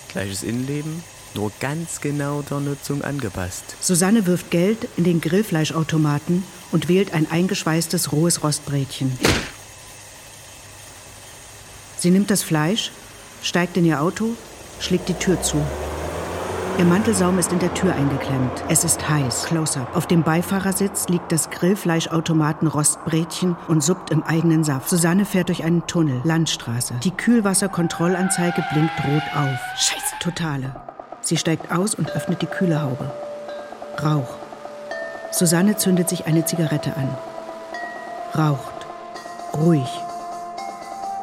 Gleiches 0.08 0.42
Innenleben, 0.42 1.02
nur 1.34 1.52
ganz 1.60 2.00
genau 2.00 2.42
der 2.42 2.60
Nutzung 2.60 3.02
angepasst. 3.02 3.76
Susanne 3.80 4.26
wirft 4.26 4.50
Geld 4.50 4.88
in 4.96 5.04
den 5.04 5.20
Grillfleischautomaten 5.20 6.44
und 6.72 6.88
wählt 6.88 7.12
ein 7.12 7.30
eingeschweißtes 7.30 8.12
rohes 8.12 8.42
Rostbrätchen. 8.42 9.18
Sie 11.98 12.10
nimmt 12.10 12.30
das 12.30 12.42
Fleisch, 12.42 12.92
steigt 13.46 13.76
in 13.76 13.84
ihr 13.84 14.02
Auto, 14.02 14.30
schlägt 14.80 15.08
die 15.08 15.14
Tür 15.14 15.40
zu. 15.40 15.56
Ihr 16.78 16.84
Mantelsaum 16.84 17.38
ist 17.38 17.52
in 17.52 17.58
der 17.58 17.72
Tür 17.72 17.94
eingeklemmt. 17.94 18.64
Es 18.68 18.84
ist 18.84 19.08
heiß. 19.08 19.44
Close-up. 19.44 19.96
Auf 19.96 20.06
dem 20.06 20.22
Beifahrersitz 20.22 21.08
liegt 21.08 21.32
das 21.32 21.48
Grillfleischautomaten 21.48 22.68
Rostbrätchen 22.68 23.56
und 23.68 23.82
suppt 23.82 24.10
im 24.10 24.22
eigenen 24.22 24.62
Saft. 24.62 24.90
Susanne 24.90 25.24
fährt 25.24 25.48
durch 25.48 25.64
einen 25.64 25.86
Tunnel. 25.86 26.20
Landstraße. 26.24 26.94
Die 27.02 27.12
Kühlwasserkontrollanzeige 27.12 28.62
blinkt 28.72 28.92
rot 29.06 29.22
auf. 29.34 29.58
Scheiße. 29.78 30.16
Totale. 30.20 30.76
Sie 31.22 31.38
steigt 31.38 31.72
aus 31.72 31.94
und 31.94 32.10
öffnet 32.14 32.42
die 32.42 32.46
Kühlerhaube. 32.46 33.10
Rauch. 34.02 34.36
Susanne 35.30 35.76
zündet 35.76 36.10
sich 36.10 36.26
eine 36.26 36.44
Zigarette 36.44 36.94
an. 36.94 37.08
Raucht. 38.36 38.86
Ruhig. 39.54 39.88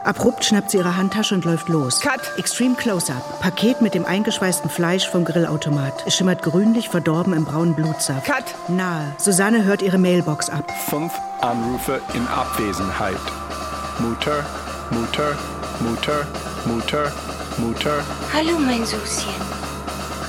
Abrupt 0.04 0.44
schnappt 0.44 0.72
sie 0.72 0.78
ihre 0.78 0.98
Handtasche 0.98 1.34
und 1.34 1.46
läuft 1.46 1.70
los. 1.70 2.02
Cut! 2.02 2.20
Extreme 2.38 2.76
Close-Up. 2.76 3.40
Paket 3.40 3.82
mit 3.82 3.94
dem 3.94 4.06
eingeschweißten 4.06 4.70
Fleisch 4.70 5.08
vom 5.08 5.24
Grillautomat. 5.24 6.04
Es 6.06 6.16
schimmert 6.16 6.44
grünlich 6.44 6.90
verdorben 6.90 7.34
im 7.34 7.46
braunen 7.46 7.74
Blutsaft. 7.74 8.26
Cut! 8.26 8.44
Nahe. 8.68 9.16
Susanne 9.18 9.64
hört 9.64 9.82
ihre 9.82 9.98
Mailbox 9.98 10.50
ab. 10.50 10.70
Fünf 10.90 11.14
Anrufe 11.40 12.02
in 12.14 12.28
Abwesenheit. 12.28 13.16
Mutter, 14.00 14.44
Mutter, 14.92 15.38
Mutter, 15.80 16.28
Mutter, 16.66 17.12
Mutter. 17.58 18.04
Hallo, 18.34 18.60
mein 18.60 18.86
Suschen. 18.86 19.32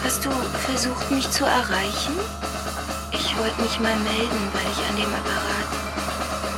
Hast 0.04 0.24
du 0.24 0.30
versucht, 0.30 1.10
mich 1.10 1.28
zu 1.30 1.44
erreichen? 1.44 2.14
Ich 3.10 3.36
wollte 3.38 3.60
mich 3.60 3.80
mal 3.80 3.96
melden, 3.96 4.50
weil 4.52 4.70
ich 4.70 4.88
an 4.88 4.96
dem 4.96 5.12
Apparat. 5.12 5.63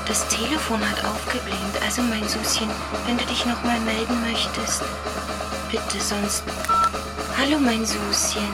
Das 0.07 0.29
Telefon 0.29 0.81
hat 0.89 1.05
aufgeblinkt. 1.05 1.83
Also, 1.85 2.01
mein 2.03 2.23
Suschen, 2.29 2.71
wenn 3.07 3.19
du 3.19 3.25
dich 3.27 3.45
noch 3.45 3.63
mal 3.65 3.81
melden 3.81 4.21
möchtest. 4.21 4.83
Bitte, 5.71 6.01
sonst. 6.01 6.45
Hallo, 7.37 7.59
mein 7.59 7.85
Suschen. 7.85 8.49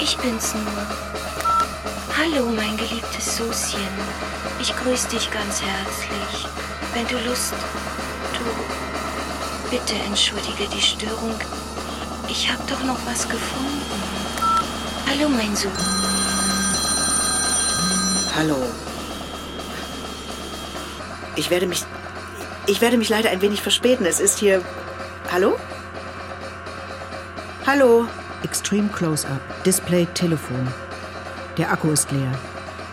Ich 0.00 0.16
bin's 0.18 0.54
nur. 0.54 0.86
Hallo, 2.16 2.46
mein 2.50 2.76
geliebtes 2.76 3.36
Suschen. 3.36 3.88
Ich 4.60 4.74
grüße 4.74 5.08
dich 5.08 5.30
ganz 5.30 5.60
herzlich. 5.60 6.48
Wenn 6.94 7.06
du 7.08 7.18
Lust. 7.28 7.52
Du. 8.32 9.70
Bitte 9.70 9.94
entschuldige 10.06 10.66
die 10.74 10.80
Störung. 10.80 11.38
Ich 12.26 12.50
hab 12.50 12.66
doch 12.68 12.82
noch 12.84 12.98
was 13.04 13.28
gefunden. 13.28 13.82
Hallo, 15.08 15.28
mein 15.28 15.54
Suchen. 15.54 15.86
Hallo. 18.34 18.66
Ich 21.38 21.50
werde 21.50 21.68
mich. 21.68 21.84
Ich 22.66 22.80
werde 22.80 22.98
mich 22.98 23.08
leider 23.08 23.30
ein 23.30 23.40
wenig 23.40 23.62
verspäten. 23.62 24.04
Es 24.04 24.18
ist 24.18 24.40
hier. 24.40 24.60
Hallo? 25.30 25.56
Hallo? 27.64 28.06
Extreme 28.42 28.88
Close-Up. 28.88 29.40
Display 29.64 30.06
Telefon. 30.14 30.66
Der 31.56 31.70
Akku 31.70 31.92
ist 31.92 32.10
leer. 32.10 32.32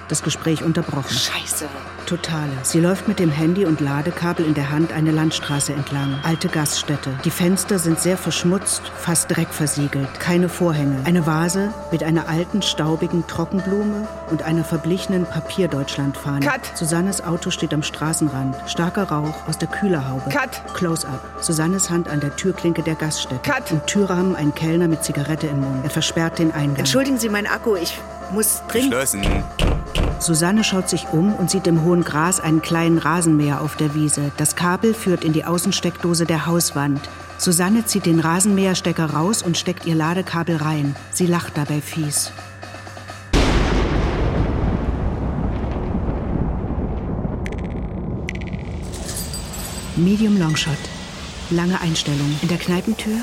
Das 0.07 0.21
Gespräch 0.21 0.63
unterbrochen. 0.63 1.15
Scheiße. 1.15 1.65
Totale. 2.05 2.51
Sie 2.61 2.79
läuft 2.79 3.07
mit 3.07 3.17
dem 3.17 3.31
Handy 3.31 3.65
und 3.65 3.81
Ladekabel 3.81 4.45
in 4.45 4.53
der 4.53 4.69
Hand 4.69 4.93
eine 4.93 5.11
Landstraße 5.11 5.73
entlang. 5.73 6.19
Alte 6.21 6.47
Gaststätte. 6.47 7.09
Die 7.23 7.31
Fenster 7.31 7.79
sind 7.79 7.99
sehr 7.99 8.17
verschmutzt, 8.17 8.83
fast 8.99 9.35
dreckversiegelt. 9.35 10.19
Keine 10.19 10.47
Vorhänge. 10.47 10.99
Eine 11.05 11.25
Vase 11.25 11.73
mit 11.91 12.03
einer 12.03 12.29
alten, 12.29 12.61
staubigen 12.61 13.25
Trockenblume 13.25 14.07
und 14.29 14.43
einer 14.43 14.63
verblichenen 14.63 15.25
Papierdeutschlandfahne. 15.25 16.45
Cut. 16.45 16.61
Susannes 16.75 17.23
Auto 17.23 17.49
steht 17.49 17.73
am 17.73 17.81
Straßenrand. 17.81 18.55
Starker 18.67 19.09
Rauch 19.09 19.47
aus 19.47 19.57
der 19.57 19.69
Kühlerhaube. 19.69 20.29
Cut. 20.29 20.61
Close-up. 20.75 21.23
Susannes 21.41 21.89
Hand 21.89 22.07
an 22.09 22.19
der 22.19 22.35
Türklinke 22.35 22.83
der 22.83 22.95
Gaststätte. 22.95 23.41
Cut. 23.41 23.71
Im 23.71 23.83
Türrahmen 23.87 24.35
ein 24.35 24.53
Kellner 24.53 24.87
mit 24.87 25.03
Zigarette 25.03 25.47
im 25.47 25.61
Mund. 25.61 25.83
Er 25.83 25.89
versperrt 25.89 26.37
den 26.37 26.51
Eingang. 26.51 26.77
Entschuldigen 26.77 27.17
Sie 27.17 27.29
mein 27.29 27.47
Akku, 27.47 27.75
ich 27.75 27.99
muss 28.31 28.61
dringend. 28.67 28.91
Geschlossen. 28.91 29.43
Susanne 30.19 30.63
schaut 30.63 30.89
sich 30.89 31.07
um 31.11 31.33
und 31.35 31.51
sieht 31.51 31.67
im 31.67 31.83
hohen 31.83 32.03
Gras 32.03 32.39
einen 32.39 32.61
kleinen 32.61 32.97
Rasenmäher 32.97 33.61
auf 33.61 33.75
der 33.75 33.93
Wiese. 33.93 34.31
Das 34.37 34.55
Kabel 34.55 34.93
führt 34.93 35.23
in 35.23 35.33
die 35.33 35.45
Außensteckdose 35.45 36.25
der 36.25 36.45
Hauswand. 36.45 37.01
Susanne 37.37 37.85
zieht 37.85 38.05
den 38.05 38.19
Rasenmäherstecker 38.19 39.05
raus 39.11 39.43
und 39.43 39.57
steckt 39.57 39.85
ihr 39.85 39.95
Ladekabel 39.95 40.57
rein. 40.57 40.95
Sie 41.11 41.27
lacht 41.27 41.57
dabei 41.57 41.81
fies. 41.81 42.31
Medium 49.97 50.37
Longshot. 50.37 50.77
Lange 51.51 51.79
Einstellung. 51.81 52.39
In 52.41 52.47
der 52.47 52.57
Kneipentür 52.57 53.17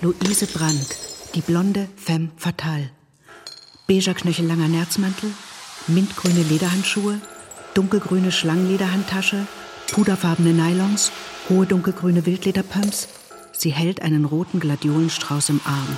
Luise 0.00 0.46
Brandt. 0.46 0.96
Die 1.34 1.40
blonde 1.40 1.88
Femme 1.96 2.30
fatale. 2.36 2.90
Beiger 3.88 4.14
knöchellanger 4.14 4.66
Nerzmantel, 4.66 5.30
mintgrüne 5.88 6.42
Lederhandschuhe, 6.42 7.20
dunkelgrüne 7.74 8.32
Schlangenlederhandtasche, 8.32 9.46
puderfarbene 9.92 10.52
Nylons, 10.52 11.12
hohe 11.48 11.66
dunkelgrüne 11.66 12.26
Wildlederpumps. 12.26 13.08
Sie 13.52 13.70
hält 13.70 14.02
einen 14.02 14.24
roten 14.24 14.60
Gladiolenstrauß 14.60 15.50
im 15.50 15.60
Arm. 15.64 15.96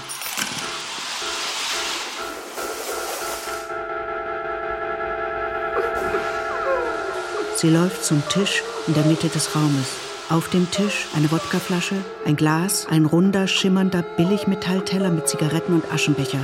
Sie 7.57 7.71
läuft 7.71 8.05
zum 8.05 8.23
Tisch 8.29 8.63
in 8.87 8.95
der 8.95 9.05
Mitte 9.05 9.29
des 9.29 9.57
Raumes. 9.57 9.89
Auf 10.29 10.49
dem 10.49 10.71
Tisch 10.71 11.09
eine 11.17 11.33
Wodkaflasche, 11.33 11.97
ein 12.25 12.37
Glas, 12.37 12.87
ein 12.89 13.05
runder, 13.05 13.49
schimmernder 13.49 14.03
Billigmetallteller 14.03 15.11
mit 15.11 15.27
Zigaretten 15.27 15.73
und 15.73 15.91
Aschenbecher. 15.91 16.39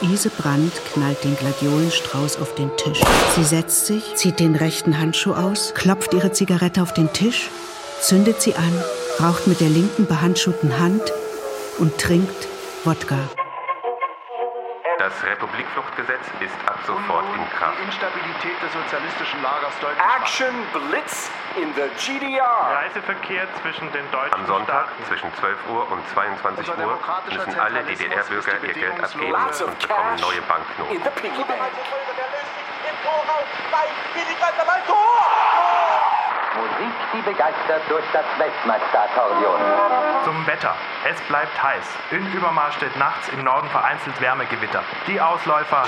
Luise 0.00 0.30
Brandt 0.30 0.72
knallt 0.92 1.22
den 1.24 1.36
Gladiolenstrauß 1.36 2.40
auf 2.40 2.54
den 2.54 2.76
Tisch. 2.76 3.00
Sie 3.34 3.44
setzt 3.44 3.86
sich, 3.86 4.14
zieht 4.14 4.40
den 4.40 4.56
rechten 4.56 4.98
Handschuh 4.98 5.32
aus, 5.32 5.74
klopft 5.74 6.14
ihre 6.14 6.32
Zigarette 6.32 6.82
auf 6.82 6.92
den 6.94 7.12
Tisch, 7.12 7.48
zündet 8.00 8.40
sie 8.40 8.54
an, 8.54 8.84
raucht 9.20 9.46
mit 9.46 9.60
der 9.60 9.68
linken 9.68 10.06
behandschuhten 10.06 10.78
Hand 10.78 11.12
und 11.78 11.98
trinkt 11.98 12.48
Wodka. 12.84 13.18
Das 14.98 15.12
Republikfluchtgesetz 15.22 16.26
ist 16.40 16.58
ab 16.66 16.80
sofort 16.84 17.24
in 17.36 17.48
Kraft. 17.56 17.78
Instabilität 17.86 18.58
des 18.60 18.72
sozialistischen 18.72 19.40
Lagers 19.42 19.74
deutlich 19.80 20.02
Action 20.18 20.54
Blitz 20.72 21.30
in 21.62 21.74
the 21.74 21.90
GDR. 21.98 22.46
Reiseverkehr 22.46 23.46
zwischen 23.60 23.90
den 23.92 24.08
deutschen 24.10 24.34
Am 24.34 24.46
Sonntag 24.46 24.86
Staaten. 24.86 25.04
zwischen 25.06 25.34
12 25.34 25.58
Uhr 25.70 25.90
und 25.90 26.08
22 26.08 26.68
Uhr 26.68 26.98
müssen 27.34 27.60
alle 27.60 27.82
DDR-Bürger 27.82 28.52
ihr 28.62 28.74
Geld 28.74 29.02
abgeben 29.02 29.34
und 29.34 29.78
bekommen 29.78 30.20
neue 30.20 30.42
Banknoten. 30.42 30.94
In 30.94 31.02
the 31.02 31.10
piggy 31.10 31.42
bank. 31.44 31.60
Musik, 36.58 36.94
die 37.14 37.22
begeistert 37.22 37.82
durch 37.88 38.04
das 38.12 38.24
Weltmeisterakkordeon. 38.38 39.60
Zum 40.24 40.46
Wetter. 40.46 40.74
Es 41.04 41.20
bleibt 41.22 41.62
heiß. 41.62 41.86
In 42.10 42.32
Übermar 42.32 42.72
steht 42.72 42.96
nachts 42.96 43.28
im 43.28 43.44
Norden 43.44 43.68
vereinzelt 43.68 44.20
Wärmegewitter. 44.20 44.82
Die 45.06 45.20
Ausläufer. 45.20 45.84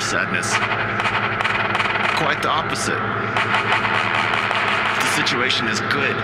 Sadness. 0.00 0.50
Quite 2.18 2.42
the 2.42 2.50
opposite. 2.50 2.98
The 4.98 5.10
situation 5.14 5.68
is 5.68 5.80
good. 5.92 6.16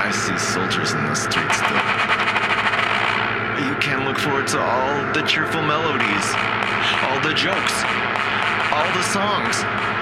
I 0.00 0.10
see 0.10 0.36
soldiers 0.38 0.92
in 0.92 1.04
the 1.04 1.14
streets 1.14 1.56
still. 1.60 1.84
You 3.68 3.76
can 3.76 4.04
look 4.04 4.18
forward 4.18 4.46
to 4.48 4.60
all 4.60 5.12
the 5.12 5.22
cheerful 5.22 5.62
melodies, 5.62 6.26
all 7.04 7.20
the 7.20 7.34
jokes, 7.34 7.84
all 8.72 8.88
the 8.96 9.04
songs. 9.12 9.93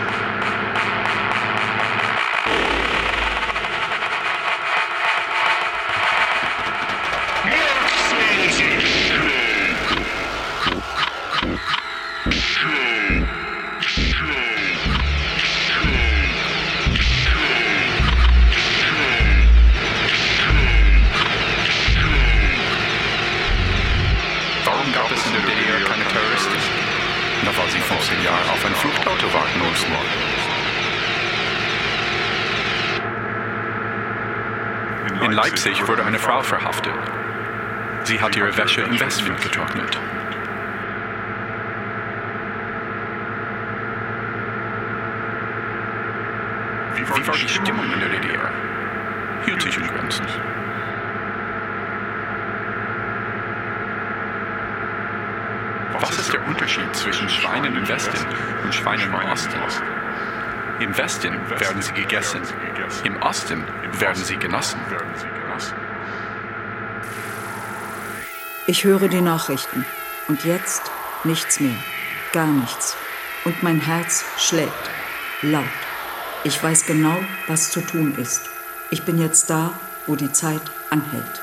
Warum 24.64 24.92
gab 24.92 25.10
es 25.12 25.26
in 25.26 25.32
der 25.32 25.42
DDR 25.42 25.80
keine 25.88 26.04
Terroristen? 26.04 26.56
Na, 27.44 27.50
weil 27.56 27.70
sie 27.70 27.80
15 27.80 28.22
Jahre 28.22 28.50
auf 28.50 28.64
ein 28.64 28.74
Fluchtauto 28.74 29.32
warten 29.34 29.58
mussten. 29.58 29.92
In 35.24 35.32
Leipzig 35.32 35.86
wurde 35.86 36.04
eine 36.04 36.18
Frau 36.18 36.42
verhaftet. 36.42 36.94
Sie 38.04 38.20
hat 38.20 38.36
ihre 38.36 38.56
Wäsche 38.56 38.82
im 38.82 38.98
Westwind 38.98 39.40
getrocknet. 39.40 39.98
Wie 46.96 47.04
war 47.32 47.38
die 47.38 47.48
Stimmung 47.48 47.90
in 47.90 47.98
der 47.98 48.10
DDR? 48.10 48.50
Hielt 49.46 49.62
sich 49.62 49.74
in 49.78 49.86
Grenzen. 49.86 50.26
Was 55.98 56.18
ist 56.18 56.30
der 56.30 56.46
Unterschied 56.46 56.94
zwischen 56.94 57.30
Schweinen 57.30 57.74
im 57.74 57.88
Westen 57.88 58.18
und 58.64 58.74
Schweinen 58.74 59.06
im 59.08 59.14
Osten? 59.30 59.58
Im 60.80 60.98
Westen 60.98 61.34
werden 61.58 61.80
sie 61.80 61.92
gegessen, 61.92 62.42
im 63.04 63.22
Osten 63.22 63.64
werden 63.98 64.24
sie 64.24 64.36
genossen. 64.36 64.80
Ich 68.66 68.84
höre 68.84 69.08
die 69.08 69.22
Nachrichten. 69.22 69.86
Und 70.28 70.44
jetzt 70.44 70.90
nichts 71.24 71.60
mehr. 71.60 71.76
Gar 72.32 72.46
nichts. 72.46 72.94
Und 73.44 73.62
mein 73.62 73.80
Herz 73.80 74.24
schlägt. 74.36 74.90
Laut. 75.40 75.91
Ich 76.44 76.60
weiß 76.60 76.86
genau, 76.86 77.16
was 77.46 77.70
zu 77.70 77.80
tun 77.80 78.16
ist. 78.16 78.42
Ich 78.90 79.04
bin 79.04 79.20
jetzt 79.20 79.48
da, 79.48 79.78
wo 80.06 80.16
die 80.16 80.32
Zeit 80.32 80.62
anhält. 80.90 81.41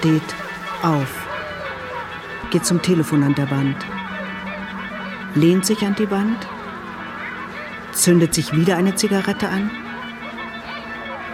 Steht 0.00 0.34
auf, 0.82 1.28
geht 2.50 2.64
zum 2.64 2.80
Telefon 2.80 3.22
an 3.22 3.34
der 3.34 3.50
Wand, 3.50 3.76
lehnt 5.34 5.66
sich 5.66 5.84
an 5.84 5.94
die 5.94 6.10
Wand, 6.10 6.38
zündet 7.92 8.32
sich 8.32 8.50
wieder 8.56 8.78
eine 8.78 8.94
Zigarette 8.94 9.50
an, 9.50 9.70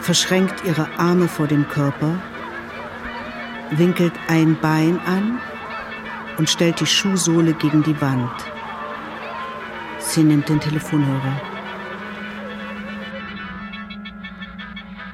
verschränkt 0.01 0.65
ihre 0.65 0.89
Arme 0.99 1.29
vor 1.29 1.47
dem 1.47 1.69
Körper, 1.69 2.19
winkelt 3.71 4.15
ein 4.27 4.59
Bein 4.61 4.99
an. 5.07 5.39
Und 6.39 6.51
stellt 6.51 6.81
die 6.81 6.87
Schuhsohle 6.87 7.55
gegen 7.55 7.83
die 7.83 7.99
Wand. 7.99 8.31
Sie 10.01 10.23
nimmt 10.23 10.51
den 10.51 10.61
Telefonhörer. 10.61 11.56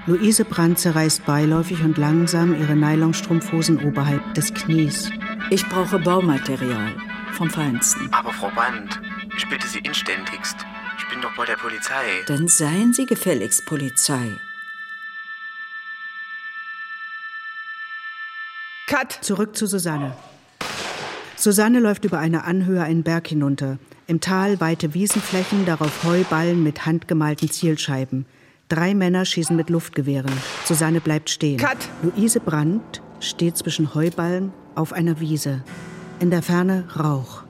Luise 0.04 0.44
Brandt 0.44 0.80
zerreißt 0.80 1.24
beiläufig 1.26 1.80
und 1.84 1.96
langsam 1.96 2.60
ihre 2.60 2.74
Nylonstrumpfhosen 2.74 3.84
oberhalb 3.84 4.34
des 4.34 4.52
Knies. 4.52 5.12
Ich 5.50 5.64
brauche 5.68 6.00
Baumaterial. 6.00 6.92
Vom 7.34 7.48
Feinsten. 7.48 8.12
Aber 8.12 8.32
Frau 8.32 8.50
Brandt, 8.50 9.00
ich 9.36 9.48
bitte 9.48 9.68
Sie 9.68 9.78
inständigst. 9.78 10.56
Ich 10.98 11.08
bin 11.08 11.20
doch 11.22 11.34
bei 11.36 11.46
der 11.46 11.54
Polizei. 11.54 12.02
Dann 12.26 12.48
seien 12.48 12.92
Sie 12.92 13.06
gefälligst 13.06 13.64
Polizei. 13.64 14.32
Cut! 18.88 19.18
Zurück 19.20 19.56
zu 19.56 19.66
Susanne. 19.66 20.16
Susanne 21.36 21.78
läuft 21.78 22.04
über 22.04 22.18
eine 22.18 22.42
Anhöhe 22.42 22.82
einen 22.82 23.04
Berg 23.04 23.28
hinunter. 23.28 23.78
Im 24.08 24.20
Tal 24.20 24.60
weite 24.60 24.94
Wiesenflächen, 24.94 25.64
darauf 25.64 26.02
Heuballen 26.02 26.64
mit 26.64 26.86
handgemalten 26.86 27.48
Zielscheiben. 27.48 28.26
Drei 28.72 28.94
Männer 28.94 29.26
schießen 29.26 29.54
mit 29.54 29.68
Luftgewehren. 29.68 30.32
Susanne 30.64 31.02
bleibt 31.02 31.28
stehen. 31.28 31.58
Cut. 31.58 31.76
Luise 32.02 32.40
Brandt 32.40 33.02
steht 33.20 33.58
zwischen 33.58 33.94
Heuballen 33.94 34.50
auf 34.74 34.94
einer 34.94 35.20
Wiese. 35.20 35.62
In 36.20 36.30
der 36.30 36.40
Ferne 36.40 36.88
Rauch. 36.98 37.42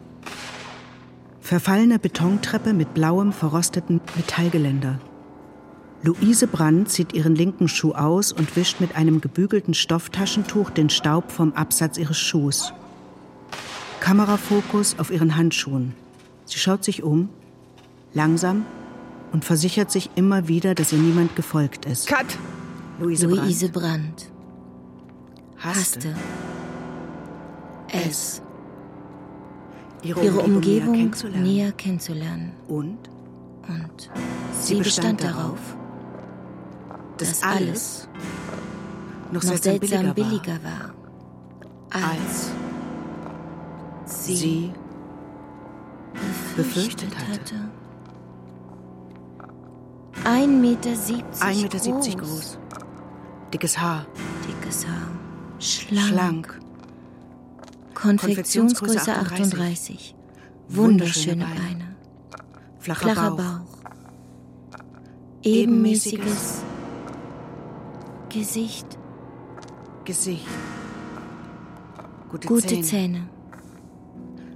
Verfallene 1.41 2.01
Betontreppe 2.01 2.73
mit 2.73 2.93
blauem, 2.93 3.33
verrosteten 3.33 4.01
Metallgeländer. 4.17 4.99
Luise 6.03 6.49
Brandt 6.49 6.91
zieht 6.91 7.13
ihren 7.13 7.37
linken 7.37 7.69
Schuh 7.69 7.93
aus 7.93 8.33
und 8.33 8.57
wischt 8.57 8.81
mit 8.81 8.97
einem 8.97 9.21
gebügelten 9.21 9.75
Stofftaschentuch 9.75 10.71
den 10.71 10.91
Staub 10.91 11.31
vom 11.31 11.53
Absatz 11.53 11.99
ihres 11.99 12.19
Schuhs. 12.19 12.73
Kamerafokus 14.01 14.99
auf 14.99 15.13
ihren 15.13 15.37
Handschuhen. 15.37 15.95
Sie 16.47 16.59
schaut 16.59 16.83
sich 16.83 17.05
um, 17.05 17.29
langsam, 18.13 18.67
und 19.33 19.45
versichert 19.45 19.91
sich 19.91 20.11
immer 20.15 20.49
wieder, 20.49 20.75
dass 20.75 20.93
ihr 20.93 20.99
niemand 20.99 21.35
gefolgt 21.37 21.87
ist. 21.87 22.07
Cut! 22.07 22.27
Luise, 23.01 23.27
Luise 23.27 23.69
Brandt. 23.69 24.31
Hasste. 25.59 26.15
Es. 27.89 28.43
Ihre, 30.03 30.25
ihre 30.25 30.41
Umgebung, 30.41 30.57
Umgebung 30.57 30.93
näher, 30.93 31.03
kennenzulernen. 31.03 31.43
näher, 31.43 31.73
kennenzulernen. 31.73 32.53
Und? 32.69 32.99
Und 33.69 34.11
sie, 34.61 34.75
sie 34.75 34.75
bestand, 34.77 35.19
bestand 35.19 35.25
darauf, 35.25 35.59
dass, 37.19 37.43
alles 37.43 38.09
noch, 39.31 39.43
seltsam, 39.43 39.79
billiger, 39.79 40.15
billiger 40.15 40.59
war, 40.65 40.95
war 41.91 42.11
als 42.11 42.51
sie, 44.05 44.37
sie 44.37 44.73
befürchtet, 46.57 47.11
befürchtet 47.11 47.29
hatte. 47.29 47.82
1,70 50.25 50.47
Meter. 50.47 50.91
1,70 50.91 51.95
Meter 51.95 52.17
groß. 52.17 52.17
groß. 52.17 52.59
Dickes 53.53 53.79
Haar. 53.79 54.07
Dickes 54.49 54.87
Haar. 54.87 55.09
Schlank. 55.59 56.09
Schlank. 56.09 56.61
Konfektionsgröße 57.95 59.13
38. 59.13 59.53
38. 59.53 60.15
Wunderschöne 60.69 61.45
Beine. 61.45 61.97
Flacher, 62.79 63.01
Flacher 63.01 63.31
Bauch. 63.31 63.37
Bauch. 63.37 63.79
Ebenmäßiges 65.43 66.63
Gesicht. 68.29 68.87
Gesicht. 70.05 70.47
Gute, 72.31 72.49
Gute 72.49 72.67
Zähne. 72.69 72.83
Zähne. 72.83 73.29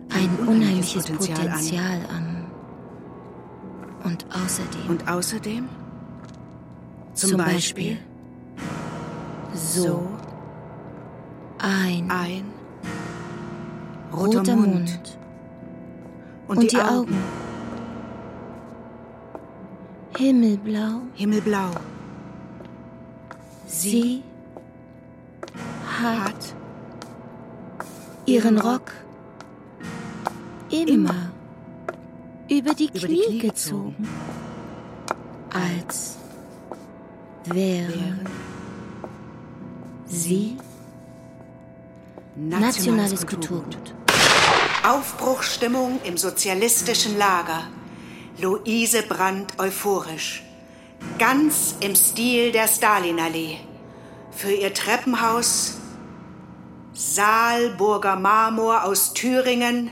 Ein, 0.08 0.30
Ein 0.30 0.48
unheimliches 0.48 1.04
Potenzial, 1.04 1.36
Potenzial 1.36 2.00
an. 2.08 2.25
Und 4.06 4.24
außerdem. 4.30 4.88
Und 4.88 5.08
außerdem? 5.08 5.68
Zum, 7.14 7.30
zum 7.30 7.38
Beispiel, 7.38 7.96
Beispiel, 7.96 7.98
so 9.54 10.08
ein, 11.58 12.10
ein 12.10 12.44
roter, 14.12 14.38
roter 14.38 14.56
Mund, 14.56 14.74
Mund, 14.74 15.18
und, 16.46 16.56
und 16.56 16.62
die, 16.62 16.68
die 16.68 16.76
Augen. 16.76 16.90
Augen. 16.90 17.16
Himmelblau. 20.18 21.00
Himmelblau. 21.14 21.70
Sie 23.66 24.22
hat, 26.00 26.24
hat 26.24 26.54
ihren 28.26 28.58
Rock 28.58 28.92
immer, 30.70 30.88
immer 30.88 31.35
über 32.48 32.74
die 32.74 32.88
Knie, 32.88 32.98
über 32.98 33.08
die 33.08 33.20
Knie 33.26 33.38
gezogen, 33.38 34.08
als 35.52 36.16
wäre 37.44 38.14
sie 40.06 40.56
nationales 42.36 43.26
Kulturgut. 43.26 43.94
Aufbruchstimmung 44.86 46.00
im 46.04 46.16
sozialistischen 46.16 47.18
Lager. 47.18 47.64
Luise 48.40 49.02
Brandt 49.02 49.58
euphorisch. 49.58 50.44
Ganz 51.18 51.74
im 51.80 51.96
Stil 51.96 52.52
der 52.52 52.68
Stalinallee. 52.68 53.58
Für 54.30 54.52
ihr 54.52 54.72
Treppenhaus 54.72 55.78
Saalburger 56.92 58.16
Marmor 58.16 58.84
aus 58.84 59.12
Thüringen 59.12 59.90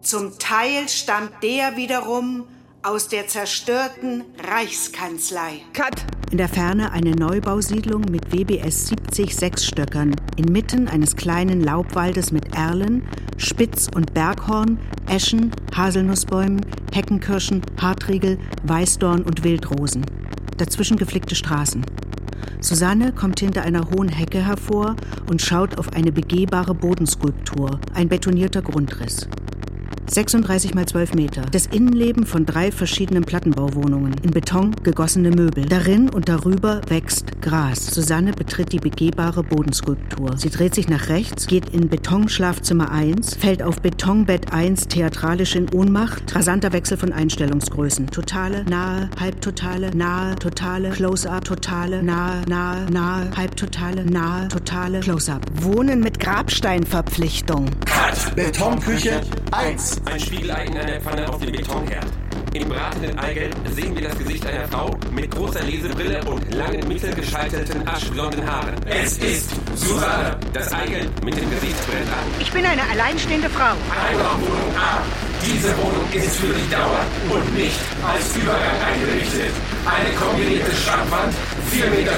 zum 0.00 0.38
Teil 0.38 0.88
stammt 0.88 1.42
der 1.42 1.76
wiederum 1.76 2.44
aus 2.82 3.08
der 3.08 3.26
zerstörten 3.26 4.24
Reichskanzlei. 4.38 5.62
Cut! 5.72 6.04
In 6.30 6.38
der 6.38 6.48
Ferne 6.48 6.92
eine 6.92 7.12
Neubausiedlung 7.12 8.02
mit 8.10 8.32
WBS 8.32 8.88
70 8.88 9.34
Sechsstöckern, 9.34 10.14
inmitten 10.36 10.86
eines 10.88 11.16
kleinen 11.16 11.62
Laubwaldes 11.62 12.32
mit 12.32 12.54
Erlen, 12.54 13.08
Spitz- 13.36 13.88
und 13.94 14.14
Berghorn, 14.14 14.78
Eschen, 15.08 15.50
Haselnussbäumen, 15.74 16.60
Heckenkirschen, 16.92 17.62
Hartriegel, 17.80 18.38
Weißdorn 18.64 19.22
und 19.22 19.42
Wildrosen. 19.42 20.04
Dazwischen 20.58 20.96
geflickte 20.96 21.34
Straßen. 21.34 21.84
Susanne 22.60 23.12
kommt 23.12 23.40
hinter 23.40 23.62
einer 23.62 23.88
hohen 23.90 24.08
Hecke 24.08 24.44
hervor 24.44 24.96
und 25.30 25.40
schaut 25.40 25.78
auf 25.78 25.92
eine 25.92 26.12
begehbare 26.12 26.74
Bodenskulptur, 26.74 27.80
ein 27.94 28.08
betonierter 28.08 28.62
Grundriss. 28.62 29.28
36 30.10 30.74
mal 30.74 30.86
12 30.86 31.14
Meter. 31.14 31.42
Das 31.42 31.66
Innenleben 31.66 32.24
von 32.24 32.46
drei 32.46 32.72
verschiedenen 32.72 33.24
Plattenbauwohnungen. 33.24 34.14
In 34.22 34.30
Beton 34.30 34.74
gegossene 34.82 35.30
Möbel. 35.30 35.66
Darin 35.66 36.08
und 36.08 36.28
darüber 36.28 36.80
wächst 36.88 37.40
Gras. 37.42 37.86
Susanne 37.86 38.32
betritt 38.32 38.72
die 38.72 38.78
begehbare 38.78 39.42
Bodenskulptur. 39.42 40.36
Sie 40.36 40.50
dreht 40.50 40.74
sich 40.74 40.88
nach 40.88 41.08
rechts, 41.08 41.46
geht 41.46 41.70
in 41.70 41.88
Betonschlafzimmer 41.88 42.90
1, 42.90 43.34
fällt 43.34 43.62
auf 43.62 43.80
Betonbett 43.80 44.52
1 44.52 44.88
theatralisch 44.88 45.54
in 45.54 45.68
Ohnmacht. 45.72 46.34
Rasanter 46.34 46.72
Wechsel 46.72 46.96
von 46.96 47.12
Einstellungsgrößen. 47.12 48.06
Totale, 48.08 48.64
nahe, 48.64 49.10
halbtotale, 49.20 49.94
nahe, 49.94 50.34
totale, 50.36 50.90
Close-up, 50.90 51.44
totale, 51.44 52.02
nahe, 52.02 52.42
nahe, 52.48 52.90
nahe, 52.90 53.30
halbtotale, 53.36 54.04
nahe, 54.04 54.48
totale, 54.48 55.00
Close-up. 55.00 55.44
Wohnen 55.62 56.00
mit 56.00 56.18
Grabsteinverpflichtung. 56.18 57.66
Cut. 57.84 58.34
Betonküche 58.34 59.20
1. 59.52 59.97
Ein 60.04 60.20
Spiegelei 60.20 60.64
in 60.64 60.76
einer 60.76 61.00
Pfanne 61.00 61.28
auf 61.28 61.38
dem 61.38 61.52
Betonherd. 61.52 62.06
Im 62.54 62.68
bratenden 62.68 63.18
Eigelb 63.18 63.54
sehen 63.74 63.94
wir 63.94 64.08
das 64.08 64.18
Gesicht 64.18 64.46
einer 64.46 64.66
Frau 64.68 64.96
mit 65.12 65.30
großer 65.30 65.62
Lesebrille 65.62 66.24
und 66.24 66.54
langen, 66.54 66.86
mittelgeschalteten, 66.88 67.86
aschblonden 67.86 68.44
Haaren. 68.50 68.74
Es 68.86 69.18
ist 69.18 69.50
Susanne. 69.74 70.38
Das 70.52 70.72
Eigelb 70.72 71.24
mit 71.24 71.36
dem 71.36 71.50
Gesicht 71.50 71.76
brennt 71.86 72.08
an. 72.08 72.40
Ich 72.40 72.50
bin 72.50 72.64
eine 72.64 72.82
alleinstehende 72.90 73.50
Frau. 73.50 73.74
Einraumwohnung 74.08 74.76
A. 74.76 75.27
Diese 75.44 75.76
Wohnung 75.78 76.06
ist 76.12 76.36
für 76.36 76.52
die 76.52 76.70
Dauer 76.70 77.04
und 77.30 77.54
nicht 77.54 77.78
als 78.06 78.36
Übergang 78.36 78.78
eingerichtet. 78.86 79.52
Eine 79.86 80.14
kombinierte 80.16 80.74
Schrankwand, 80.74 81.34
4,40 81.72 81.90
Meter 81.90 82.12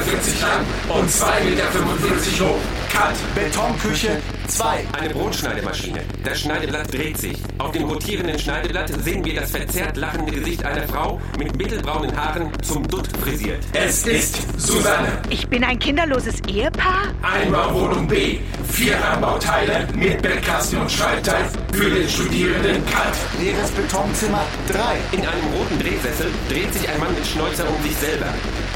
lang 0.47 0.65
und 0.89 1.09
2,45 1.09 1.45
Meter 1.45 2.49
hoch. 2.49 2.61
Cut. 2.93 3.15
Betonküche 3.35 4.21
2. 4.49 4.85
Eine 4.99 5.11
Brotschneidemaschine. 5.11 6.01
Das 6.25 6.41
Schneideblatt 6.41 6.93
dreht 6.93 7.17
sich. 7.19 7.39
Auf 7.59 7.71
dem 7.71 7.85
rotierenden 7.85 8.39
Schneideblatt 8.39 8.89
sehen 9.03 9.25
wir 9.25 9.41
das 9.41 9.53
verzerrt 9.53 9.97
lachende 9.97 10.33
Gesicht 10.33 10.65
einer 10.65 10.87
Frau 10.89 11.21
mit 11.39 11.57
mittelbraunen 11.57 12.15
Haaren 12.17 12.51
zum 12.63 12.87
Dutt 12.89 13.07
frisiert. 13.23 13.63
Es 13.73 14.07
ist 14.07 14.39
Susanne. 14.61 15.23
Ich 15.31 15.47
bin 15.47 15.63
ein 15.63 15.79
kinderloses 15.79 16.41
Ehepaar? 16.49 17.15
Einbauwohnung 17.23 18.09
B. 18.09 18.41
Vier 18.69 19.03
Anbauteile 19.05 19.87
mit 19.95 20.21
Bettkasten 20.21 20.81
und 20.81 20.91
Schreibteil 20.91 21.45
für 21.73 21.91
den 21.91 22.09
Studierenden 22.09 22.85
Cut. 22.87 23.10
Leeres 23.39 23.71
Betonzimmer 23.71 24.45
3. 24.69 24.99
In 25.13 25.27
einem 25.27 25.47
roten 25.55 25.79
Drehsessel 25.79 26.31
dreht 26.49 26.73
sich 26.73 26.89
ein 26.89 26.99
Mann 27.01 27.15
mit 27.15 27.27
Schnäuzer 27.27 27.65
um 27.69 27.83
sich 27.83 27.97
selber. 27.97 28.27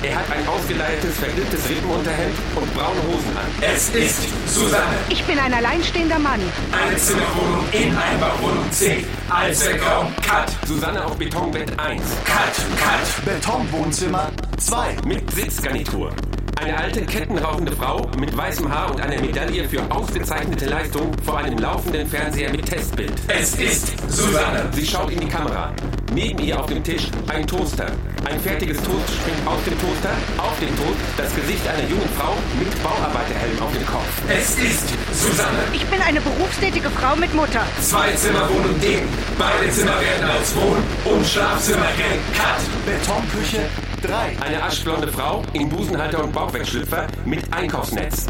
Er 0.02 0.16
hat 0.16 0.30
ein 0.30 0.46
ausgeleiertes, 0.46 1.16
vergilbtes 1.16 1.68
Rippenunterhemd 1.68 2.34
und 2.56 2.74
braune 2.74 3.00
Hosen 3.08 3.36
an. 3.36 3.46
Es 3.60 3.88
ist 3.90 4.22
Susanne. 4.46 4.96
Ich 5.08 5.24
bin 5.24 5.38
ein 5.38 5.52
alleinstehender 5.52 6.18
Mann. 6.18 6.40
Eine 6.72 6.96
Zimmerwohnung 6.96 7.64
in 7.72 7.96
Einbauwohnung 7.96 8.70
C. 8.70 9.04
Allzweckraum 9.30 10.14
Cut. 10.16 10.52
Susanne 10.66 11.04
auf 11.04 11.16
Betonbett 11.16 11.78
1. 11.78 12.02
Cut, 12.24 12.54
Cut. 12.76 13.24
Betonwohnzimmer 13.24 14.30
2. 14.58 14.96
Mit 15.06 15.30
Sitzgarnitur. 15.30 16.12
Eine 16.56 16.78
alte, 16.78 17.04
kettenrauchende 17.04 17.72
Frau 17.72 18.08
mit 18.18 18.36
weißem 18.36 18.70
Haar 18.72 18.90
und 18.90 19.00
einer 19.00 19.20
Medaille 19.20 19.68
für 19.68 19.82
ausgezeichnete 19.90 20.66
Leistung 20.66 21.10
vor 21.24 21.38
einem 21.38 21.58
laufenden 21.58 22.06
Fernseher 22.06 22.50
mit 22.50 22.64
Testbild. 22.66 23.12
Es 23.28 23.54
ist 23.56 23.92
Susanne. 24.08 24.68
Sie 24.72 24.86
schaut 24.86 25.10
in 25.10 25.20
die 25.20 25.28
Kamera. 25.28 25.72
Neben 26.12 26.38
ihr 26.38 26.58
auf 26.58 26.66
dem 26.66 26.82
Tisch 26.82 27.08
ein 27.28 27.46
Toaster. 27.46 27.86
Ein 28.24 28.40
fertiges 28.40 28.78
Toast 28.78 29.10
springt 29.10 29.46
aus 29.46 29.62
dem 29.64 29.78
Toaster, 29.80 30.10
auf 30.38 30.58
den 30.60 30.74
Toast 30.76 31.00
das 31.16 31.34
Gesicht 31.34 31.66
einer 31.68 31.88
jungen 31.88 32.08
Frau 32.16 32.34
mit 32.58 32.70
Bauarbeiterhelm 32.82 33.60
auf 33.60 33.72
dem 33.72 33.86
Kopf. 33.86 34.08
Es 34.28 34.56
ist 34.56 34.88
Susanne. 35.12 35.58
Ich 35.72 35.84
bin 35.86 36.00
eine 36.00 36.20
berufstätige 36.20 36.88
Frau 36.90 37.16
mit 37.16 37.34
Mutter. 37.34 37.66
Zwei 37.82 38.12
Zimmer 38.12 38.48
Wohnung 38.48 38.80
D. 38.80 39.02
Beide 39.38 39.70
Zimmer 39.70 40.00
werden 40.00 40.30
als 40.30 40.54
Wohn- 40.56 41.12
und 41.12 41.26
Schlafzimmer. 41.26 41.86
Cut. 42.32 42.62
Betonküche 42.86 43.68
3. 44.04 44.36
Eine 44.38 44.62
aschblonde 44.62 45.08
Frau 45.08 45.42
in 45.54 45.70
Busenhalter 45.70 46.22
und 46.22 46.32
Bauchwegschlüpfer 46.32 47.06
mit 47.24 47.40
Einkaufsnetz. 47.54 48.26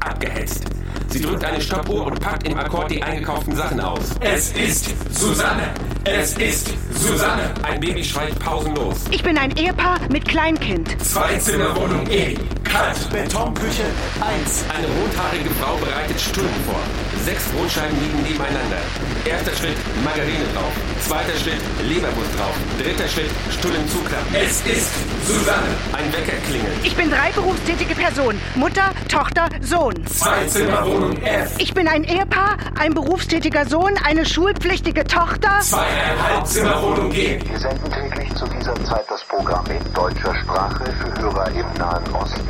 Abgehetzt. 0.00 0.64
Sie 1.08 1.20
drückt 1.20 1.44
eine 1.44 1.60
Stoppuhr 1.60 2.06
und 2.06 2.20
packt 2.20 2.46
im 2.46 2.56
Akkord 2.56 2.90
die 2.90 3.02
eingekauften 3.02 3.54
Sachen 3.54 3.80
aus. 3.80 4.00
Es 4.20 4.52
ist 4.52 4.94
Susanne. 5.14 5.74
Es 6.04 6.34
ist 6.38 6.72
Susanne. 6.94 7.52
Ein 7.62 7.80
Baby 7.80 8.02
schreit 8.02 8.38
pausenlos. 8.38 8.96
Ich 9.10 9.22
bin 9.22 9.36
ein 9.38 9.56
Ehepaar 9.56 9.98
mit 10.10 10.26
Kleinkind. 10.26 10.96
Zwei 11.02 11.36
Zimmer 11.38 11.74
Wohnung 11.76 12.06
E. 12.10 12.34
Cut. 12.64 13.10
Betonküche 13.10 13.84
1. 14.20 14.64
Eine 14.74 14.86
rothaarige 14.86 15.50
Frau 15.60 15.76
bereitet 15.76 16.18
Stullen 16.20 16.48
vor. 16.66 16.80
Sechs 17.24 17.44
Brotscheiben 17.50 17.96
liegen 18.00 18.22
nebeneinander. 18.22 18.80
Erster 19.24 19.54
Schritt 19.54 19.76
Margarine 20.02 20.44
drauf. 20.54 20.72
Zweiter 21.06 21.36
Schritt 21.38 21.60
Leberwurst 21.86 22.34
drauf. 22.38 22.56
Dritter 22.82 23.08
Schritt 23.08 23.30
Stullen 23.50 23.86
zuklappen. 23.88 24.34
Es 24.34 24.62
ist 24.62 24.90
Susanne. 25.26 25.68
Ein 25.92 26.12
Wecker 26.12 26.36
klingelt. 26.48 26.72
Ich 26.82 26.96
bin 26.96 27.10
drei 27.10 27.30
berufstätige 27.30 27.94
Personen. 27.94 28.40
Mutter, 28.56 28.90
Tochter, 29.08 29.48
Sohn. 29.60 29.94
Zwei 30.06 30.46
Zimmer 30.46 30.81
Wohnung 30.86 31.16
F. 31.22 31.54
Ich 31.58 31.74
bin 31.74 31.88
ein 31.88 32.04
Ehepaar, 32.04 32.56
ein 32.78 32.94
berufstätiger 32.94 33.66
Sohn, 33.66 33.96
eine 34.04 34.24
schulpflichtige 34.26 35.04
Tochter. 35.04 35.60
Zweieinhalb 35.60 36.46
Zimmer 36.46 36.82
Wohnung 36.82 37.10
G. 37.10 37.40
Wir 37.44 37.58
senden 37.58 37.90
täglich 37.90 38.34
zu 38.34 38.46
dieser 38.46 38.74
Zeit 38.84 39.04
das 39.08 39.24
Programm 39.24 39.66
in 39.66 39.92
deutscher 39.92 40.34
Sprache 40.34 40.84
für 40.84 41.22
Hörer 41.22 41.48
im 41.50 41.72
Nahen 41.78 42.14
Osten, 42.14 42.48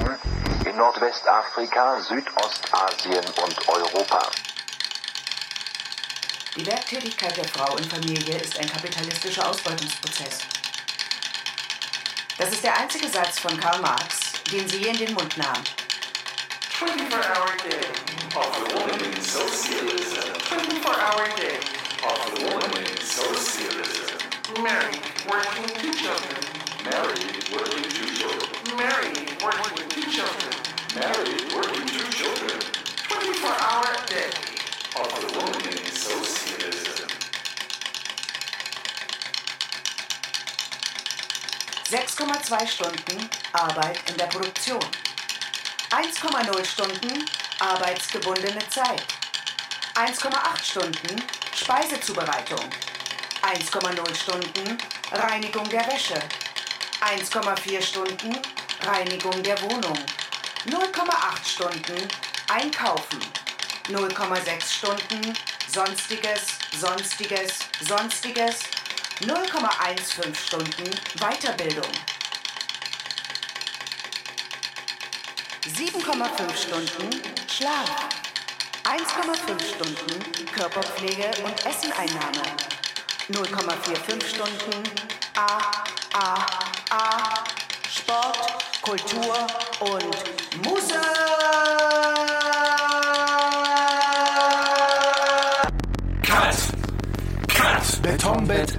in 0.64 0.76
Nordwestafrika, 0.76 2.00
Südostasien 2.00 3.24
und 3.44 3.68
Europa. 3.68 4.22
Die 6.56 6.66
Werktätigkeit 6.66 7.36
der 7.36 7.44
Frau 7.44 7.76
in 7.76 7.84
Familie 7.84 8.36
ist 8.36 8.58
ein 8.58 8.70
kapitalistischer 8.70 9.48
Ausbeutungsprozess. 9.48 10.40
Das 12.38 12.50
ist 12.50 12.64
der 12.64 12.76
einzige 12.78 13.08
Satz 13.08 13.38
von 13.38 13.58
Karl 13.58 13.80
Marx, 13.80 14.32
den 14.52 14.68
sie 14.68 14.78
je 14.78 14.90
in 14.90 14.98
den 14.98 15.14
Mund 15.14 15.36
nahm. 15.38 15.62
24-hour 16.82 17.56
day 17.70 17.86
of 18.34 18.50
the 18.58 18.74
woman 18.74 19.04
in 19.04 19.20
socialism. 19.22 20.34
24-hour 20.50 21.26
day 21.38 21.58
of 22.02 22.18
the 22.26 22.42
woman 22.42 22.82
in 22.82 22.98
socialism. 22.98 24.18
Married, 24.64 24.98
working 25.30 25.68
two 25.78 25.92
children. 25.94 26.42
Married, 26.82 27.38
working 27.54 27.86
two 27.86 28.10
children. 28.18 28.50
Married, 28.76 29.30
working 29.44 29.88
two 29.90 30.10
children. 30.10 30.52
Married, 30.98 31.54
working 31.54 31.86
two 31.86 32.06
children. 32.18 32.58
24-hour 33.06 33.94
day 34.10 34.30
of 34.98 35.06
the 35.22 35.38
woman 35.38 35.62
in 35.62 35.86
socialism. 35.86 37.06
6,2 41.86 42.66
Stunden 42.66 43.30
Arbeit 43.52 44.02
in 44.10 44.16
der 44.16 44.26
Produktion. 44.26 44.80
1,0 45.93 46.64
Stunden 46.64 47.28
arbeitsgebundene 47.59 48.66
Zeit. 48.70 49.03
1,8 49.95 50.64
Stunden 50.64 51.22
Speisezubereitung. 51.55 52.64
1,0 53.43 54.14
Stunden 54.14 54.78
Reinigung 55.12 55.68
der 55.68 55.86
Wäsche. 55.86 56.18
1,4 57.03 57.82
Stunden 57.82 58.38
Reinigung 58.86 59.43
der 59.43 59.61
Wohnung. 59.61 59.99
0,8 60.66 61.47
Stunden 61.47 62.09
Einkaufen. 62.49 63.20
0,6 63.88 64.72
Stunden 64.72 65.36
Sonstiges, 65.68 66.59
Sonstiges, 66.80 67.59
Sonstiges. 67.86 68.61
0,15 69.20 70.34
Stunden 70.34 70.90
Weiterbildung. 71.20 71.93
7,5 75.64 76.56
Stunden 76.56 77.22
Schlaf. 77.48 78.08
1,5 78.82 79.74
Stunden 79.74 80.46
Körperpflege 80.52 81.30
und 81.44 81.64
Esseneinnahme. 81.64 82.42
0,45 83.30 84.26
Stunden 84.26 84.82
A, 85.36 85.58
A, 86.14 86.46
A, 86.90 87.44
Sport, 87.88 88.38
Kultur 88.82 89.46
und 89.78 90.66
Musik. 90.66 90.96
Cut. 96.22 96.56
Cut. 97.46 98.02
Betonbett 98.02 98.71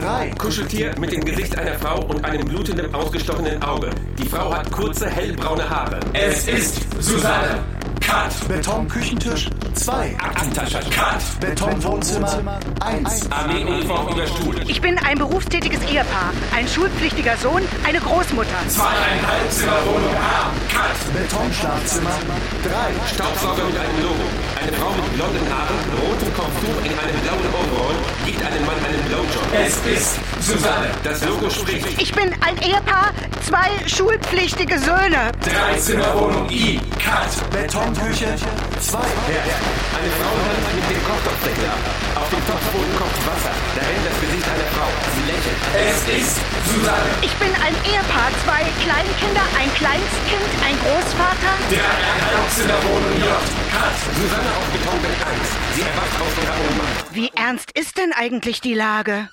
3. 0.00 0.30
Kuscheltier 0.38 0.94
mit 0.98 1.12
dem 1.12 1.24
Gesicht 1.24 1.56
einer 1.58 1.78
Frau 1.78 2.00
und 2.06 2.24
einem 2.24 2.46
blutenden, 2.46 2.92
ausgestochenen 2.94 3.62
Auge. 3.62 3.90
Die 4.18 4.26
Frau 4.26 4.52
hat 4.52 4.70
kurze, 4.70 5.08
hellbraune 5.08 5.68
Haare. 5.68 6.00
Es 6.14 6.48
ist 6.48 6.86
Susanne. 7.00 7.62
Cut. 8.00 8.48
Betonküchentisch 8.48 9.48
2. 9.74 10.16
Aktentasche. 10.18 10.80
Cut. 10.90 11.22
Betonwohnzimmer 11.40 12.58
1. 12.80 13.30
Armeeuniform 13.30 14.08
über 14.08 14.26
Stuhl. 14.26 14.56
Ich 14.66 14.80
bin 14.80 14.98
ein 14.98 15.18
berufstätiges 15.18 15.80
Ehepaar, 15.82 16.32
ein 16.56 16.66
schulpflichtiger 16.66 17.36
Sohn, 17.36 17.62
eine 17.86 18.00
Großmutter. 18.00 18.56
Zweieinhalb 18.68 19.50
Zimmer 19.50 19.84
Wohnung 19.86 20.16
A. 20.16 20.50
Cut. 20.72 21.12
Betonschlafzimmer 21.12 22.16
3. 22.64 23.14
Staubsauger 23.14 23.64
mit 23.64 23.78
einem 23.78 24.02
Logo. 24.02 24.26
Eine 24.60 24.72
Frau 24.72 24.90
mit 24.90 25.14
blonden 25.14 25.46
Haaren, 25.46 25.78
rotem 26.02 26.34
Kopftuch 26.34 26.78
in 26.82 26.92
einem 26.98 27.20
blauen 27.22 27.46
Overall 27.54 27.94
gibt 28.26 28.42
einem 28.44 28.66
Mann 28.66 28.76
einen 28.84 29.02
Blowjob. 29.06 29.39
Es 29.52 29.74
ist 29.84 30.14
Susanne. 30.40 30.90
Das 31.02 31.24
Logo 31.24 31.50
spricht. 31.50 32.00
Ich 32.00 32.12
bin 32.14 32.30
ein 32.40 32.56
Ehepaar, 32.62 33.10
zwei 33.42 33.66
schulpflichtige 33.88 34.78
Söhne. 34.78 35.32
Drei 35.42 35.74
Zimmer 35.76 36.14
Wohnung 36.14 36.48
I. 36.48 36.78
Cut. 37.02 37.34
Betonküche 37.50 38.30
2. 38.30 38.38
Eine 38.38 40.10
Frau 40.22 40.34
rennt 40.38 40.70
mit 40.70 40.86
dem 40.86 41.02
Kochtopfdeckel 41.02 41.66
ab. 41.66 41.82
Auf 42.22 42.30
dem 42.30 42.46
Topfboden 42.46 42.94
kocht 42.94 43.20
Wasser. 43.26 43.50
Darin 43.74 44.02
das 44.06 44.16
Gesicht 44.22 44.46
einer 44.46 44.70
Frau. 44.70 44.86
Sie 45.18 45.24
lächelt. 45.26 45.58
Es 45.82 45.98
ist 46.14 46.36
Susanne. 46.70 47.10
Ich 47.26 47.34
bin 47.42 47.50
ein 47.58 47.74
Ehepaar, 47.90 48.30
zwei 48.46 48.62
Kleinkinder, 48.86 49.46
ein 49.58 49.70
Kleinstkind, 49.74 50.50
ein 50.62 50.78
Großvater. 50.78 51.52
Dreieinhalb 51.74 52.46
Zimmer 52.54 52.78
Wohnung 52.86 53.18
J. 53.18 53.34
Cut. 53.74 53.98
Susanne 54.14 54.50
auf 54.54 54.66
Betonbett 54.70 55.18
1. 55.26 55.42
Sie 55.74 55.82
erwacht 55.82 56.14
aus 56.22 56.34
ihrer 56.38 56.54
Ohnmacht. 56.54 57.02
Wie 57.10 57.30
ernst 57.34 57.74
ist 57.74 57.98
denn 57.98 58.14
eigentlich 58.14 58.60
die 58.60 58.74
Lage? 58.78 59.26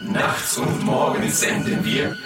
Nachts 0.00 0.56
und 0.56 0.82
morgens 0.82 1.40
senden 1.40 1.84
wir 1.84 2.16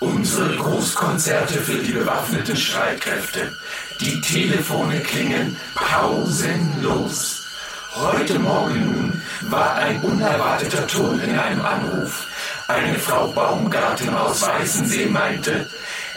unsere 0.00 0.56
Großkonzerte 0.56 1.60
für 1.60 1.78
die 1.78 1.92
bewaffneten 1.92 2.56
Streitkräfte. 2.56 3.56
Die 4.00 4.20
Telefone 4.20 4.98
klingen 4.98 5.56
pausenlos. 5.76 7.44
Heute 7.94 8.36
Morgen 8.40 8.84
nun 8.84 9.22
war 9.42 9.76
ein 9.76 10.00
unerwarteter 10.00 10.88
Ton 10.88 11.20
in 11.20 11.38
einem 11.38 11.64
Anruf. 11.64 12.26
Eine 12.66 12.98
Frau 12.98 13.28
Baumgarten 13.28 14.12
aus 14.12 14.42
Weißensee 14.42 15.06
meinte, 15.06 15.68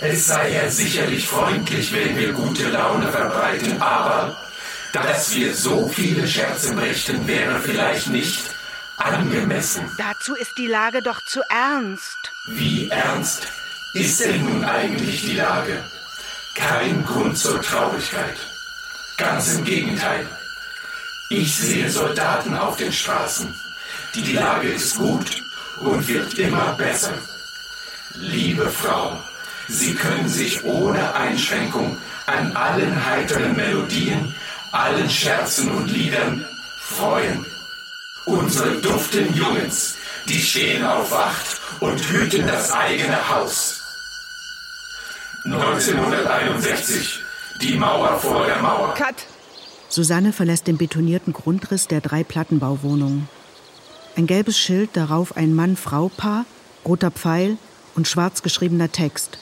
es 0.02 0.26
sei 0.26 0.54
ja 0.54 0.68
sicherlich 0.68 1.28
freundlich, 1.28 1.94
wenn 1.94 2.18
wir 2.18 2.34
gute 2.34 2.70
Laune 2.70 3.08
verbreiten, 3.10 3.80
aber 3.80 4.36
dass 4.92 5.36
wir 5.36 5.54
so 5.54 5.88
viele 5.90 6.28
Scherze 6.28 6.74
brächten, 6.74 7.28
wäre 7.28 7.60
vielleicht 7.60 8.10
nicht 8.10 8.54
angemessen. 9.04 9.90
Dazu 9.98 10.36
ist 10.36 10.58
die 10.58 10.68
Lage 10.68 11.02
doch 11.02 11.22
zu 11.22 11.42
ernst. 11.50 12.32
Wie 12.48 12.90
ernst 12.90 13.48
ist 13.94 14.20
denn 14.22 14.44
nun 14.44 14.64
eigentlich 14.64 15.22
die 15.22 15.36
Lage? 15.36 15.84
Kein 16.56 17.06
Grund 17.06 17.38
zur 17.38 17.62
Traurigkeit. 17.62 18.38
Ganz 19.18 19.54
im 19.54 19.64
Gegenteil. 19.64 20.28
Ich 21.30 21.56
sehe 21.56 21.90
Soldaten 21.90 22.56
auf 22.56 22.78
den 22.78 22.94
Straßen. 22.94 23.54
Die 24.16 24.34
Lage 24.34 24.70
ist 24.70 24.98
gut 24.98 25.44
und 25.80 26.08
wird 26.08 26.34
immer 26.36 26.74
besser. 26.74 27.18
Liebe 28.16 28.70
Frau, 28.70 29.20
Sie 29.68 29.96
können 29.96 30.28
sich 30.28 30.64
ohne 30.64 31.16
Einschränkung 31.16 31.98
an 32.26 32.56
allen 32.56 33.06
heiteren 33.06 33.56
Melodien, 33.56 34.36
allen 34.72 35.10
Scherzen 35.10 35.72
und 35.72 35.88
Liedern 35.88 36.46
freuen. 36.78 37.46
Unsere 38.26 38.82
duften 38.82 39.34
Jungens, 39.34 39.96
die 40.28 40.40
stehen 40.40 40.86
auf 40.86 41.12
Wacht 41.12 41.60
und 41.82 42.00
hüten 42.00 42.48
das 42.48 42.72
eigene 42.72 43.30
Haus. 43.30 43.82
1961. 45.46 47.20
Die 47.62 47.76
Mauer 47.76 48.18
vor 48.20 48.46
der 48.46 48.62
Mauer. 48.62 48.94
Cut. 48.94 49.16
Susanne 49.90 50.32
verlässt 50.32 50.68
den 50.68 50.78
betonierten 50.78 51.34
Grundriss 51.34 51.88
der 51.88 52.02
drei 52.02 52.24
Plattenbauwohnungen. 52.24 53.28
Ein 54.16 54.26
gelbes 54.26 54.58
Schild, 54.58 54.92
darauf 54.94 55.36
ein 55.36 55.54
Mann-Frau-Paar, 55.54 56.46
roter 56.86 57.12
Pfeil 57.12 57.58
und 57.96 58.08
schwarz 58.08 58.42
geschriebener 58.42 58.92
Text. 58.92 59.38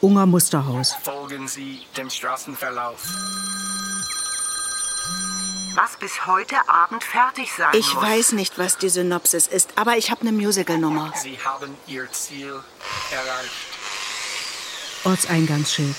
Unger 0.00 0.26
Musterhaus. 0.26 0.94
Folgen 1.02 1.46
Sie 1.46 1.80
dem 1.96 2.10
Straßenverlauf. 2.10 3.02
Was 5.76 5.98
bis 5.98 6.26
heute 6.26 6.56
Abend 6.68 7.04
fertig 7.04 7.52
sein 7.52 7.68
Ich 7.74 7.92
muss. 7.92 8.02
weiß 8.02 8.32
nicht, 8.32 8.58
was 8.58 8.78
die 8.78 8.88
Synopsis 8.88 9.46
ist, 9.46 9.74
aber 9.76 9.98
ich 9.98 10.10
habe 10.10 10.22
eine 10.22 10.32
Musical-Nummer. 10.32 11.12
Sie 11.14 11.38
haben 11.38 11.76
Ihr 11.86 12.10
Ziel 12.12 12.62
erreicht. 13.10 13.50
Ortseingangsschild. 15.04 15.94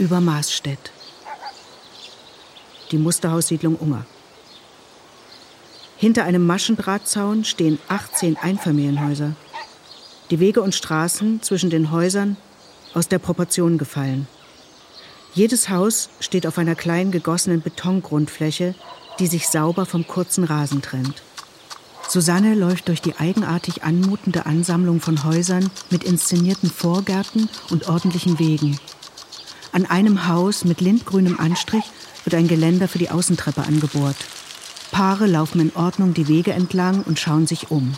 Über 0.00 0.20
Maßstedt. 0.20 0.90
Die 2.90 2.98
Musterhaussiedlung 2.98 3.76
Unger. 3.76 4.04
Hinter 5.96 6.24
einem 6.24 6.44
Maschendrahtzaun 6.44 7.44
stehen 7.44 7.78
18 7.86 8.36
Einfamilienhäuser. 8.38 9.36
Die 10.30 10.40
Wege 10.40 10.62
und 10.62 10.74
Straßen 10.74 11.42
zwischen 11.42 11.70
den 11.70 11.92
Häusern 11.92 12.36
aus 12.92 13.06
der 13.06 13.20
Proportion 13.20 13.78
gefallen. 13.78 14.26
Jedes 15.34 15.68
Haus 15.68 16.10
steht 16.20 16.46
auf 16.46 16.58
einer 16.58 16.76
kleinen 16.76 17.10
gegossenen 17.10 17.60
Betongrundfläche, 17.60 18.76
die 19.18 19.26
sich 19.26 19.48
sauber 19.48 19.84
vom 19.84 20.06
kurzen 20.06 20.44
Rasen 20.44 20.80
trennt. 20.80 21.22
Susanne 22.08 22.54
läuft 22.54 22.86
durch 22.86 23.02
die 23.02 23.16
eigenartig 23.16 23.82
anmutende 23.82 24.46
Ansammlung 24.46 25.00
von 25.00 25.24
Häusern 25.24 25.70
mit 25.90 26.04
inszenierten 26.04 26.70
Vorgärten 26.70 27.48
und 27.70 27.88
ordentlichen 27.88 28.38
Wegen. 28.38 28.78
An 29.72 29.86
einem 29.86 30.28
Haus 30.28 30.64
mit 30.64 30.80
lindgrünem 30.80 31.40
Anstrich 31.40 31.84
wird 32.24 32.36
ein 32.36 32.46
Geländer 32.46 32.86
für 32.86 32.98
die 32.98 33.10
Außentreppe 33.10 33.62
angebohrt. 33.62 34.16
Paare 34.92 35.26
laufen 35.26 35.60
in 35.60 35.74
Ordnung 35.74 36.14
die 36.14 36.28
Wege 36.28 36.52
entlang 36.52 37.02
und 37.02 37.18
schauen 37.18 37.48
sich 37.48 37.72
um. 37.72 37.94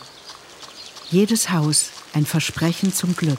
Jedes 1.10 1.50
Haus 1.50 1.90
ein 2.14 2.24
Versprechen 2.24 2.94
zum 2.94 3.14
Glück. 3.14 3.38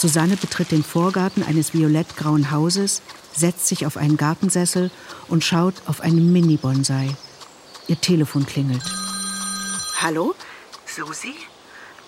Susanne 0.00 0.38
betritt 0.38 0.70
den 0.70 0.82
Vorgarten 0.82 1.42
eines 1.42 1.74
violettgrauen 1.74 2.50
Hauses, 2.50 3.02
setzt 3.36 3.66
sich 3.66 3.84
auf 3.84 3.98
einen 3.98 4.16
Gartensessel 4.16 4.90
und 5.28 5.44
schaut 5.44 5.74
auf 5.84 6.00
einen 6.00 6.32
Mini-Bonsai. 6.32 7.14
Ihr 7.86 8.00
Telefon 8.00 8.46
klingelt. 8.46 8.82
Hallo? 10.00 10.34
Susi? 10.86 11.34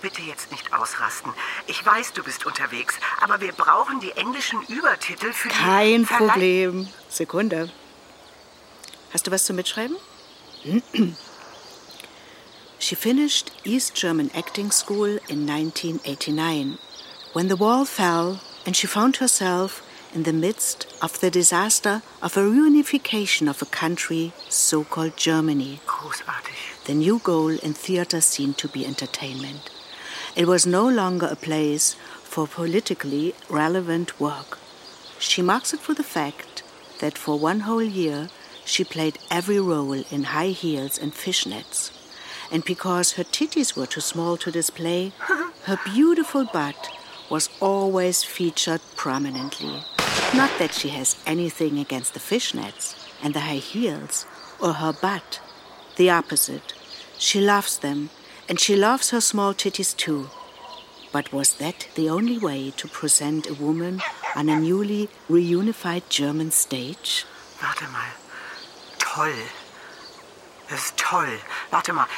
Bitte 0.00 0.22
jetzt 0.22 0.50
nicht 0.50 0.72
ausrasten. 0.72 1.34
Ich 1.66 1.84
weiß, 1.84 2.14
du 2.14 2.22
bist 2.22 2.46
unterwegs, 2.46 2.94
aber 3.20 3.42
wir 3.42 3.52
brauchen 3.52 4.00
die 4.00 4.12
englischen 4.12 4.62
Übertitel 4.68 5.30
für 5.34 5.50
die 5.50 5.54
Kein 5.54 6.06
Problem. 6.06 6.88
Sekunde. 7.10 7.70
Hast 9.12 9.26
du 9.26 9.30
was 9.30 9.44
zum 9.44 9.56
Mitschreiben? 9.56 9.96
She 12.78 12.96
finished 12.96 13.52
East 13.64 13.94
German 13.94 14.30
Acting 14.34 14.72
School 14.72 15.20
in 15.28 15.48
1989 15.48 16.78
when 17.32 17.48
the 17.48 17.56
wall 17.56 17.84
fell 17.84 18.40
and 18.66 18.76
she 18.76 18.86
found 18.86 19.16
herself 19.16 19.82
in 20.14 20.24
the 20.24 20.32
midst 20.32 20.86
of 21.00 21.18
the 21.20 21.30
disaster 21.30 22.02
of 22.20 22.36
a 22.36 22.40
reunification 22.40 23.48
of 23.48 23.62
a 23.62 23.66
country 23.66 24.32
so 24.50 24.84
called 24.84 25.16
Germany. 25.16 25.80
Großartig. 25.86 26.84
The 26.84 26.94
new 26.94 27.18
goal 27.20 27.48
in 27.48 27.72
theater 27.72 28.20
seemed 28.20 28.58
to 28.58 28.68
be 28.68 28.84
entertainment. 28.84 29.70
It 30.36 30.46
was 30.46 30.66
no 30.66 30.86
longer 30.86 31.26
a 31.26 31.36
place 31.36 31.94
for 32.22 32.46
politically 32.46 33.34
relevant 33.48 34.20
work. 34.20 34.58
She 35.18 35.40
marks 35.40 35.72
it 35.72 35.80
for 35.80 35.94
the 35.94 36.02
fact 36.02 36.62
that 37.00 37.16
for 37.16 37.38
one 37.38 37.60
whole 37.60 37.82
year 37.82 38.28
she 38.64 38.84
played 38.84 39.18
every 39.30 39.58
role 39.58 40.04
in 40.10 40.24
high 40.24 40.48
heels 40.48 40.98
and 40.98 41.14
fishnets. 41.14 41.90
And 42.50 42.62
because 42.64 43.12
her 43.12 43.24
titties 43.24 43.74
were 43.74 43.86
too 43.86 44.02
small 44.02 44.36
to 44.36 44.50
display, 44.50 45.12
her 45.64 45.78
beautiful 45.86 46.44
butt 46.44 46.90
was 47.32 47.48
always 47.60 48.22
featured 48.22 48.82
prominently. 48.94 49.82
Not 50.34 50.50
that 50.58 50.74
she 50.74 50.90
has 50.90 51.16
anything 51.26 51.78
against 51.78 52.12
the 52.12 52.20
fishnets 52.20 52.94
and 53.22 53.32
the 53.32 53.40
high 53.40 53.64
heels 53.72 54.26
or 54.60 54.74
her 54.74 54.92
butt. 54.92 55.40
The 55.96 56.10
opposite. 56.10 56.74
She 57.16 57.40
loves 57.40 57.78
them, 57.78 58.10
and 58.50 58.60
she 58.60 58.76
loves 58.76 59.10
her 59.10 59.22
small 59.22 59.54
titties 59.54 59.96
too. 59.96 60.28
But 61.10 61.32
was 61.32 61.54
that 61.56 61.88
the 61.94 62.10
only 62.10 62.36
way 62.36 62.70
to 62.76 62.86
present 62.86 63.48
a 63.48 63.54
woman 63.54 64.02
on 64.36 64.50
a 64.50 64.60
newly 64.60 65.08
reunified 65.30 66.02
German 66.10 66.50
stage? 66.50 67.24
Warte 67.62 67.88
mal. 67.94 68.12
Toll. 68.98 69.48
Das 70.68 70.84
ist 70.84 70.98
toll. 70.98 71.38
Warte 71.70 71.94
mal. 71.94 72.08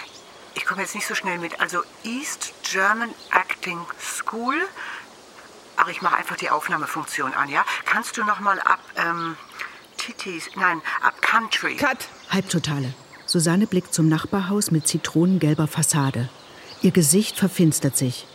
Ich 0.57 0.65
komme 0.65 0.83
jetzt 0.83 0.97
nicht 0.97 1.07
so 1.07 1.15
schnell 1.15 1.39
mit. 1.39 1.61
Also 1.61 1.83
East 2.03 2.53
German 2.65 3.11
Acting 3.31 3.81
School. 4.01 4.55
Ach, 5.85 5.91
ich 5.91 6.01
mache 6.01 6.17
einfach 6.17 6.37
die 6.37 6.49
Aufnahmefunktion 6.49 7.35
an, 7.35 7.51
ja? 7.51 7.63
Kannst 7.85 8.17
du 8.17 8.25
noch 8.25 8.41
mal 8.41 8.59
ab 8.61 8.79
ähm, 8.97 9.37
Titties, 9.99 10.49
nein, 10.57 10.81
ab 11.03 11.21
Country. 11.21 11.77
Cut. 11.77 12.09
Halbtotale. 12.31 12.95
Susanne 13.27 13.67
blickt 13.67 13.93
zum 13.93 14.09
Nachbarhaus 14.09 14.71
mit 14.71 14.87
zitronengelber 14.89 15.67
Fassade. 15.67 16.31
Ihr 16.81 16.91
Gesicht 16.91 17.37
verfinstert 17.37 17.99
sich. 17.99 18.27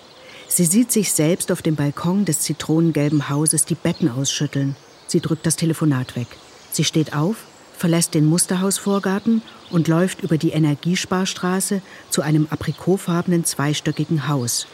Sie 0.47 0.65
sieht 0.65 0.91
sich 0.91 1.11
selbst 1.11 1.51
auf 1.51 1.63
dem 1.63 1.75
Balkon 1.75 2.23
des 2.23 2.41
zitronengelben 2.41 3.29
Hauses 3.29 3.65
die 3.65 3.75
Betten 3.75 4.11
ausschütteln. 4.11 4.75
Sie 5.07 5.19
drückt 5.19 5.47
das 5.47 5.55
Telefonat 5.55 6.15
weg. 6.15 6.27
Sie 6.71 6.83
steht 6.83 7.15
auf, 7.15 7.37
verlässt 7.75 8.13
den 8.13 8.25
Musterhausvorgarten 8.25 9.41
und 9.71 9.87
läuft 9.87 10.21
über 10.21 10.37
die 10.37 10.51
Energiesparstraße 10.51 11.81
zu 12.11 12.21
einem 12.21 12.47
aprikotfarbenen 12.51 13.43
zweistöckigen 13.43 14.27
Haus. 14.27 14.67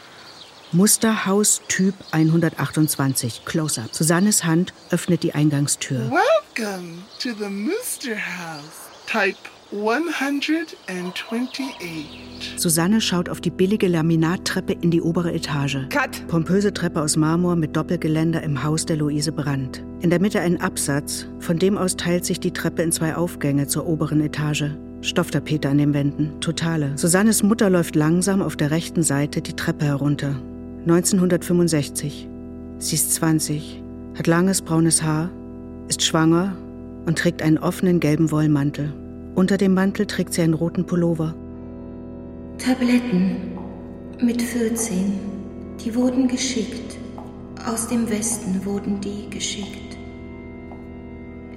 Musterhaus 0.75 1.61
Typ 1.69 1.93
128, 2.11 3.45
Close-up. 3.45 3.95
Susannes 3.95 4.43
Hand 4.43 4.73
öffnet 4.91 5.23
die 5.23 5.33
Eingangstür. 5.33 6.11
Welcome 6.11 6.97
to 7.17 7.29
the 7.29 7.49
Mooster 7.49 8.17
House, 8.17 8.89
Type 9.07 9.37
128. 9.71 12.55
Susanne 12.57 12.99
schaut 12.99 13.29
auf 13.29 13.39
die 13.39 13.51
billige 13.51 13.87
Laminattreppe 13.87 14.73
in 14.73 14.91
die 14.91 15.01
obere 15.01 15.31
Etage. 15.31 15.87
Cut. 15.87 16.27
Pompöse 16.27 16.73
Treppe 16.73 17.01
aus 17.01 17.15
Marmor 17.15 17.55
mit 17.55 17.77
Doppelgeländer 17.77 18.43
im 18.43 18.61
Haus 18.61 18.85
der 18.85 18.97
Luise 18.97 19.31
Brandt. 19.31 19.81
In 20.01 20.09
der 20.09 20.19
Mitte 20.19 20.41
ein 20.41 20.59
Absatz, 20.59 21.25
von 21.39 21.57
dem 21.57 21.77
aus 21.77 21.95
teilt 21.95 22.25
sich 22.25 22.41
die 22.41 22.51
Treppe 22.51 22.81
in 22.81 22.91
zwei 22.91 23.15
Aufgänge 23.15 23.67
zur 23.67 23.87
oberen 23.87 24.19
Etage. 24.19 24.71
Stofftapete 24.99 25.69
an 25.69 25.77
den 25.77 25.93
Wänden, 25.93 26.41
totale. 26.41 26.97
Susannes 26.97 27.43
Mutter 27.43 27.69
läuft 27.69 27.95
langsam 27.95 28.41
auf 28.41 28.57
der 28.57 28.71
rechten 28.71 29.03
Seite 29.03 29.41
die 29.41 29.55
Treppe 29.55 29.85
herunter. 29.85 30.35
1965. 30.87 32.29
Sie 32.77 32.95
ist 32.95 33.15
20, 33.15 33.81
hat 34.15 34.27
langes 34.27 34.61
braunes 34.61 35.01
Haar, 35.01 35.31
ist 35.87 36.03
schwanger 36.03 36.55
und 37.07 37.17
trägt 37.17 37.41
einen 37.41 37.57
offenen 37.57 37.99
gelben 37.99 38.29
Wollmantel. 38.29 38.93
Unter 39.33 39.57
dem 39.57 39.73
Mantel 39.73 40.05
trägt 40.05 40.33
sie 40.35 40.43
einen 40.43 40.53
roten 40.53 40.85
Pullover. 40.85 41.33
Tabletten 42.59 43.37
mit 44.21 44.41
14. 44.41 45.13
Die 45.83 45.95
wurden 45.95 46.27
geschickt. 46.27 46.97
Aus 47.65 47.87
dem 47.87 48.07
Westen 48.09 48.63
wurden 48.63 49.01
die 49.01 49.27
geschickt. 49.31 49.97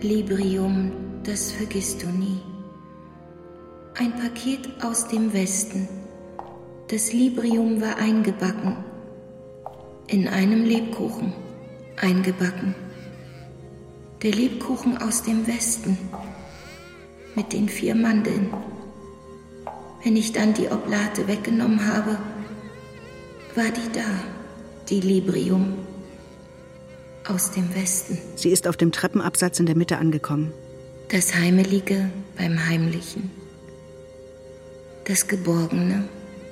Librium, 0.00 0.90
das 1.22 1.52
vergisst 1.52 2.02
du 2.02 2.06
nie. 2.08 2.40
Ein 3.98 4.12
Paket 4.12 4.70
aus 4.82 5.06
dem 5.08 5.34
Westen. 5.34 5.86
Das 6.90 7.12
Librium 7.12 7.82
war 7.82 7.98
eingebacken. 7.98 8.87
In 10.08 10.26
einem 10.26 10.64
Lebkuchen. 10.64 11.34
Eingebacken. 11.96 12.74
Der 14.22 14.32
Lebkuchen 14.32 14.96
aus 14.96 15.22
dem 15.22 15.46
Westen. 15.46 15.98
Mit 17.34 17.52
den 17.52 17.68
vier 17.68 17.94
Mandeln. 17.94 18.48
Wenn 20.02 20.16
ich 20.16 20.32
dann 20.32 20.54
die 20.54 20.68
Oblate 20.68 21.28
weggenommen 21.28 21.86
habe, 21.86 22.18
war 23.54 23.66
die 23.66 23.92
da, 23.92 24.06
die 24.88 25.00
Librium 25.00 25.74
aus 27.28 27.50
dem 27.50 27.74
Westen. 27.74 28.16
Sie 28.34 28.48
ist 28.48 28.66
auf 28.66 28.78
dem 28.78 28.92
Treppenabsatz 28.92 29.60
in 29.60 29.66
der 29.66 29.76
Mitte 29.76 29.98
angekommen. 29.98 30.54
Das 31.10 31.34
Heimelige 31.34 32.10
beim 32.38 32.66
Heimlichen. 32.66 33.30
Das 35.04 35.28
Geborgene 35.28 36.08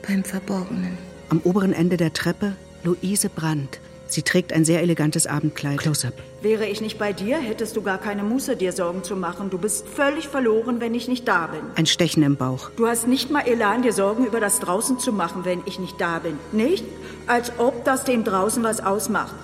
beim 0.07 0.25
Verborgenen. 0.25 0.99
Am 1.31 1.41
oberen 1.41 1.73
Ende 1.73 1.97
der 1.97 2.13
Treppe 2.13 2.55
Luise 2.87 3.29
Brandt, 3.29 3.81
Sie 4.09 4.23
trägt 4.23 4.53
ein 4.53 4.65
sehr 4.65 4.81
elegantes 4.83 5.27
Abendkleid. 5.27 5.79
Close-up. 5.79 6.15
Wäre 6.41 6.67
ich 6.67 6.81
nicht 6.81 6.99
bei 6.99 7.13
dir, 7.13 7.39
hättest 7.39 7.77
du 7.77 7.83
gar 7.83 7.99
keine 7.99 8.23
Muße, 8.23 8.57
dir 8.57 8.71
Sorgen 8.73 9.03
zu 9.03 9.17
machen. 9.17 9.51
Du 9.51 9.59
bist 9.59 9.87
völlig 9.89 10.29
verloren, 10.29 10.81
wenn 10.81 10.95
ich 10.95 11.09
nicht 11.09 11.27
da 11.27 11.49
bin. 11.49 11.61
Ein 11.75 11.87
Stechen 11.87 12.23
im 12.23 12.37
Bauch. 12.37 12.71
Du 12.77 12.87
hast 12.87 13.09
nicht 13.09 13.31
mal 13.31 13.41
Elan, 13.41 13.83
dir 13.83 13.93
Sorgen 13.93 14.25
über 14.25 14.39
das 14.39 14.61
draußen 14.61 15.01
zu 15.01 15.13
machen, 15.13 15.45
wenn 15.45 15.63
ich 15.67 15.81
nicht 15.81 16.01
da 16.01 16.21
bin. 16.21 16.39
Nicht? 16.53 16.85
Als 17.27 17.53
ob 17.59 17.85
das 17.85 18.05
dem 18.05 18.23
draußen 18.23 18.63
was 18.63 18.79
ausmacht. 18.79 19.35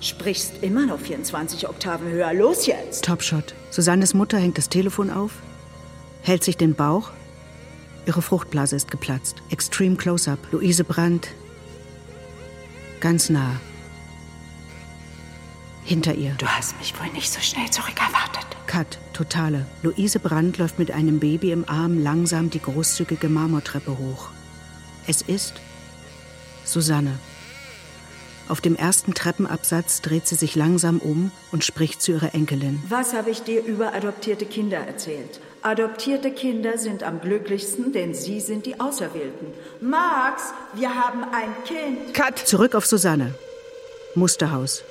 Sprichst 0.00 0.62
immer 0.62 0.86
noch 0.86 1.00
24 1.00 1.68
Oktaven 1.68 2.08
höher. 2.08 2.32
Los 2.32 2.66
jetzt! 2.66 3.04
Topshot. 3.04 3.54
Susannes 3.70 4.14
Mutter 4.14 4.38
hängt 4.38 4.56
das 4.56 4.68
Telefon 4.68 5.10
auf, 5.10 5.32
hält 6.22 6.44
sich 6.44 6.56
den 6.56 6.74
Bauch. 6.74 7.10
Ihre 8.06 8.22
Fruchtblase 8.22 8.76
ist 8.76 8.90
geplatzt. 8.90 9.36
Extreme 9.50 9.96
Close-up. 9.96 10.38
Luise 10.52 10.84
Brandt. 10.84 11.28
Ganz 13.02 13.30
nah. 13.30 13.60
Hinter 15.82 16.14
ihr. 16.14 16.36
Du 16.38 16.46
hast 16.46 16.78
mich 16.78 16.94
wohl 17.00 17.12
nicht 17.12 17.32
so 17.32 17.40
schnell 17.40 17.68
zurückerwartet. 17.68 18.46
Cut, 18.68 18.96
totale. 19.12 19.66
Luise 19.82 20.20
Brandt 20.20 20.58
läuft 20.58 20.78
mit 20.78 20.92
einem 20.92 21.18
Baby 21.18 21.50
im 21.50 21.68
Arm 21.68 22.00
langsam 22.00 22.48
die 22.48 22.62
großzügige 22.62 23.28
Marmortreppe 23.28 23.98
hoch. 23.98 24.30
Es 25.08 25.20
ist 25.20 25.54
Susanne. 26.64 27.18
Auf 28.48 28.60
dem 28.60 28.76
ersten 28.76 29.14
Treppenabsatz 29.14 30.00
dreht 30.00 30.28
sie 30.28 30.36
sich 30.36 30.54
langsam 30.54 30.98
um 31.00 31.32
und 31.50 31.64
spricht 31.64 32.02
zu 32.02 32.12
ihrer 32.12 32.36
Enkelin. 32.36 32.80
Was 32.88 33.14
habe 33.14 33.30
ich 33.30 33.42
dir 33.42 33.64
über 33.64 33.94
adoptierte 33.94 34.46
Kinder 34.46 34.78
erzählt? 34.78 35.40
Adoptierte 35.62 36.32
Kinder 36.32 36.76
sind 36.76 37.04
am 37.04 37.20
glücklichsten, 37.20 37.92
denn 37.92 38.14
sie 38.14 38.40
sind 38.40 38.66
die 38.66 38.80
Auserwählten. 38.80 39.46
Max, 39.80 40.52
wir 40.74 40.92
haben 40.92 41.22
ein 41.22 41.54
Kind. 41.64 42.12
Cut! 42.14 42.36
Zurück 42.36 42.74
auf 42.74 42.84
Susanne. 42.84 43.34
Musterhaus. 44.16 44.82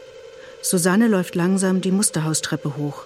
Susanne 0.62 1.08
läuft 1.08 1.36
langsam 1.36 1.82
die 1.82 1.92
Musterhaustreppe 1.92 2.78
hoch. 2.78 3.04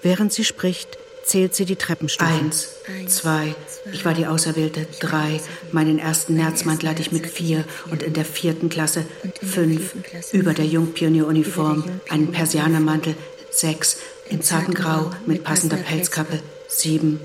Während 0.00 0.32
sie 0.32 0.44
spricht, 0.44 0.96
zählt 1.24 1.56
sie 1.56 1.64
die 1.64 1.74
Treppenstufen. 1.74 2.44
Eins, 2.44 2.68
zwei, 3.08 3.56
ich 3.92 4.04
war 4.04 4.14
die 4.14 4.28
Auserwählte. 4.28 4.86
Drei, 5.00 5.40
meinen 5.72 5.98
ersten 5.98 6.36
Nerzmantel 6.36 6.88
hatte 6.88 7.02
ich 7.02 7.10
mit 7.10 7.26
vier 7.26 7.64
und 7.90 8.04
in 8.04 8.14
der 8.14 8.24
vierten 8.24 8.68
Klasse 8.68 9.04
fünf, 9.42 9.94
über 10.32 10.54
der 10.54 10.66
Jungpionieruniform, 10.66 12.00
einen 12.10 12.30
Persianermantel. 12.30 13.16
Sechs, 13.50 13.98
in 14.28 14.40
zarten 14.40 14.74
Grau 14.74 15.10
mit 15.26 15.42
passender 15.42 15.78
Pelzkappe. 15.78 16.40
Sieben, 16.68 17.20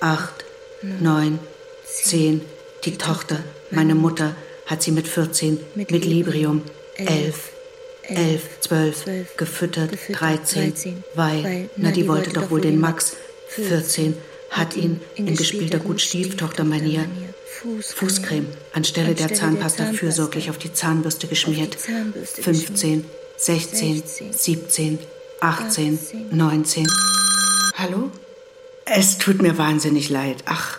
acht, 0.00 0.44
neun, 1.00 1.38
zehn, 1.84 2.42
die 2.84 2.98
Tochter, 2.98 3.42
meine 3.70 3.94
Mutter, 3.94 4.36
hat 4.66 4.82
sie 4.82 4.92
mit 4.92 5.08
14, 5.08 5.58
mit 5.74 5.90
Librium. 5.90 6.62
Elf, 6.96 7.50
elf, 8.02 8.42
zwölf, 8.60 9.04
gefüttert, 9.36 9.92
dreizehn, 10.10 10.74
weil, 11.14 11.70
na 11.76 11.90
die 11.90 12.06
wollte 12.06 12.30
doch 12.30 12.50
wohl 12.50 12.60
den 12.60 12.78
Max, 12.78 13.16
14, 13.48 14.14
hat 14.50 14.76
ihn 14.76 15.00
in 15.14 15.34
gespielter 15.34 15.78
Gut-Stieftochter-Manier 15.78 17.06
Fußcreme. 17.80 18.46
Anstelle 18.72 19.14
der 19.14 19.32
Zahnpasta 19.32 19.92
fürsorglich 19.92 20.50
auf 20.50 20.58
die 20.58 20.72
Zahnbürste 20.72 21.26
geschmiert. 21.28 21.76
15, 21.76 23.04
16, 23.36 24.02
17, 24.32 24.98
18, 25.40 25.98
19. 26.30 26.86
Hallo? 27.74 28.10
Es 28.84 29.18
tut 29.18 29.42
mir 29.42 29.58
wahnsinnig 29.58 30.08
leid. 30.10 30.42
Ach, 30.46 30.78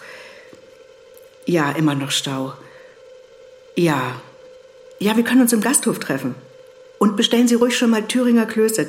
ja, 1.46 1.72
immer 1.72 1.96
noch 1.96 2.12
Stau. 2.12 2.54
Ja. 3.76 4.22
Ja, 5.00 5.18
wir 5.18 5.24
können 5.24 5.42
uns 5.42 5.54
im 5.54 5.62
Gasthof 5.62 6.00
treffen. 6.00 6.36
Und 7.00 7.18
bestellen 7.18 7.48
Sie 7.48 7.56
ruhig 7.56 7.78
schon 7.78 7.90
mal 7.90 8.04
Thüringer 8.04 8.46
Klöße. 8.46 8.88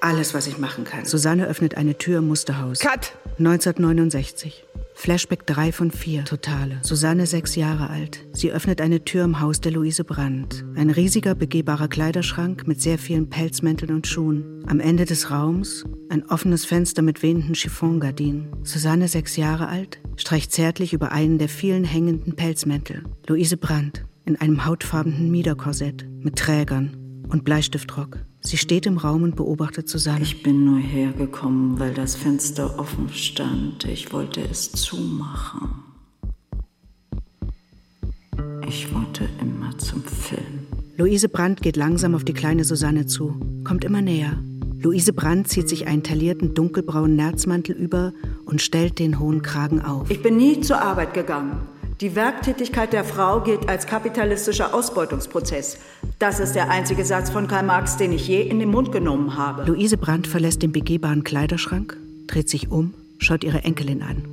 Alles, 0.00 0.34
was 0.34 0.46
ich 0.46 0.58
machen 0.58 0.84
kann. 0.84 1.04
Susanne 1.04 1.46
öffnet 1.46 1.76
eine 1.76 1.96
Tür 1.96 2.18
im 2.18 2.28
Musterhaus. 2.28 2.80
Cut! 2.80 3.12
1969. 3.38 4.64
Flashback 4.94 5.46
3 5.46 5.72
von 5.72 5.90
4. 5.90 6.24
Totale. 6.24 6.78
Susanne, 6.82 7.26
sechs 7.26 7.56
Jahre 7.56 7.90
alt. 7.90 8.26
Sie 8.32 8.50
öffnet 8.50 8.80
eine 8.80 9.04
Tür 9.04 9.24
im 9.24 9.40
Haus 9.40 9.60
der 9.60 9.72
Luise 9.72 10.04
Brandt. 10.04 10.64
Ein 10.76 10.88
riesiger, 10.88 11.34
begehbarer 11.34 11.88
Kleiderschrank 11.88 12.66
mit 12.66 12.80
sehr 12.80 12.96
vielen 12.96 13.28
Pelzmänteln 13.28 13.94
und 13.94 14.06
Schuhen. 14.06 14.64
Am 14.66 14.80
Ende 14.80 15.04
des 15.04 15.30
Raums 15.30 15.84
ein 16.08 16.24
offenes 16.30 16.64
Fenster 16.64 17.02
mit 17.02 17.22
wehenden 17.22 17.54
Chiffongardinen. 17.54 18.48
Susanne, 18.62 19.08
sechs 19.08 19.36
Jahre 19.36 19.68
alt, 19.68 20.00
streicht 20.16 20.52
zärtlich 20.52 20.92
über 20.92 21.12
einen 21.12 21.38
der 21.38 21.48
vielen 21.48 21.84
hängenden 21.84 22.36
Pelzmäntel. 22.36 23.02
Luise 23.26 23.56
Brandt 23.56 24.06
in 24.24 24.36
einem 24.36 24.64
hautfarbenen 24.64 25.30
Miederkorsett 25.30 26.06
mit 26.20 26.36
Trägern 26.36 26.96
und 27.28 27.44
Bleistiftrock. 27.44 28.24
Sie 28.46 28.58
steht 28.58 28.84
im 28.84 28.98
Raum 28.98 29.22
und 29.22 29.36
beobachtet 29.36 29.88
Susanne. 29.88 30.22
Ich 30.22 30.42
bin 30.42 30.66
nur 30.66 30.78
hergekommen, 30.78 31.78
weil 31.80 31.94
das 31.94 32.14
Fenster 32.14 32.78
offen 32.78 33.08
stand. 33.08 33.86
Ich 33.86 34.12
wollte 34.12 34.42
es 34.42 34.70
zumachen. 34.70 35.70
Ich 38.68 38.94
wollte 38.94 39.28
immer 39.40 39.76
zum 39.78 40.02
Film. 40.02 40.66
Luise 40.98 41.30
Brandt 41.30 41.62
geht 41.62 41.76
langsam 41.76 42.14
auf 42.14 42.22
die 42.24 42.34
kleine 42.34 42.64
Susanne 42.64 43.06
zu, 43.06 43.34
kommt 43.64 43.82
immer 43.82 44.02
näher. 44.02 44.38
Luise 44.78 45.14
Brandt 45.14 45.48
zieht 45.48 45.68
sich 45.68 45.86
einen 45.86 46.02
taillierten 46.02 46.52
dunkelbraunen 46.52 47.16
Nerzmantel 47.16 47.74
über 47.74 48.12
und 48.44 48.60
stellt 48.60 48.98
den 48.98 49.18
hohen 49.18 49.40
Kragen 49.40 49.80
auf. 49.80 50.10
Ich 50.10 50.22
bin 50.22 50.36
nie 50.36 50.60
zur 50.60 50.82
Arbeit 50.82 51.14
gegangen. 51.14 51.62
Die 52.00 52.16
Werktätigkeit 52.16 52.92
der 52.92 53.04
Frau 53.04 53.40
gilt 53.40 53.68
als 53.68 53.86
kapitalistischer 53.86 54.74
Ausbeutungsprozess. 54.74 55.78
Das 56.18 56.40
ist 56.40 56.54
der 56.54 56.68
einzige 56.68 57.04
Satz 57.04 57.30
von 57.30 57.46
Karl 57.46 57.62
Marx, 57.62 57.96
den 57.96 58.10
ich 58.12 58.26
je 58.26 58.42
in 58.42 58.58
den 58.58 58.68
Mund 58.68 58.90
genommen 58.90 59.36
habe. 59.36 59.64
Luise 59.64 59.96
Brandt 59.96 60.26
verlässt 60.26 60.62
den 60.62 60.72
begehbaren 60.72 61.22
Kleiderschrank, 61.22 61.96
dreht 62.26 62.48
sich 62.48 62.70
um, 62.70 62.94
schaut 63.18 63.44
ihre 63.44 63.62
Enkelin 63.62 64.02
an. 64.02 64.24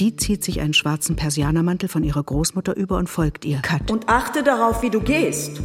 Die 0.00 0.16
zieht 0.16 0.42
sich 0.42 0.60
einen 0.60 0.74
schwarzen 0.74 1.14
Persianermantel 1.14 1.88
von 1.88 2.02
ihrer 2.02 2.22
Großmutter 2.22 2.76
über 2.76 2.96
und 2.96 3.08
folgt 3.08 3.44
ihr. 3.44 3.58
Cut. 3.62 3.92
Und 3.92 4.08
achte 4.08 4.42
darauf, 4.42 4.82
wie 4.82 4.90
du 4.90 5.00
gehst. 5.00 5.60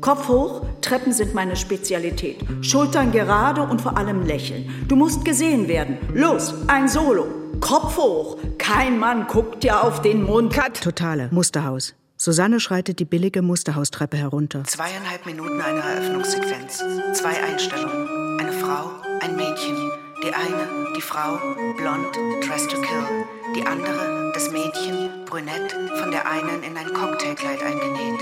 Kopf 0.00 0.28
hoch, 0.28 0.62
Treppen 0.80 1.12
sind 1.12 1.34
meine 1.34 1.56
Spezialität. 1.56 2.38
Schultern 2.62 3.12
gerade 3.12 3.60
und 3.60 3.82
vor 3.82 3.98
allem 3.98 4.24
lächeln. 4.24 4.70
Du 4.88 4.96
musst 4.96 5.26
gesehen 5.26 5.68
werden. 5.68 5.98
Los, 6.14 6.54
ein 6.68 6.88
Solo. 6.88 7.26
Kopf 7.60 7.96
hoch. 7.96 8.38
Kein 8.58 8.98
Mann 8.98 9.26
guckt 9.26 9.62
dir 9.62 9.82
auf 9.82 10.02
den 10.02 10.22
Mund. 10.22 10.52
Cut. 10.52 10.80
Totale. 10.82 11.28
Musterhaus. 11.32 11.94
Susanne 12.16 12.60
schreitet 12.60 12.98
die 12.98 13.04
billige 13.04 13.42
Musterhaustreppe 13.42 14.16
herunter. 14.16 14.64
Zweieinhalb 14.64 15.26
Minuten 15.26 15.60
einer 15.60 15.82
Eröffnungssequenz. 15.82 16.82
Zwei 17.12 17.42
Einstellungen. 17.42 18.38
Eine 18.40 18.52
Frau, 18.52 18.90
ein 19.20 19.36
Mädchen. 19.36 19.76
Die 20.22 20.32
eine, 20.32 20.94
die 20.96 21.02
Frau, 21.02 21.38
blond, 21.76 22.16
dressed 22.46 22.70
to 22.70 22.80
kill. 22.80 23.24
Die 23.54 23.66
andere, 23.66 24.32
das 24.32 24.50
Mädchen, 24.50 25.24
brünett, 25.26 25.72
von 25.98 26.10
der 26.10 26.26
einen 26.26 26.62
in 26.62 26.76
ein 26.76 26.92
Cocktailkleid 26.92 27.62
eingenäht. 27.62 28.20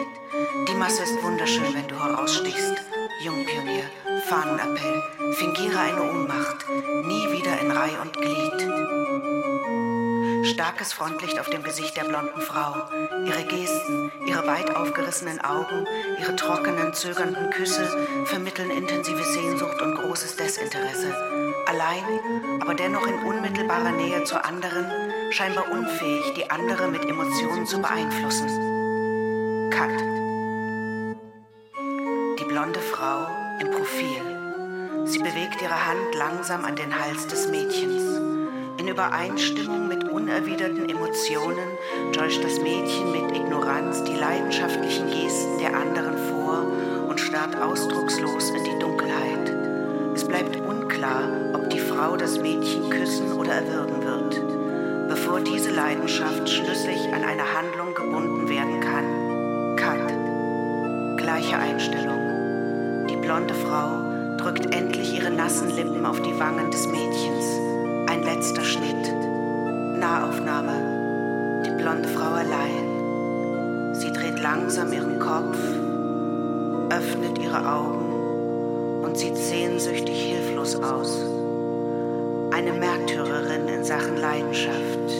Die 0.68 0.74
Masse 0.74 1.04
ist 1.04 1.22
wunderschön, 1.22 1.72
wenn 1.72 1.86
du 1.86 1.94
herausstichst. 1.94 2.74
Jungpionier, 3.24 3.84
Fahnenappell, 4.28 5.02
fingiere 5.34 5.78
eine 5.78 6.02
Ohnmacht, 6.02 6.66
nie 7.04 7.30
wieder 7.30 7.60
in 7.60 7.70
Reih 7.70 8.00
und 8.00 8.16
Glied. 8.16 8.68
Starkes 10.46 10.94
Frontlicht 10.94 11.38
auf 11.38 11.50
dem 11.50 11.62
Gesicht 11.62 11.96
der 11.96 12.04
blonden 12.04 12.40
Frau. 12.40 12.88
Ihre 13.26 13.44
Gesten, 13.44 14.10
ihre 14.26 14.46
weit 14.46 14.74
aufgerissenen 14.74 15.42
Augen, 15.42 15.86
ihre 16.18 16.34
trockenen, 16.36 16.94
zögernden 16.94 17.50
Küsse 17.50 17.86
vermitteln 18.24 18.70
intensive 18.70 19.24
Sehnsucht 19.24 19.82
und 19.82 19.96
großes 19.96 20.36
Desinteresse. 20.36 21.14
Allein, 21.66 22.04
aber 22.60 22.74
dennoch 22.74 23.06
in 23.06 23.18
unmittelbarer 23.24 23.92
Nähe 23.92 24.24
zur 24.24 24.44
anderen, 24.44 24.86
scheinbar 25.32 25.70
unfähig, 25.70 26.32
die 26.34 26.50
andere 26.50 26.88
mit 26.88 27.04
Emotionen 27.04 27.66
zu 27.66 27.78
beeinflussen. 27.80 28.48
Cut. 29.70 30.00
Die 32.38 32.44
blonde 32.44 32.80
Frau 32.80 33.43
im 33.64 33.70
Profil. 33.70 34.20
Sie 35.04 35.18
bewegt 35.18 35.62
ihre 35.62 35.86
Hand 35.86 36.14
langsam 36.14 36.64
an 36.64 36.76
den 36.76 36.98
Hals 36.98 37.26
des 37.26 37.48
Mädchens. 37.48 38.02
In 38.78 38.88
Übereinstimmung 38.88 39.88
mit 39.88 40.04
unerwiderten 40.10 40.88
Emotionen 40.88 41.68
täuscht 42.12 42.42
das 42.42 42.58
Mädchen 42.60 43.12
mit 43.12 43.36
Ignoranz 43.36 44.02
die 44.04 44.14
leidenschaftlichen 44.14 45.06
Gesten 45.10 45.58
der 45.58 45.76
anderen 45.76 46.16
vor 46.28 46.66
und 47.08 47.20
starrt 47.20 47.56
ausdruckslos 47.56 48.50
in 48.50 48.64
die 48.64 48.78
Dunkelheit. 48.78 49.54
Es 50.14 50.24
bleibt 50.24 50.56
unklar, 50.56 51.28
ob 51.54 51.70
die 51.70 51.80
Frau 51.80 52.16
das 52.16 52.38
Mädchen 52.38 52.90
küssen 52.90 53.32
oder 53.32 53.52
erwürgen 53.52 54.04
wird, 54.04 55.08
bevor 55.08 55.40
diese 55.40 55.70
Leidenschaft 55.70 56.48
schlüssig 56.48 57.12
an 57.12 57.24
eine 57.24 57.54
Handlung 57.54 57.73
blonde 63.34 63.54
Frau 63.54 64.36
drückt 64.36 64.72
endlich 64.72 65.12
ihre 65.12 65.28
nassen 65.28 65.68
Lippen 65.74 66.06
auf 66.06 66.22
die 66.22 66.38
Wangen 66.38 66.70
des 66.70 66.86
Mädchens. 66.86 67.44
Ein 68.08 68.22
letzter 68.22 68.62
Schnitt. 68.62 69.12
Nahaufnahme. 69.98 71.64
Die 71.66 71.82
blonde 71.82 72.08
Frau 72.10 72.30
allein. 72.30 73.92
Sie 73.92 74.12
dreht 74.12 74.40
langsam 74.40 74.92
ihren 74.92 75.18
Kopf, 75.18 75.58
öffnet 76.90 77.36
ihre 77.40 77.68
Augen 77.68 79.02
und 79.02 79.18
sieht 79.18 79.36
sehnsüchtig 79.36 80.16
hilflos 80.16 80.76
aus. 80.76 81.18
Eine 82.52 82.72
Märtyrerin 82.72 83.66
in 83.66 83.82
Sachen 83.82 84.16
Leidenschaft. 84.16 85.10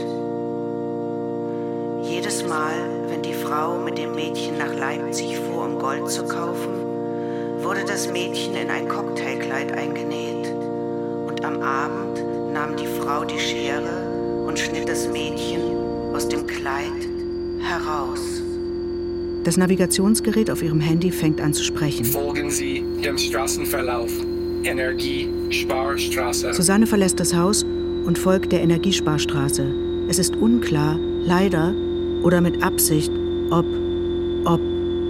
Jedes 2.02 2.46
Mal, 2.46 2.76
wenn 3.08 3.22
die 3.22 3.34
Frau 3.34 3.76
mit 3.76 3.98
dem 3.98 4.14
Mädchen 4.14 4.56
nach 4.56 4.72
Leipzig 4.72 5.36
fuhr, 5.36 5.64
um 5.64 5.80
Gold 5.80 6.08
zu 6.08 6.24
kaufen, 6.28 6.83
wurde 7.64 7.84
das 7.84 8.06
Mädchen 8.08 8.54
in 8.54 8.68
ein 8.70 8.86
Cocktailkleid 8.88 9.72
eingenäht. 9.72 10.52
Und 11.26 11.42
am 11.44 11.62
Abend 11.62 12.22
nahm 12.52 12.76
die 12.76 12.86
Frau 12.86 13.24
die 13.24 13.38
Schere 13.38 14.44
und 14.46 14.58
schnitt 14.58 14.88
das 14.88 15.08
Mädchen 15.08 15.62
aus 16.14 16.28
dem 16.28 16.46
Kleid 16.46 16.92
heraus. 17.60 18.42
Das 19.44 19.56
Navigationsgerät 19.56 20.50
auf 20.50 20.62
ihrem 20.62 20.80
Handy 20.80 21.10
fängt 21.10 21.40
an 21.40 21.54
zu 21.54 21.64
sprechen. 21.64 22.04
Folgen 22.04 22.50
Sie 22.50 22.84
dem 23.02 23.16
Straßenverlauf. 23.16 24.10
Energiesparstraße. 24.62 26.54
Susanne 26.54 26.86
verlässt 26.86 27.20
das 27.20 27.34
Haus 27.34 27.62
und 27.62 28.18
folgt 28.18 28.52
der 28.52 28.62
Energiesparstraße. 28.62 29.66
Es 30.08 30.18
ist 30.18 30.36
unklar, 30.36 30.98
leider 31.24 31.74
oder 32.22 32.40
mit 32.40 32.62
Absicht, 32.62 33.12
ob, 33.50 33.66
ob 33.66 33.83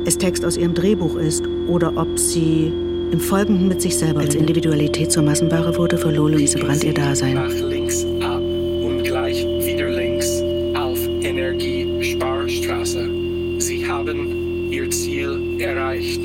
es 0.07 0.19
Text 0.19 0.45
aus 0.45 0.57
ihrem 0.57 0.75
Drehbuch 0.75 1.17
ist 1.17 1.45
oder 1.67 1.93
ob 1.97 2.19
sie 2.19 2.73
im 3.11 3.21
Folgenden 3.21 3.69
mit 3.69 3.81
sich 3.81 3.97
selber 3.97 4.21
als 4.21 4.35
Individualität 4.35 5.11
zur 5.13 5.23
Massenware 5.23 5.77
wurde, 5.77 5.97
verlor 5.97 6.31
Luise 6.31 6.59
Brandt 6.59 6.85
ihr 6.85 6.95
Dasein. 6.95 7.35
Nach 7.35 7.49
links 7.49 8.05
ab 8.21 8.41
und 8.41 9.03
gleich 9.05 9.45
wieder 9.45 9.89
links 9.91 10.43
auf 10.75 10.99
Energiesparstraße. 11.23 13.09
Sie 13.59 13.87
haben 13.87 14.71
Ihr 14.71 14.91
Ziel 14.91 15.61
erreicht. 15.61 16.21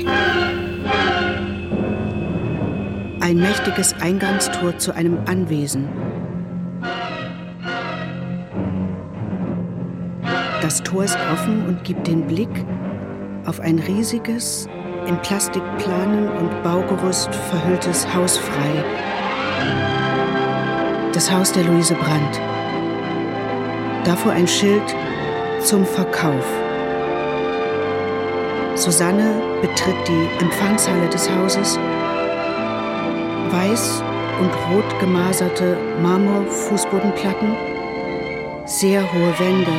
Ein 3.20 3.36
mächtiges 3.36 3.94
Eingangstor 4.00 4.76
zu 4.78 4.94
einem 4.94 5.18
Anwesen. 5.26 5.88
Das 10.60 10.82
Tor 10.82 11.04
ist 11.04 11.18
offen 11.32 11.64
und 11.66 11.84
gibt 11.84 12.06
den 12.08 12.26
Blick 12.26 12.50
auf 13.50 13.58
ein 13.58 13.80
riesiges, 13.80 14.68
in 15.08 15.20
Plastikplanen 15.22 16.28
und 16.28 16.62
Baugerüst 16.62 17.34
verhülltes 17.34 18.06
Haus 18.14 18.38
frei. 18.38 18.84
Das 21.12 21.28
Haus 21.32 21.50
der 21.50 21.64
Luise 21.64 21.96
Brandt. 21.96 22.40
Davor 24.04 24.30
ein 24.30 24.46
Schild 24.46 24.94
zum 25.64 25.84
Verkauf. 25.84 26.46
Susanne 28.76 29.42
betritt 29.60 29.96
die 30.06 30.44
Empfangshalle 30.44 31.08
des 31.08 31.28
Hauses. 31.28 31.76
Weiß 33.50 34.00
und 34.40 34.50
rot 34.70 35.00
gemaserte 35.00 35.76
Marmorfußbodenplatten, 36.00 37.56
sehr 38.66 39.02
hohe 39.12 39.38
Wände, 39.40 39.72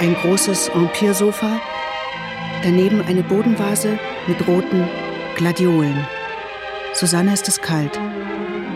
ein 0.00 0.16
großes 0.22 0.68
Empire-Sofa, 0.68 1.60
daneben 2.64 3.02
eine 3.02 3.22
Bodenvase 3.22 3.98
mit 4.26 4.48
roten 4.48 4.88
Gladiolen. 5.36 6.06
Susanne 6.94 7.34
ist 7.34 7.46
es 7.46 7.60
kalt. 7.60 8.00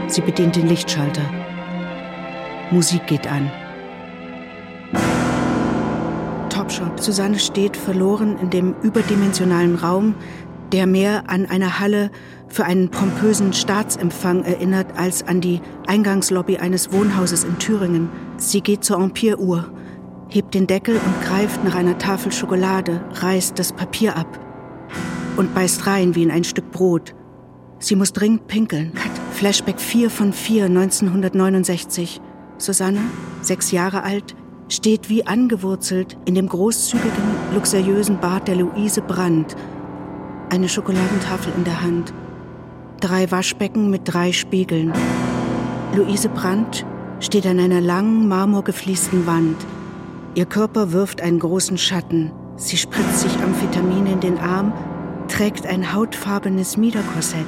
Sie 0.09 0.21
bedient 0.21 0.57
den 0.57 0.69
Lichtschalter. 0.69 1.23
Musik 2.71 3.07
geht 3.07 3.27
an. 3.27 3.51
Topshop. 6.51 7.01
Susanne 7.01 7.39
steht 7.39 7.77
verloren 7.77 8.39
in 8.39 8.51
dem 8.51 8.75
überdimensionalen 8.83 9.77
Raum, 9.77 10.15
der 10.73 10.87
mehr 10.87 11.25
an 11.29 11.47
eine 11.47 11.81
Halle 11.81 12.11
für 12.49 12.65
einen 12.65 12.91
pompösen 12.91 13.55
Staatsempfang 13.55 14.45
erinnert 14.45 14.99
als 14.99 15.27
an 15.27 15.41
die 15.41 15.61
Eingangslobby 15.87 16.59
eines 16.59 16.93
Wohnhauses 16.93 17.45
in 17.45 17.59
Thüringen. 17.59 18.11
Sie 18.37 18.61
geht 18.61 18.85
zur 18.85 18.99
Empire-Uhr, 18.99 19.71
hebt 20.29 20.55
den 20.55 20.67
Deckel 20.67 20.97
und 20.97 21.23
greift 21.23 21.65
nach 21.65 21.75
einer 21.75 21.99
Tafel 21.99 22.33
Schokolade, 22.33 23.01
reißt 23.15 23.59
das 23.59 23.73
Papier 23.73 24.17
ab 24.17 24.39
und 25.37 25.55
beißt 25.55 25.87
rein 25.87 26.15
wie 26.15 26.23
in 26.23 26.31
ein 26.31 26.45
Stück 26.45 26.71
Brot. 26.71 27.15
Sie 27.79 27.97
muss 27.97 28.13
dringend 28.13 28.47
pinkeln. 28.49 28.93
Cut. 28.95 29.11
Flashback 29.33 29.81
4 29.81 30.11
von 30.11 30.33
4, 30.33 30.65
1969. 30.65 32.21
Susanne, 32.59 33.01
sechs 33.41 33.71
Jahre 33.71 34.03
alt, 34.03 34.35
steht 34.69 35.09
wie 35.09 35.27
angewurzelt 35.27 36.19
in 36.25 36.35
dem 36.35 36.49
großzügigen, 36.49 37.23
luxuriösen 37.55 38.19
Bad 38.19 38.49
der 38.49 38.57
Luise 38.57 39.01
Brandt. 39.01 39.57
Eine 40.51 40.69
Schokoladentafel 40.69 41.53
in 41.57 41.65
der 41.65 41.81
Hand. 41.83 42.13
Drei 43.01 43.31
Waschbecken 43.31 43.91
mit 43.91 44.03
drei 44.05 44.33
Spiegeln. 44.33 44.93
Luise 45.95 46.29
Brandt 46.29 46.85
steht 47.21 47.47
an 47.47 47.61
einer 47.61 47.81
langen, 47.81 48.27
marmorgefliesten 48.27 49.25
Wand. 49.27 49.57
Ihr 50.35 50.47
Körper 50.47 50.93
wirft 50.93 51.21
einen 51.21 51.39
großen 51.39 51.79
Schatten. 51.79 52.33
Sie 52.57 52.77
spritzt 52.77 53.21
sich 53.21 53.33
Amphetamine 53.39 54.13
in 54.13 54.21
den 54.21 54.39
Arm, 54.39 54.73
trägt 55.29 55.67
ein 55.67 55.93
hautfarbenes 55.93 56.77
Miederkorsett. 56.77 57.47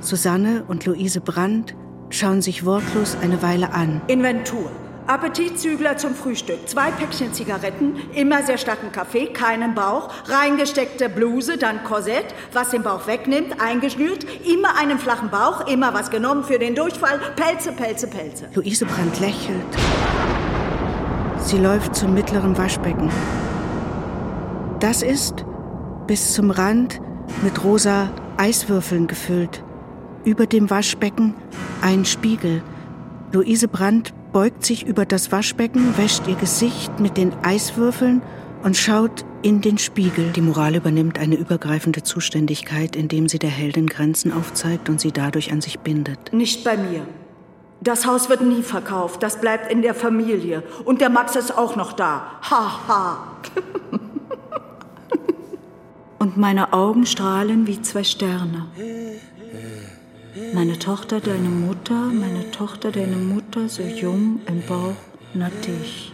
Susanne 0.00 0.64
und 0.68 0.84
Luise 0.84 1.20
Brandt 1.20 1.74
schauen 2.10 2.42
sich 2.42 2.64
wortlos 2.64 3.16
eine 3.22 3.42
Weile 3.42 3.72
an. 3.72 4.02
Inventur. 4.08 4.70
Appetitzügler 5.06 5.96
zum 5.96 6.14
Frühstück, 6.14 6.68
zwei 6.68 6.92
Päckchen 6.92 7.32
Zigaretten, 7.32 7.96
immer 8.14 8.44
sehr 8.44 8.56
starken 8.56 8.92
Kaffee, 8.92 9.26
keinen 9.26 9.74
Bauch, 9.74 10.10
reingesteckte 10.26 11.08
Bluse, 11.08 11.58
dann 11.58 11.82
Korsett, 11.82 12.26
was 12.52 12.70
den 12.70 12.84
Bauch 12.84 13.08
wegnimmt, 13.08 13.60
eingeschnürt, 13.60 14.24
immer 14.46 14.76
einen 14.78 15.00
flachen 15.00 15.28
Bauch, 15.28 15.66
immer 15.66 15.92
was 15.92 16.10
genommen 16.10 16.44
für 16.44 16.60
den 16.60 16.76
Durchfall, 16.76 17.18
Pelze, 17.34 17.72
Pelze, 17.72 18.06
Pelze. 18.06 18.48
Luise 18.54 18.86
Brandt 18.86 19.18
lächelt. 19.18 19.66
Sie 21.44 21.58
läuft 21.58 21.96
zum 21.96 22.14
mittleren 22.14 22.56
Waschbecken. 22.56 23.10
Das 24.80 25.02
ist 25.02 25.44
bis 26.06 26.32
zum 26.32 26.50
Rand 26.50 27.00
mit 27.42 27.62
rosa 27.64 28.10
Eiswürfeln 28.36 29.06
gefüllt. 29.06 29.62
Über 30.24 30.46
dem 30.46 30.70
Waschbecken 30.70 31.34
ein 31.80 32.04
Spiegel. 32.04 32.62
Luise 33.32 33.68
Brandt 33.68 34.12
beugt 34.32 34.64
sich 34.64 34.86
über 34.86 35.04
das 35.04 35.32
Waschbecken, 35.32 35.96
wäscht 35.98 36.26
ihr 36.26 36.36
Gesicht 36.36 37.00
mit 37.00 37.16
den 37.16 37.32
Eiswürfeln 37.42 38.22
und 38.62 38.76
schaut 38.76 39.24
in 39.42 39.60
den 39.60 39.78
Spiegel. 39.78 40.30
Die 40.32 40.40
Moral 40.40 40.76
übernimmt 40.76 41.18
eine 41.18 41.34
übergreifende 41.34 42.02
Zuständigkeit, 42.02 42.94
indem 42.94 43.28
sie 43.28 43.38
der 43.38 43.50
Heldin 43.50 43.86
Grenzen 43.86 44.32
aufzeigt 44.32 44.88
und 44.88 45.00
sie 45.00 45.12
dadurch 45.12 45.52
an 45.52 45.60
sich 45.60 45.80
bindet. 45.80 46.32
Nicht 46.32 46.64
bei 46.64 46.76
mir. 46.76 47.06
Das 47.82 48.06
Haus 48.06 48.28
wird 48.28 48.42
nie 48.42 48.62
verkauft, 48.62 49.24
das 49.24 49.40
bleibt 49.40 49.72
in 49.72 49.82
der 49.82 49.94
Familie. 49.94 50.62
Und 50.84 51.00
der 51.00 51.10
Max 51.10 51.34
ist 51.34 51.58
auch 51.58 51.74
noch 51.74 51.92
da. 51.92 52.22
Ha, 52.48 52.88
ha. 52.88 53.26
Und 56.20 56.36
meine 56.36 56.72
Augen 56.72 57.06
strahlen 57.06 57.66
wie 57.66 57.82
zwei 57.82 58.04
Sterne. 58.04 58.66
Meine 60.54 60.78
Tochter, 60.78 61.18
deine 61.18 61.48
Mutter, 61.48 61.94
meine 61.94 62.52
Tochter, 62.52 62.92
deine 62.92 63.16
Mutter, 63.16 63.68
so 63.68 63.82
jung 63.82 64.40
im 64.46 64.62
Bauch, 64.64 64.94
nattig. 65.34 66.12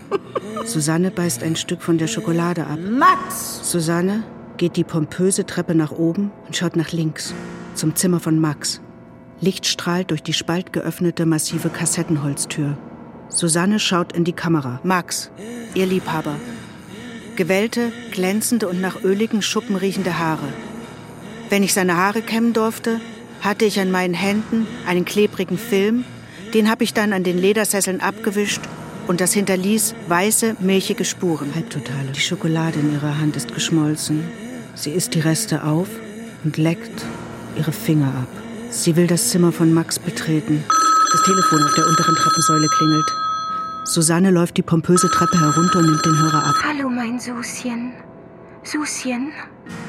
Susanne 0.64 1.10
beißt 1.10 1.42
ein 1.42 1.56
Stück 1.56 1.82
von 1.82 1.98
der 1.98 2.06
Schokolade 2.06 2.66
ab. 2.66 2.78
Max! 2.90 3.60
Susanne 3.70 4.22
geht 4.56 4.76
die 4.76 4.84
pompöse 4.84 5.44
Treppe 5.44 5.74
nach 5.74 5.92
oben 5.92 6.30
und 6.46 6.56
schaut 6.56 6.74
nach 6.74 6.92
links, 6.92 7.34
zum 7.74 7.94
Zimmer 7.94 8.20
von 8.20 8.40
Max. 8.40 8.80
Licht 9.42 9.66
strahlt 9.66 10.12
durch 10.12 10.22
die 10.22 10.32
spaltgeöffnete 10.32 11.26
massive 11.26 11.68
Kassettenholztür. 11.68 12.78
Susanne 13.28 13.80
schaut 13.80 14.12
in 14.12 14.22
die 14.22 14.32
Kamera. 14.32 14.80
Max, 14.84 15.32
ihr 15.74 15.84
Liebhaber. 15.84 16.36
Gewellte, 17.34 17.92
glänzende 18.12 18.68
und 18.68 18.80
nach 18.80 19.02
öligen 19.02 19.42
Schuppen 19.42 19.74
riechende 19.74 20.20
Haare. 20.20 20.46
Wenn 21.50 21.64
ich 21.64 21.74
seine 21.74 21.96
Haare 21.96 22.22
kämmen 22.22 22.52
durfte, 22.52 23.00
hatte 23.40 23.64
ich 23.64 23.80
an 23.80 23.90
meinen 23.90 24.14
Händen 24.14 24.68
einen 24.86 25.04
klebrigen 25.04 25.58
Film, 25.58 26.04
den 26.54 26.70
habe 26.70 26.84
ich 26.84 26.94
dann 26.94 27.12
an 27.12 27.24
den 27.24 27.36
Ledersesseln 27.36 28.00
abgewischt 28.00 28.60
und 29.08 29.20
das 29.20 29.32
hinterließ 29.32 29.96
weiße, 30.06 30.56
milchige 30.60 31.04
Spuren. 31.04 31.52
Halbtotale. 31.52 32.12
Die 32.14 32.20
Schokolade 32.20 32.78
in 32.78 32.92
ihrer 32.92 33.18
Hand 33.18 33.34
ist 33.34 33.52
geschmolzen. 33.52 34.22
Sie 34.76 34.90
isst 34.90 35.14
die 35.14 35.20
Reste 35.20 35.64
auf 35.64 35.88
und 36.44 36.58
leckt 36.58 37.04
ihre 37.56 37.72
Finger 37.72 38.08
ab. 38.08 38.41
Sie 38.72 38.96
will 38.96 39.06
das 39.06 39.28
Zimmer 39.28 39.52
von 39.52 39.72
Max 39.74 39.98
betreten. 39.98 40.64
Das 41.12 41.22
Telefon 41.24 41.62
auf 41.62 41.74
der 41.74 41.86
unteren 41.86 42.14
Treppensäule 42.14 42.68
klingelt. 42.68 43.12
Susanne 43.84 44.30
läuft 44.30 44.56
die 44.56 44.62
pompöse 44.62 45.10
Treppe 45.10 45.38
herunter 45.38 45.80
und 45.80 45.86
nimmt 45.90 46.06
den 46.06 46.18
Hörer 46.18 46.46
ab. 46.46 46.54
Hallo, 46.66 46.88
mein 46.88 47.20
Suschen. 47.20 47.92
Suschen, 48.62 49.30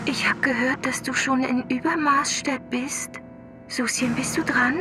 ich 0.05 0.27
habe 0.27 0.41
gehört, 0.41 0.85
dass 0.85 1.01
du 1.01 1.13
schon 1.13 1.43
in 1.43 1.63
Übermaßstadt 1.69 2.69
bist. 2.69 3.11
Suschen, 3.69 4.15
bist 4.15 4.35
du 4.35 4.43
dran? 4.43 4.75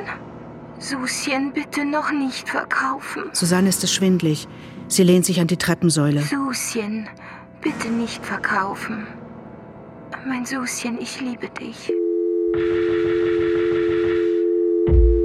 Suschen, 0.81 1.53
bitte 1.53 1.85
noch 1.85 2.11
nicht 2.11 2.49
verkaufen. 2.49 3.23
Susanne 3.33 3.69
ist 3.69 3.85
es 3.85 3.93
schwindlig. 3.93 4.49
Sie 4.89 5.05
lehnt 5.05 5.27
sich 5.27 5.41
an 5.41 5.47
die 5.47 5.59
Treppensäule. 5.59 6.23
Suschen, 6.23 7.09
bitte 7.61 7.89
nicht 7.89 8.27
verkaufen. 8.27 9.07
Mein 10.27 10.45
Suschen, 10.45 10.99
ich 11.01 11.21
liebe 11.21 11.49
dich. 11.51 11.93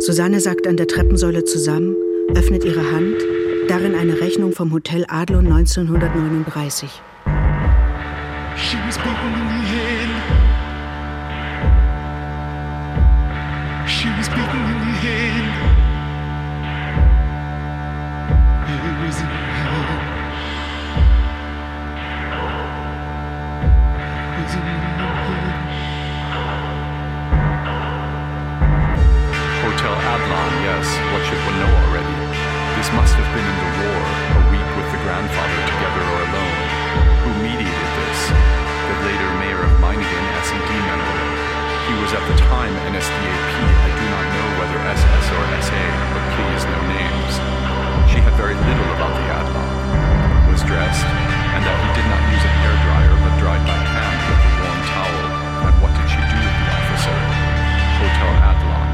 Susanne 0.07 0.39
sackt 0.39 0.65
an 0.67 0.77
der 0.77 0.87
Treppensäule 0.87 1.43
zusammen, 1.43 1.93
öffnet 2.33 2.63
ihre 2.63 2.93
Hand, 2.93 3.17
darin 3.67 3.93
eine 3.93 4.21
Rechnung 4.21 4.53
vom 4.53 4.71
Hotel 4.71 5.03
Adlon 5.09 5.51
1939. 5.51 6.89
She 8.55 8.77
was 8.87 8.97
little 48.65 48.89
about 48.97 49.13
the 49.13 49.25
Adlon. 49.29 49.71
Was 50.49 50.63
dressed, 50.65 51.05
and 51.05 51.61
that 51.61 51.77
he 51.77 51.89
did 51.93 52.07
not 52.09 52.21
use 52.33 52.43
a 52.47 52.53
hairdryer 52.63 53.15
but 53.21 53.33
dried 53.37 53.63
by 53.67 53.77
hand 53.77 54.19
with 54.25 54.41
a 54.41 54.51
warm 54.57 54.81
towel. 54.89 55.25
And 55.67 55.75
what 55.83 55.91
did 55.93 56.07
she 56.09 56.21
do 56.23 56.37
with 56.41 56.55
the 56.57 56.67
officer? 56.73 57.17
Hotel 58.01 58.33
Adlon. 58.49 58.89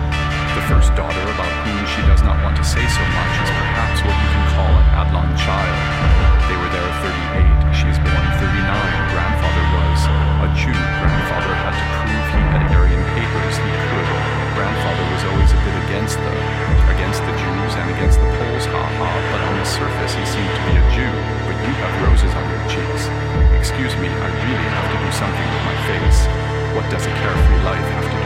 The 0.59 0.65
first 0.67 0.89
daughter 0.99 1.23
about 1.31 1.53
whom 1.63 1.79
she 1.87 2.01
does 2.09 2.21
not 2.21 2.37
want 2.43 2.59
to 2.59 2.65
say 2.65 2.83
so 2.83 3.03
much 3.15 3.33
is 3.41 3.51
perhaps 3.55 3.99
what 4.03 4.15
you 4.15 4.29
can 4.35 4.45
call 4.53 4.71
an 4.75 4.87
Adlon 4.99 5.29
child. 5.39 5.77
They 6.51 6.57
were 6.59 6.71
there 6.75 6.83
at 6.83 6.97
38. 7.39 7.73
She 7.73 7.87
is 7.87 7.97
born 8.03 8.27
39. 8.37 8.51
Grandfather 9.15 9.65
was 9.79 9.99
a 10.43 10.47
Jew. 10.59 10.75
Grandfather 10.75 11.53
had 11.55 11.73
to 11.73 11.85
prove 12.03 12.25
he 12.35 12.41
had 12.51 12.63
Aryan 12.75 13.03
papers. 13.15 13.55
He 13.57 13.71
could. 13.71 14.42
Grandfather 14.53 15.05
was 15.09 15.23
always 15.33 15.49
a 15.49 15.59
bit 15.65 15.75
against 15.89 16.13
the 16.13 16.33
against 16.93 17.25
the 17.25 17.33
Jews 17.41 17.73
and 17.73 17.89
against 17.89 18.21
the 18.21 18.29
Poles, 18.37 18.65
ha 18.69 18.85
ha. 18.85 19.09
But 19.33 19.41
on 19.49 19.55
the 19.57 19.65
surface, 19.65 20.13
he 20.13 20.25
seemed 20.29 20.53
to 20.53 20.63
be 20.69 20.73
a 20.77 20.85
Jew. 20.93 21.13
But 21.49 21.57
you 21.57 21.73
have 21.81 21.93
roses 22.05 22.29
on 22.37 22.45
your 22.53 22.61
cheeks. 22.69 23.09
Excuse 23.57 23.97
me, 23.97 24.13
I 24.13 24.29
really 24.29 24.69
have 24.77 24.87
to 24.93 24.97
do 25.01 25.09
something 25.09 25.47
with 25.57 25.63
my 25.65 25.77
face. 25.89 26.19
What 26.77 26.85
does 26.93 27.05
a 27.05 27.13
carefree 27.17 27.61
life 27.65 27.87
have 27.97 28.05
to 28.05 28.17
do 28.17 28.22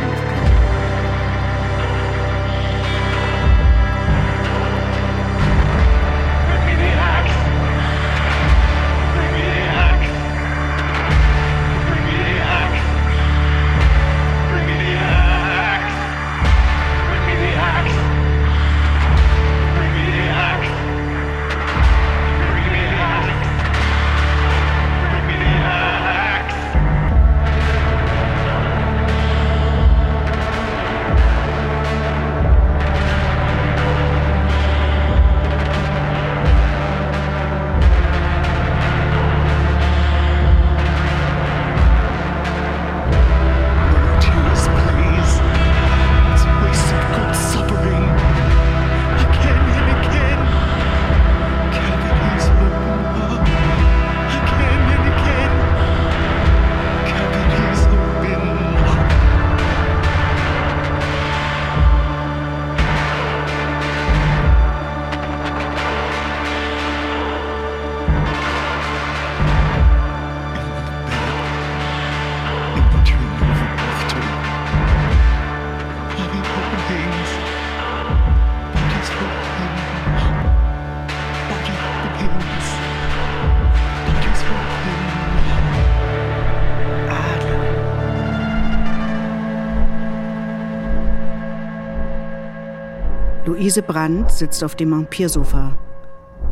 Luise 93.57 93.81
Brandt 93.81 94.31
sitzt 94.31 94.63
auf 94.63 94.75
dem 94.75 94.93
Empire-Sofa. 94.93 95.79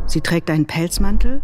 Sie 0.06 0.20
trägt 0.20 0.50
einen 0.50 0.66
Pelzmantel, 0.66 1.40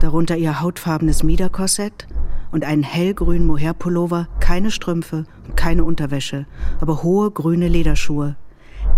darunter 0.00 0.36
ihr 0.36 0.60
hautfarbenes 0.60 1.22
Miederkorsett 1.22 2.06
und 2.52 2.64
einen 2.64 2.82
hellgrünen 2.82 3.46
Mohairpullover, 3.46 4.28
keine 4.40 4.70
Strümpfe 4.70 5.24
und 5.46 5.56
keine 5.56 5.84
Unterwäsche, 5.84 6.44
aber 6.80 7.02
hohe 7.02 7.30
grüne 7.30 7.66
Lederschuhe. 7.66 8.36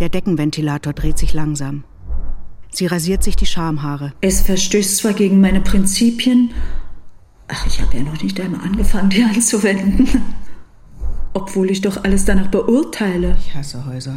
Der 0.00 0.08
Deckenventilator 0.08 0.92
dreht 0.92 1.18
sich 1.18 1.32
langsam. 1.32 1.84
Sie 2.70 2.86
rasiert 2.86 3.22
sich 3.22 3.36
die 3.36 3.46
Schamhaare. 3.46 4.12
Es 4.20 4.40
verstößt 4.40 4.96
zwar 4.96 5.12
gegen 5.12 5.40
meine 5.40 5.60
Prinzipien, 5.60 6.50
ach, 7.46 7.64
ich 7.64 7.80
habe 7.80 7.96
ja 7.96 8.02
noch 8.02 8.20
nicht 8.20 8.40
einmal 8.40 8.62
angefangen, 8.62 9.10
die 9.10 9.22
anzuwenden. 9.34 10.08
Obwohl 11.32 11.70
ich 11.70 11.80
doch 11.80 12.02
alles 12.02 12.24
danach 12.24 12.48
beurteile. 12.48 13.36
Ich 13.38 13.54
hasse 13.54 13.86
Häuser. 13.86 14.16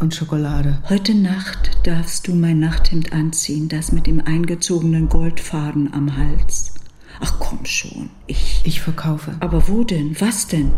Und 0.00 0.14
Schokolade. 0.14 0.78
Heute 0.88 1.14
Nacht 1.14 1.86
darfst 1.86 2.26
du 2.26 2.34
mein 2.34 2.58
Nachthemd 2.58 3.12
anziehen, 3.12 3.68
das 3.68 3.92
mit 3.92 4.06
dem 4.06 4.18
eingezogenen 4.20 5.10
Goldfaden 5.10 5.92
am 5.92 6.16
Hals. 6.16 6.72
Ach 7.20 7.34
komm 7.38 7.66
schon, 7.66 8.08
ich. 8.26 8.62
Ich 8.64 8.80
verkaufe. 8.80 9.36
Aber 9.40 9.68
wo 9.68 9.84
denn? 9.84 10.18
Was 10.18 10.46
denn? 10.46 10.72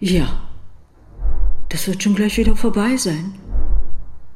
Ja. 0.00 0.42
Das 1.68 1.86
wird 1.86 2.02
schon 2.02 2.16
gleich 2.16 2.36
wieder 2.36 2.56
vorbei 2.56 2.96
sein. 2.96 3.36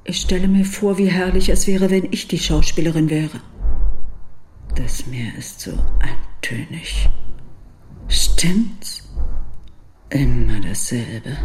Ich 0.05 0.20
stelle 0.20 0.47
mir 0.47 0.65
vor, 0.65 0.99
wie 0.99 1.11
herrlich 1.11 1.49
es 1.49 1.66
wäre, 1.66 1.91
wenn 1.91 2.07
ich 2.12 2.28
die 2.28 2.39
Schauspielerin 2.39 3.11
wäre. 3.11 3.41
Das 4.77 5.09
Meer 5.09 5.35
ist 5.37 5.59
so 5.59 5.73
eintönig. 5.99 7.09
Stimmt's? 8.07 9.03
Immer 10.11 10.61
dasselbe. 10.61 11.37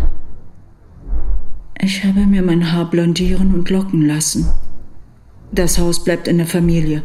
Ich 1.83 2.03
habe 2.03 2.27
mir 2.27 2.43
mein 2.43 2.71
Haar 2.71 2.87
blondieren 2.91 3.55
und 3.55 3.71
locken 3.71 4.05
lassen. 4.05 4.47
Das 5.51 5.79
Haus 5.79 6.03
bleibt 6.03 6.27
in 6.27 6.37
der 6.37 6.45
Familie. 6.45 7.01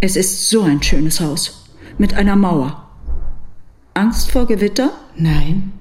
Es 0.00 0.16
ist 0.16 0.50
so 0.50 0.62
ein 0.62 0.82
schönes 0.82 1.20
Haus. 1.20 1.70
Mit 1.96 2.12
einer 2.14 2.34
Mauer. 2.34 2.88
Angst 3.94 4.32
vor 4.32 4.46
Gewitter? 4.46 4.90
Nein, 5.16 5.72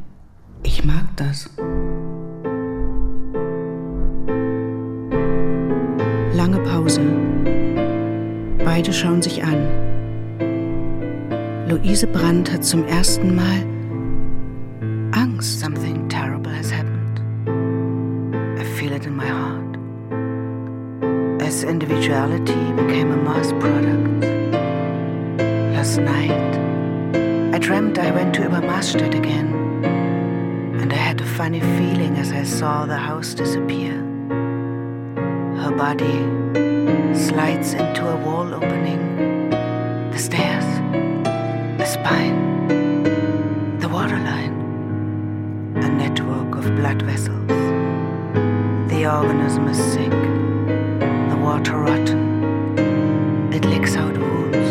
ich 0.61 0.85
mag 0.85 1.05
das. 1.15 1.49
Lange 6.35 6.59
Pause. 6.69 7.01
Beide 8.63 8.93
schauen 8.93 9.23
sich 9.23 9.43
an. 9.43 9.67
Luise 11.67 12.05
Brandt 12.05 12.53
hat 12.53 12.63
zum 12.63 12.85
ersten 12.85 13.35
Mal 13.35 13.65
Angst. 15.13 15.59
Something 15.59 16.07
terrible 16.07 16.36
feel 18.87 18.95
it 18.95 19.05
in 19.05 19.15
my 19.15 19.25
heart. 19.25 19.75
As 21.41 21.63
individuality 21.63 22.71
became 22.81 23.11
a 23.11 23.17
mass 23.17 23.51
product. 23.63 24.23
Last 25.75 25.97
night, 25.97 26.53
I 27.53 27.57
dreamt 27.59 27.99
I 27.99 28.11
went 28.11 28.33
to 28.35 28.41
Übermastedt 28.41 29.13
again. 29.13 29.49
And 30.79 30.93
I 30.93 30.95
had 30.95 31.19
a 31.19 31.25
funny 31.25 31.59
feeling 31.59 32.15
as 32.15 32.31
I 32.31 32.43
saw 32.43 32.85
the 32.85 32.95
house 32.95 33.33
disappear. 33.33 33.95
Her 35.61 35.73
body 35.75 36.17
slides 37.13 37.73
into 37.73 38.07
a 38.07 38.15
wall 38.25 38.53
opening, 38.53 39.49
the 40.11 40.17
stairs, 40.17 40.67
the 41.77 41.85
spine, 41.85 42.39
the 43.79 43.89
waterline, 43.89 44.55
a 45.75 45.89
network 45.89 46.55
of 46.55 46.63
blood 46.77 47.01
vessels. 47.01 47.47
Organism 49.07 49.69
is 49.69 49.77
sick, 49.93 50.11
the 50.11 51.39
water 51.41 51.77
rotten. 51.77 53.53
It 53.53 53.63
licks 53.63 53.95
out 53.95 54.17
wounds. 54.17 54.69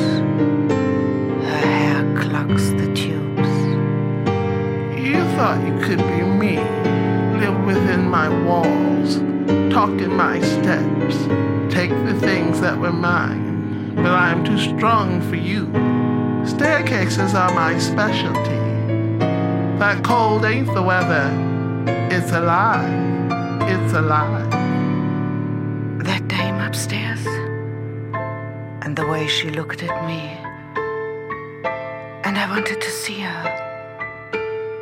Her 1.46 1.58
hair 1.58 2.20
clogs 2.20 2.70
the 2.72 2.92
tubes. 2.94 3.48
You 4.94 5.24
thought 5.36 5.66
you 5.66 5.78
could 5.80 5.98
be 5.98 6.22
me, 6.22 6.58
live 7.40 7.64
within 7.64 8.10
my 8.10 8.28
walls, 8.44 9.16
talk 9.72 9.98
in 10.02 10.14
my 10.14 10.38
steps, 10.40 11.16
take 11.74 11.90
the 12.04 12.14
things 12.20 12.60
that 12.60 12.78
were 12.78 12.92
mine. 12.92 13.94
But 13.96 14.12
I 14.12 14.30
am 14.30 14.44
too 14.44 14.58
strong 14.58 15.22
for 15.30 15.36
you. 15.36 15.64
Staircases 16.46 17.34
are 17.34 17.52
my 17.54 17.78
specialty. 17.78 18.60
That 19.78 20.04
cold 20.04 20.44
ain't 20.44 20.72
the 20.74 20.82
weather. 20.82 21.30
It's 22.10 22.32
alive. 22.32 23.05
It's 23.78 23.92
alive. 23.92 24.50
That 26.02 26.26
dame 26.28 26.58
upstairs, 26.60 27.24
and 28.82 28.96
the 28.96 29.06
way 29.06 29.26
she 29.28 29.50
looked 29.50 29.82
at 29.82 29.94
me. 30.06 30.22
And 32.24 32.38
I 32.38 32.46
wanted 32.48 32.80
to 32.80 32.90
see 32.90 33.20
her. 33.20 33.44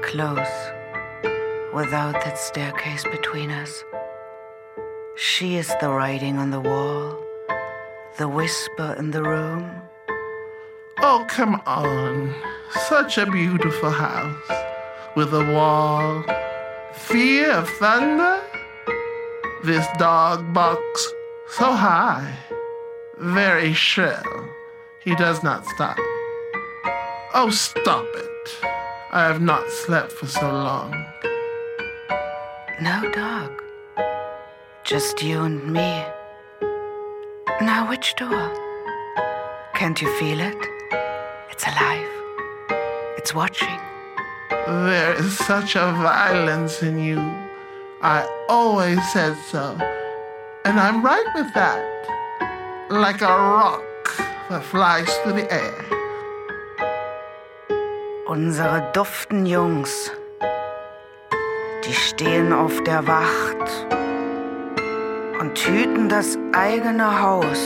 Close, 0.02 0.54
without 1.74 2.14
that 2.24 2.38
staircase 2.38 3.02
between 3.02 3.50
us. 3.50 3.82
She 5.16 5.56
is 5.56 5.74
the 5.80 5.90
writing 5.90 6.38
on 6.38 6.50
the 6.50 6.60
wall, 6.60 7.18
the 8.16 8.28
whisper 8.28 8.94
in 8.96 9.10
the 9.10 9.24
room. 9.24 9.68
Oh, 11.00 11.26
come 11.28 11.60
on. 11.66 12.32
Such 12.88 13.18
a 13.18 13.26
beautiful 13.26 13.90
house 13.90 14.50
with 15.16 15.34
a 15.34 15.52
wall. 15.52 16.22
Fear 16.92 17.50
of 17.50 17.68
thunder? 17.70 18.40
This 19.64 19.86
dog 19.96 20.52
barks 20.52 21.08
so 21.48 21.72
high, 21.72 22.36
very 23.16 23.72
shrill. 23.72 24.50
He 25.02 25.14
does 25.14 25.42
not 25.42 25.64
stop. 25.64 25.96
Oh, 27.32 27.48
stop 27.50 28.04
it. 28.14 28.64
I 29.10 29.22
have 29.22 29.40
not 29.40 29.70
slept 29.70 30.12
for 30.12 30.26
so 30.26 30.52
long. 30.52 30.92
No 32.82 33.10
dog. 33.10 33.62
Just 34.84 35.22
you 35.22 35.44
and 35.44 35.72
me. 35.72 36.04
Now, 37.62 37.86
which 37.88 38.14
door? 38.16 38.52
Can't 39.74 39.98
you 40.02 40.14
feel 40.18 40.40
it? 40.40 40.58
It's 41.50 41.66
alive. 41.66 42.14
It's 43.16 43.34
watching. 43.34 43.80
There 44.50 45.14
is 45.14 45.38
such 45.38 45.74
a 45.74 45.90
violence 45.92 46.82
in 46.82 46.98
you. 46.98 47.43
I 48.04 48.28
always 48.50 49.00
said 49.14 49.34
so. 49.50 49.78
And 50.66 50.78
I'm 50.78 51.02
right 51.02 51.24
with 51.34 51.54
that. 51.54 51.80
Like 52.90 53.22
a 53.22 53.28
rock 53.28 53.82
that 54.50 54.62
flies 54.62 55.08
through 55.22 55.40
the 55.40 55.50
air. 55.50 55.72
Unsere 58.28 58.92
duften 58.92 59.46
Jungs, 59.46 60.10
die 61.86 61.94
stehen 61.94 62.52
auf 62.52 62.78
der 62.84 63.06
Wacht 63.06 63.86
und 65.40 65.58
hüten 65.58 66.10
das 66.10 66.36
eigene 66.52 67.22
Haus. 67.22 67.58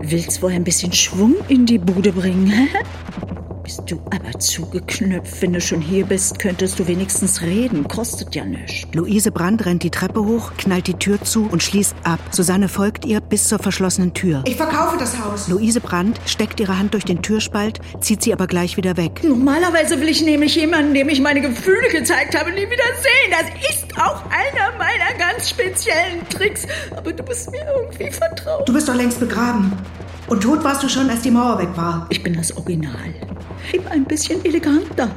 Willst 0.00 0.42
wohl 0.42 0.52
ein 0.52 0.64
bisschen 0.64 0.92
Schwung 0.92 1.34
in 1.48 1.64
die 1.64 1.78
Bude 1.78 2.12
bringen? 2.12 2.68
Bist 3.68 3.82
du 3.90 4.00
aber 4.06 4.40
zugeknöpft, 4.40 5.42
wenn 5.42 5.52
du 5.52 5.60
schon 5.60 5.82
hier 5.82 6.06
bist, 6.06 6.38
könntest 6.38 6.78
du 6.78 6.88
wenigstens 6.88 7.42
reden. 7.42 7.86
Kostet 7.86 8.34
ja 8.34 8.42
nichts. 8.42 8.86
Luise 8.94 9.30
Brandt 9.30 9.66
rennt 9.66 9.82
die 9.82 9.90
Treppe 9.90 10.24
hoch, 10.24 10.52
knallt 10.56 10.86
die 10.86 10.94
Tür 10.94 11.20
zu 11.20 11.46
und 11.52 11.62
schließt 11.62 11.94
ab. 12.02 12.18
Susanne 12.30 12.70
folgt 12.70 13.04
ihr 13.04 13.20
bis 13.20 13.46
zur 13.46 13.58
verschlossenen 13.58 14.14
Tür. 14.14 14.42
Ich 14.46 14.56
verkaufe 14.56 14.96
das 14.96 15.22
Haus. 15.22 15.48
Luise 15.48 15.82
Brandt 15.82 16.18
steckt 16.24 16.60
ihre 16.60 16.78
Hand 16.78 16.94
durch 16.94 17.04
den 17.04 17.20
Türspalt, 17.20 17.78
zieht 18.00 18.22
sie 18.22 18.32
aber 18.32 18.46
gleich 18.46 18.78
wieder 18.78 18.96
weg. 18.96 19.20
Normalerweise 19.22 20.00
will 20.00 20.08
ich 20.08 20.22
nämlich 20.22 20.56
jemanden, 20.56 20.94
dem 20.94 21.10
ich 21.10 21.20
meine 21.20 21.42
Gefühle 21.42 21.90
gezeigt 21.92 22.38
habe, 22.40 22.50
nie 22.52 22.70
wieder 22.70 22.84
sehen. 23.02 23.30
Das 23.30 23.68
ist 23.68 24.00
auch 24.00 24.24
einer 24.30 24.78
meiner 24.78 25.18
ganz 25.18 25.50
speziellen 25.50 26.26
Tricks. 26.30 26.66
Aber 26.96 27.12
du 27.12 27.22
bist 27.22 27.50
mir 27.50 27.66
irgendwie 27.76 28.10
vertraut. 28.10 28.66
Du 28.66 28.72
bist 28.72 28.88
doch 28.88 28.94
längst 28.94 29.20
begraben. 29.20 29.76
Und 30.28 30.42
tot 30.42 30.62
warst 30.62 30.82
du 30.82 30.88
schon, 30.88 31.08
als 31.08 31.22
die 31.22 31.30
Mauer 31.30 31.58
weg 31.58 31.70
war. 31.74 32.06
Ich 32.10 32.22
bin 32.22 32.34
das 32.34 32.54
Original. 32.56 33.14
Eben 33.72 33.88
ein 33.88 34.04
bisschen 34.04 34.44
eleganter. 34.44 35.10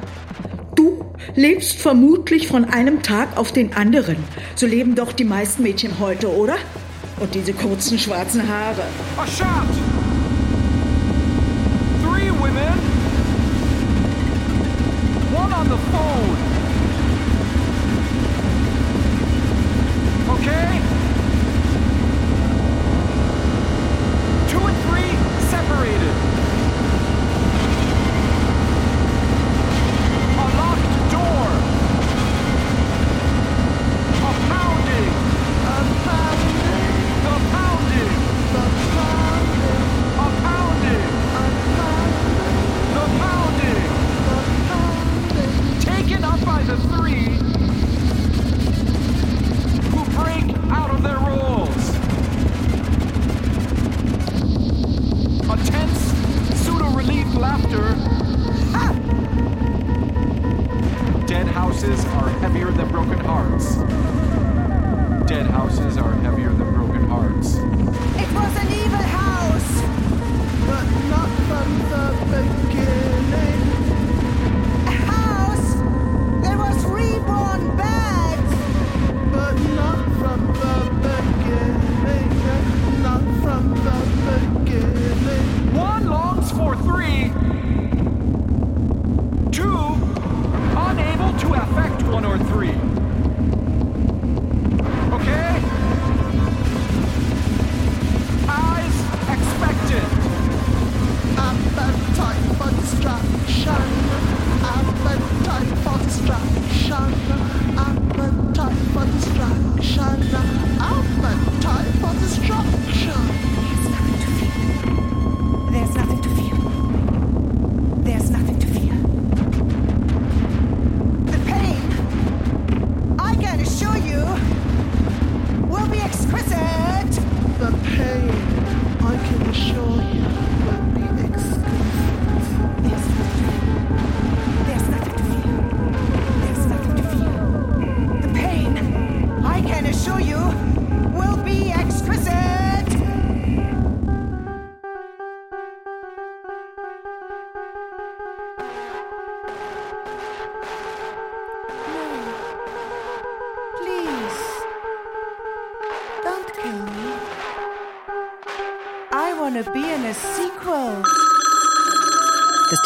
Du 0.74 1.04
lebst 1.34 1.78
vermutlich 1.78 2.48
von 2.48 2.64
einem 2.64 3.02
Tag 3.02 3.36
auf 3.36 3.52
den 3.52 3.74
anderen. 3.74 4.16
So 4.54 4.66
leben 4.66 4.94
doch 4.94 5.12
die 5.12 5.24
meisten 5.24 5.62
Mädchen 5.62 5.98
heute, 5.98 6.34
oder? 6.34 6.56
Und 7.20 7.34
diese 7.34 7.52
kurzen 7.52 7.98
schwarzen 7.98 8.48
Haare. 8.48 8.82
A 9.18 9.26
shot! 9.26 10.01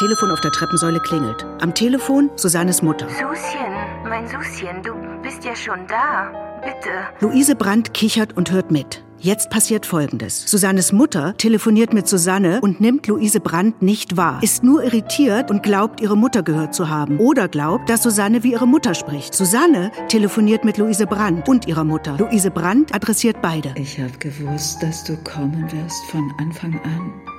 Telefon 0.07 0.31
auf 0.31 0.41
der 0.41 0.53
Treppensäule 0.53 1.01
klingelt. 1.01 1.45
Am 1.61 1.75
Telefon 1.75 2.31
Susannes 2.37 2.81
Mutter. 2.81 3.09
Susien, 3.09 3.73
mein 4.05 4.25
Susien, 4.29 4.81
du 4.81 4.93
bist 5.21 5.45
ja 5.45 5.57
schon 5.57 5.85
da. 5.89 6.31
Bitte. 6.63 6.91
Luise 7.19 7.57
Brandt 7.57 7.93
kichert 7.93 8.37
und 8.37 8.53
hört 8.53 8.71
mit. 8.71 9.03
Jetzt 9.19 9.51
passiert 9.51 9.85
Folgendes. 9.85 10.49
Susannes 10.49 10.93
Mutter 10.93 11.37
telefoniert 11.37 11.93
mit 11.93 12.07
Susanne 12.07 12.61
und 12.61 12.81
nimmt 12.81 13.09
Luise 13.09 13.41
Brandt 13.41 13.83
nicht 13.83 14.17
wahr, 14.17 14.39
ist 14.45 14.63
nur 14.63 14.85
irritiert 14.85 15.51
und 15.51 15.65
glaubt, 15.65 16.01
ihre 16.01 16.17
Mutter 16.17 16.45
gehört 16.45 16.73
zu 16.73 16.89
haben. 16.89 17.19
Oder 17.19 17.49
glaubt, 17.49 17.91
dass 17.91 18.05
Susanne 18.05 18.45
wie 18.45 18.53
ihre 18.53 18.69
Mutter 18.69 18.95
spricht. 18.95 19.35
Susanne 19.35 19.91
telefoniert 20.07 20.65
mit 20.65 20.79
Luise 20.79 21.09
Brandt 21.09 21.49
und 21.49 21.67
ihrer 21.67 21.83
Mutter. 21.83 22.17
Luise 22.17 22.53
Brandt 22.53 22.95
adressiert 22.95 23.43
beide. 23.43 23.75
Ich 23.75 23.99
habe 23.99 24.17
gewusst, 24.21 24.81
dass 24.85 25.03
du 25.03 25.17
kommen 25.25 25.65
wirst 25.73 26.05
von 26.13 26.33
Anfang 26.39 26.81
an. 26.85 27.36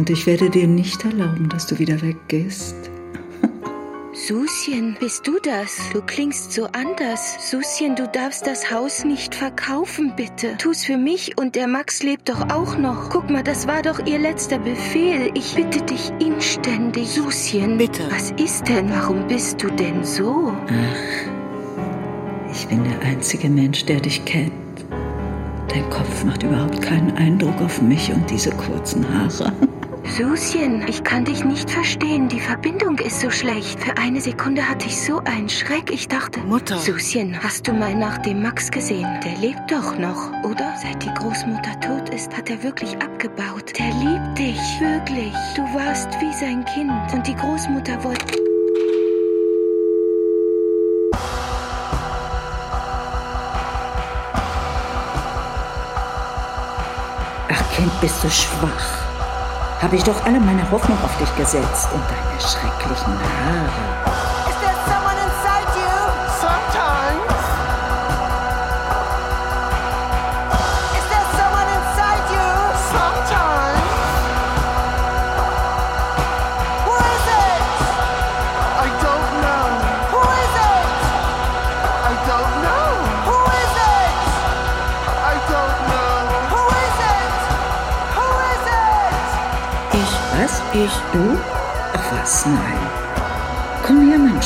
Und 0.00 0.08
ich 0.08 0.24
werde 0.26 0.48
dir 0.48 0.66
nicht 0.66 1.04
erlauben, 1.04 1.50
dass 1.50 1.66
du 1.66 1.78
wieder 1.78 2.00
weggehst. 2.00 2.74
Susien, 4.14 4.96
bist 4.98 5.26
du 5.26 5.38
das? 5.42 5.78
Du 5.92 6.00
klingst 6.00 6.52
so 6.52 6.64
anders. 6.72 7.50
Susien, 7.50 7.96
du 7.96 8.08
darfst 8.08 8.46
das 8.46 8.70
Haus 8.70 9.04
nicht 9.04 9.34
verkaufen, 9.34 10.14
bitte. 10.16 10.56
Tu's 10.56 10.84
für 10.84 10.96
mich 10.96 11.36
und 11.36 11.54
der 11.54 11.66
Max 11.66 12.02
lebt 12.02 12.30
doch 12.30 12.48
auch 12.48 12.78
noch. 12.78 13.10
Guck 13.10 13.28
mal, 13.28 13.42
das 13.42 13.66
war 13.66 13.82
doch 13.82 14.06
ihr 14.06 14.18
letzter 14.18 14.58
Befehl. 14.58 15.32
Ich 15.34 15.54
bitte 15.54 15.82
dich 15.82 16.10
inständig. 16.18 17.10
Susien. 17.10 17.76
Bitte. 17.76 18.04
Was 18.08 18.30
ist 18.42 18.66
denn? 18.68 18.88
Warum 18.88 19.26
bist 19.26 19.62
du 19.62 19.68
denn 19.68 20.02
so? 20.02 20.50
Ach, 20.66 22.50
ich 22.50 22.66
bin 22.68 22.84
der 22.84 23.06
einzige 23.06 23.50
Mensch, 23.50 23.84
der 23.84 24.00
dich 24.00 24.24
kennt. 24.24 24.52
Dein 25.68 25.90
Kopf 25.90 26.24
macht 26.24 26.42
überhaupt 26.42 26.80
keinen 26.80 27.14
Eindruck 27.18 27.60
auf 27.60 27.82
mich 27.82 28.10
und 28.10 28.30
diese 28.30 28.50
kurzen 28.52 29.06
Haare. 29.06 29.52
Susien, 30.04 30.84
ich 30.88 31.04
kann 31.04 31.24
dich 31.24 31.44
nicht 31.44 31.70
verstehen. 31.70 32.28
Die 32.28 32.40
Verbindung 32.40 32.98
ist 32.98 33.20
so 33.20 33.30
schlecht. 33.30 33.78
Für 33.80 33.96
eine 33.96 34.20
Sekunde 34.20 34.66
hatte 34.68 34.86
ich 34.86 35.00
so 35.00 35.18
einen 35.24 35.48
Schreck. 35.48 35.90
Ich 35.90 36.08
dachte, 36.08 36.40
Mutter. 36.40 36.78
Susien, 36.78 37.38
hast 37.42 37.68
du 37.68 37.72
mal 37.72 37.94
nach 37.94 38.18
dem 38.18 38.42
Max 38.42 38.70
gesehen? 38.70 39.08
Der 39.24 39.36
lebt 39.38 39.70
doch 39.70 39.96
noch, 39.98 40.32
oder? 40.44 40.74
Seit 40.82 41.02
die 41.02 41.12
Großmutter 41.14 41.78
tot 41.80 42.08
ist, 42.14 42.36
hat 42.36 42.50
er 42.50 42.62
wirklich 42.62 42.94
abgebaut. 43.02 43.72
Der 43.78 43.88
liebt 43.88 44.38
dich, 44.38 44.60
wirklich. 44.80 45.32
Du 45.54 45.62
warst 45.74 46.08
wie 46.20 46.32
sein 46.32 46.64
Kind. 46.64 46.90
Und 47.12 47.26
die 47.26 47.36
Großmutter 47.36 48.02
wollte... 48.02 48.36
Ach, 57.52 57.70
Kind, 57.74 58.00
bist 58.00 58.24
du 58.24 58.30
schwach. 58.30 59.09
Habe 59.80 59.96
ich 59.96 60.04
doch 60.04 60.26
alle 60.26 60.38
meine 60.38 60.70
Hoffnung 60.70 60.98
auf 61.02 61.16
dich 61.16 61.34
gesetzt 61.36 61.88
und 61.94 62.02
deine 62.04 62.38
schrecklichen 62.38 63.14
Haare. 63.14 63.99
Ich, 90.72 90.92
du? 91.12 91.36
Ach 91.94 92.12
was, 92.12 92.46
nein. 92.46 92.78
Komm 93.84 94.08
her, 94.08 94.18
mein 94.18 94.40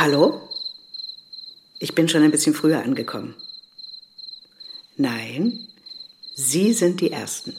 Hallo? 0.00 0.48
Ich 1.80 1.96
bin 1.96 2.08
schon 2.08 2.22
ein 2.22 2.30
bisschen 2.30 2.54
früher 2.54 2.84
angekommen. 2.84 3.34
Nein, 4.96 5.66
Sie 6.36 6.72
sind 6.72 7.00
die 7.00 7.10
Ersten. 7.10 7.56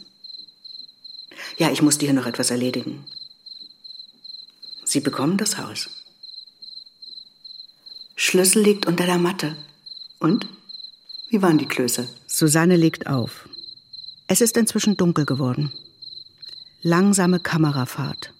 Ja, 1.58 1.70
ich 1.70 1.82
musste 1.82 2.06
hier 2.06 2.14
noch 2.14 2.26
etwas 2.26 2.50
erledigen. 2.50 3.04
Sie 4.86 5.02
bekommen 5.02 5.36
das 5.36 5.58
Haus. 5.58 5.90
Schlüssel 8.16 8.64
liegt 8.64 8.86
unter 8.86 9.06
der 9.06 9.18
Matte. 9.18 9.58
Und? 10.20 10.48
Wie 11.28 11.42
waren 11.42 11.58
die 11.58 11.68
Klöße? 11.68 12.08
Susanne 12.26 12.78
legt 12.78 13.06
auf. 13.08 13.50
Es 14.28 14.40
ist 14.40 14.56
inzwischen 14.56 14.96
dunkel 14.96 15.26
geworden. 15.26 15.74
Langsame 16.84 17.42
Kamerafahrt. 17.42 18.32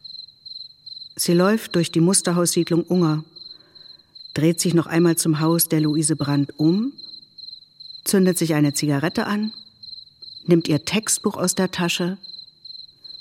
Sie 1.18 1.34
läuft 1.34 1.76
durch 1.76 1.92
die 1.92 2.00
Musterhaussiedlung 2.00 2.84
Unger, 2.84 3.26
dreht 4.34 4.60
sich 4.60 4.74
noch 4.74 4.88
einmal 4.88 5.18
zum 5.18 5.40
Haus 5.40 5.68
der 5.68 5.82
Luise 5.82 6.16
Brandt 6.16 6.54
um, 6.58 6.94
zündet 8.04 8.38
sich 8.38 8.54
eine 8.54 8.74
Zigarette 8.74 9.26
an, 9.26 9.54
nimmt 10.46 10.68
ihr 10.68 10.86
Textbuch 10.86 11.38
aus 11.38 11.56
der 11.56 11.72
Tasche, 11.72 12.18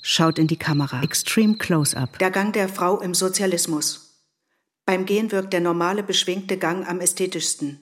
schaut 0.02 0.38
in 0.38 0.46
die 0.46 0.56
Kamera. 0.56 1.02
Extreme 1.02 1.56
Close-up. 1.56 2.18
Der 2.18 2.30
Gang 2.30 2.52
der 2.52 2.68
Frau 2.68 3.00
im 3.00 3.14
Sozialismus. 3.14 4.08
Beim 4.86 5.04
Gehen 5.04 5.32
wirkt 5.32 5.52
der 5.52 5.60
normale, 5.60 6.02
beschwingte 6.02 6.56
Gang 6.56 6.88
am 6.88 7.00
ästhetischsten. 7.00 7.80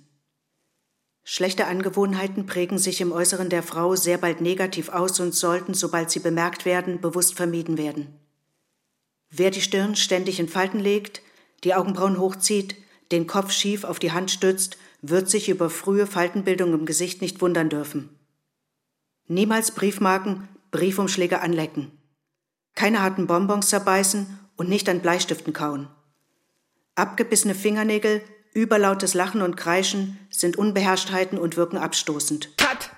Schlechte 1.23 1.66
Angewohnheiten 1.66 2.47
prägen 2.47 2.78
sich 2.78 3.01
im 3.01 3.11
Äußeren 3.11 3.48
der 3.48 3.65
Frau 3.65 3.97
sehr 3.97 4.16
bald 4.16 4.40
negativ 4.40 4.89
aus 4.89 5.19
und 5.19 5.35
sollten, 5.35 5.74
sobald 5.74 6.11
sie 6.11 6.20
bemerkt 6.20 6.65
werden, 6.65 7.01
bewusst 7.01 7.35
vermieden 7.35 7.78
werden. 7.78 8.15
Wer 9.31 9.51
die 9.51 9.61
Stirn 9.61 9.97
ständig 9.97 10.39
in 10.39 10.48
Falten 10.48 10.78
legt, 10.78 11.23
die 11.65 11.74
Augenbrauen 11.74 12.19
hochzieht, 12.19 12.77
den 13.12 13.27
Kopf 13.27 13.53
schief 13.53 13.85
auf 13.85 13.99
die 13.99 14.12
Hand 14.12 14.31
stützt, 14.31 14.77
wird 15.03 15.31
sich 15.31 15.49
über 15.49 15.70
frühe 15.70 16.07
Faltenbildung 16.07 16.73
im 16.73 16.87
Gesicht 16.87 17.23
nicht 17.23 17.41
wundern 17.41 17.69
dürfen. 17.69 18.19
Niemals 19.28 19.73
Briefmarken, 19.73 20.49
Briefumschläge 20.70 21.41
anlecken. 21.41 21.93
Keine 22.74 23.03
harten 23.03 23.27
Bonbons 23.27 23.69
zerbeißen 23.69 24.39
und 24.57 24.69
nicht 24.69 24.89
an 24.89 25.01
Bleistiften 25.01 25.53
kauen. 25.53 25.89
Abgebissene 26.95 27.55
Fingernägel, 27.55 28.23
überlautes 28.55 29.15
Lachen 29.15 29.43
und 29.43 29.57
Kreischen 29.57 30.19
sind 30.31 30.57
Unbeherrschtheiten 30.57 31.39
und 31.39 31.57
wirken 31.57 31.78
abstoßend. 31.78 32.57
Cut! 32.57 32.91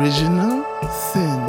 Original 0.00 0.64
Sin. 1.12 1.44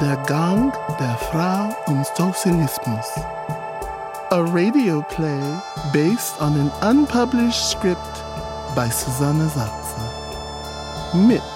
Der 0.00 0.16
Gang 0.26 0.72
der 0.98 1.16
Frau 1.30 1.70
im 1.86 2.02
Sozialismus. 2.02 3.06
A 4.30 4.40
radio 4.52 5.00
play 5.14 5.40
based 5.92 6.34
on 6.40 6.58
an 6.58 6.72
unpublished 6.82 7.70
script 7.70 8.24
by 8.74 8.90
Susanne 8.90 9.48
Sachse. 9.48 10.02
Mit 11.12 11.52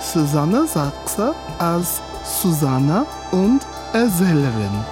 Susanne 0.00 0.66
Sachse 0.66 1.36
als 1.60 2.02
Susanna 2.24 3.06
und 3.30 3.60
Erzählerin. 3.92 4.84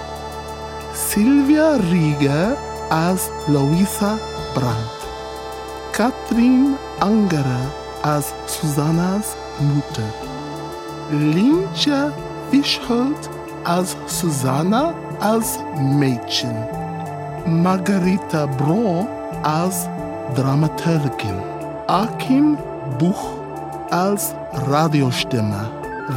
Silvia 0.93 1.75
Rieger 1.91 2.55
als 2.89 3.29
Louisa 3.47 4.17
Brandt. 4.53 4.97
Katrin 5.91 6.77
Angerer 7.01 7.67
als 8.01 8.33
Susannas 8.61 9.35
Mutter. 9.59 10.07
Linja 11.11 12.11
Fischholt 12.49 13.29
als 13.65 13.97
Susanna 14.07 14.93
als 15.19 15.59
Mädchen. 15.77 16.55
Margarita 17.45 18.45
Braun 18.45 19.09
als 19.43 19.89
Dramaturgin. 20.35 21.41
Akim 21.87 22.57
Buch 22.97 23.33
als 23.91 24.33
Radiostimme. 24.69 25.69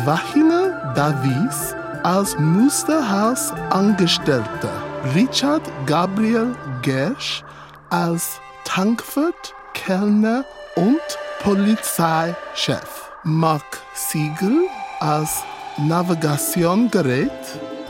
Wachina 0.05 0.93
Davies 0.95 1.75
als 2.05 2.39
Musterhausangestellter. 2.39 4.71
Richard 5.15 5.63
Gabriel 5.87 6.55
Gersch 6.83 7.43
als 7.91 8.41
Tankwirt, 8.65 9.55
Kellner 9.75 10.45
und 10.77 11.19
Polizeichef. 11.43 13.11
Mark 13.25 13.81
Siegel 13.95 14.67
als 15.01 15.43
Navigationsgerät 15.77 17.31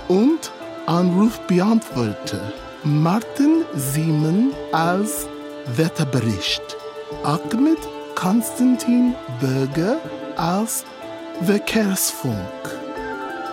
und 0.08 0.52
Anrufbeantworter. 0.86 2.52
Martin 2.84 3.64
Siemen 3.74 4.52
als 4.72 5.26
Wetterbericht. 5.76 6.62
Ahmed 7.24 7.78
Konstantin 8.14 9.14
Bürger 9.40 9.98
als 10.36 10.84
Verkehrsfunk. 11.44 12.36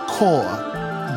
Chor 0.06 0.44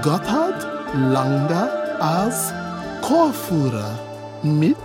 Gotthard 0.03 0.67
Langer 0.93 1.69
als 1.99 2.53
Chorführer 3.01 3.99
mit 4.43 4.77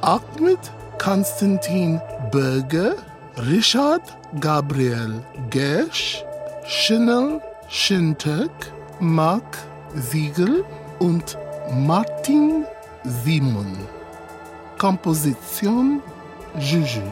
Ahmed 0.00 0.58
Konstantin 0.98 2.00
Bürger, 2.30 2.94
Richard 3.46 4.02
Gabriel 4.38 5.24
Gersch, 5.48 6.22
Chanel 6.66 7.40
Schintek, 7.68 8.50
Mark 9.00 9.56
Siegel 9.94 10.62
und 10.98 11.38
Martin 11.72 12.66
Simon. 13.04 13.78
Komposition 14.76 16.02
Juju. 16.58 17.02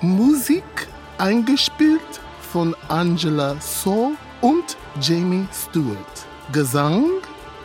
Musik 0.00 0.88
eingespielt 1.18 2.20
von 2.52 2.74
Angela 2.88 3.56
So 3.60 4.12
und 4.40 4.76
Jamie 5.00 5.46
Stewart. 5.52 6.26
Gesang 6.52 7.04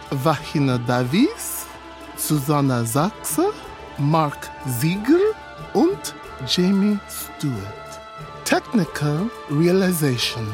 Wachina 0.10 0.78
Davies, 0.80 1.66
Susanna 2.18 2.84
Sachse, 2.84 3.54
Mark 3.98 4.50
Siegel 4.66 5.22
und 5.74 6.14
Jamie 6.46 7.00
Stewart. 7.08 8.00
Technical 8.46 9.30
Realization 9.50 10.46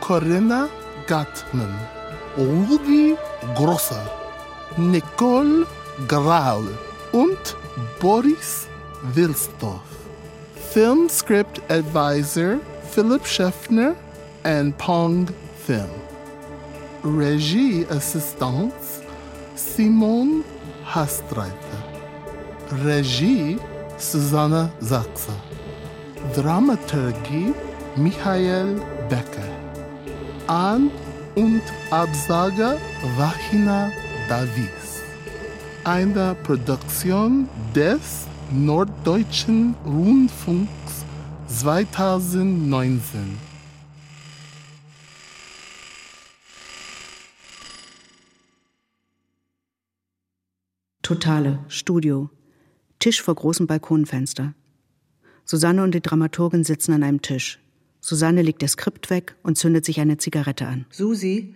Corinna 0.00 0.68
Gattman, 1.06 1.72
Rudi 2.36 3.16
Grosser, 3.54 4.10
Nicole 4.76 5.66
Graul 6.08 6.76
und 7.12 7.56
Boris 8.00 8.66
Wilsdorf. 9.14 9.82
Film 10.72 11.08
Script 11.08 11.60
Advisor 11.70 12.58
Philip 12.90 13.24
Schaffner 13.24 13.94
and 14.44 14.76
Pong 14.78 15.28
Film. 15.66 15.90
Regie 17.02 17.86
Assistance 17.90 19.00
Simon 19.54 20.42
Hastreiter. 20.84 21.82
Regie 22.84 23.58
Susanne 24.12 24.70
Sachse. 24.80 25.32
Dramaturgie 26.34 27.54
Michael 27.96 28.80
Becker. 29.08 29.48
An- 30.46 30.90
und 31.34 31.62
Absage 31.90 32.78
Wachina 33.16 33.90
Davies. 34.28 35.02
Eine 35.84 36.36
Produktion 36.42 37.48
des 37.74 38.26
Norddeutschen 38.50 39.74
Rundfunks 39.86 41.04
2019. 41.48 43.38
Totale, 51.02 51.58
Studio. 51.68 52.30
Tisch 52.98 53.22
vor 53.22 53.34
großem 53.34 53.66
Balkonfenster. 53.66 54.54
Susanne 55.44 55.82
und 55.82 55.94
die 55.94 56.00
Dramaturgin 56.00 56.64
sitzen 56.64 56.92
an 56.92 57.02
einem 57.02 57.22
Tisch. 57.22 57.58
Susanne 58.00 58.42
legt 58.42 58.62
das 58.62 58.72
Skript 58.72 59.10
weg 59.10 59.36
und 59.42 59.56
zündet 59.56 59.84
sich 59.84 60.00
eine 60.00 60.16
Zigarette 60.16 60.66
an. 60.66 60.86
Susi, 60.90 61.54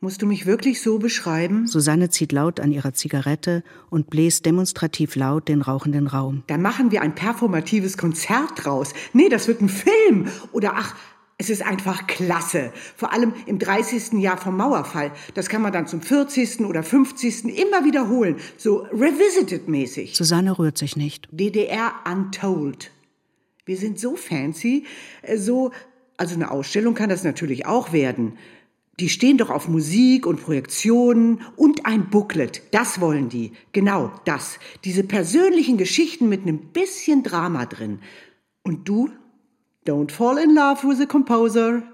musst 0.00 0.22
du 0.22 0.26
mich 0.26 0.46
wirklich 0.46 0.80
so 0.80 0.98
beschreiben? 0.98 1.66
Susanne 1.66 2.08
zieht 2.08 2.32
laut 2.32 2.60
an 2.60 2.72
ihrer 2.72 2.94
Zigarette 2.94 3.62
und 3.90 4.08
bläst 4.08 4.46
demonstrativ 4.46 5.16
laut 5.16 5.48
den 5.48 5.62
rauchenden 5.62 6.06
Raum. 6.06 6.42
Da 6.46 6.56
machen 6.56 6.90
wir 6.90 7.02
ein 7.02 7.14
performatives 7.14 7.98
Konzert 7.98 8.52
draus. 8.56 8.94
Nee, 9.12 9.28
das 9.28 9.48
wird 9.48 9.60
ein 9.60 9.68
Film. 9.68 10.28
Oder 10.52 10.72
ach, 10.76 10.96
es 11.40 11.48
ist 11.48 11.62
einfach 11.62 12.06
klasse. 12.06 12.70
Vor 12.96 13.14
allem 13.14 13.32
im 13.46 13.58
30. 13.58 14.20
Jahr 14.20 14.36
vom 14.36 14.58
Mauerfall. 14.58 15.10
Das 15.32 15.48
kann 15.48 15.62
man 15.62 15.72
dann 15.72 15.86
zum 15.86 16.02
40. 16.02 16.60
oder 16.66 16.82
50. 16.82 17.46
immer 17.46 17.82
wiederholen. 17.82 18.36
So 18.58 18.86
revisited-mäßig. 18.92 20.14
Susanne 20.14 20.58
rührt 20.58 20.76
sich 20.76 20.96
nicht. 20.96 21.28
DDR 21.32 21.94
Untold. 22.04 22.90
Wir 23.64 23.78
sind 23.78 23.98
so 23.98 24.16
fancy, 24.16 24.84
äh, 25.22 25.38
so, 25.38 25.70
also 26.18 26.34
eine 26.34 26.50
Ausstellung 26.50 26.94
kann 26.94 27.08
das 27.08 27.24
natürlich 27.24 27.64
auch 27.64 27.94
werden. 27.94 28.34
Die 28.98 29.08
stehen 29.08 29.38
doch 29.38 29.48
auf 29.48 29.66
Musik 29.66 30.26
und 30.26 30.42
Projektionen 30.42 31.40
und 31.56 31.86
ein 31.86 32.10
Booklet. 32.10 32.60
Das 32.72 33.00
wollen 33.00 33.30
die. 33.30 33.52
Genau 33.72 34.12
das. 34.26 34.58
Diese 34.84 35.04
persönlichen 35.04 35.78
Geschichten 35.78 36.28
mit 36.28 36.42
einem 36.42 36.58
bisschen 36.58 37.22
Drama 37.22 37.64
drin. 37.64 38.00
Und 38.62 38.86
du? 38.86 39.08
Don't 39.84 40.12
fall 40.12 40.36
in 40.36 40.54
love 40.54 40.84
with 40.84 41.00
a 41.00 41.06
composer. 41.06 41.88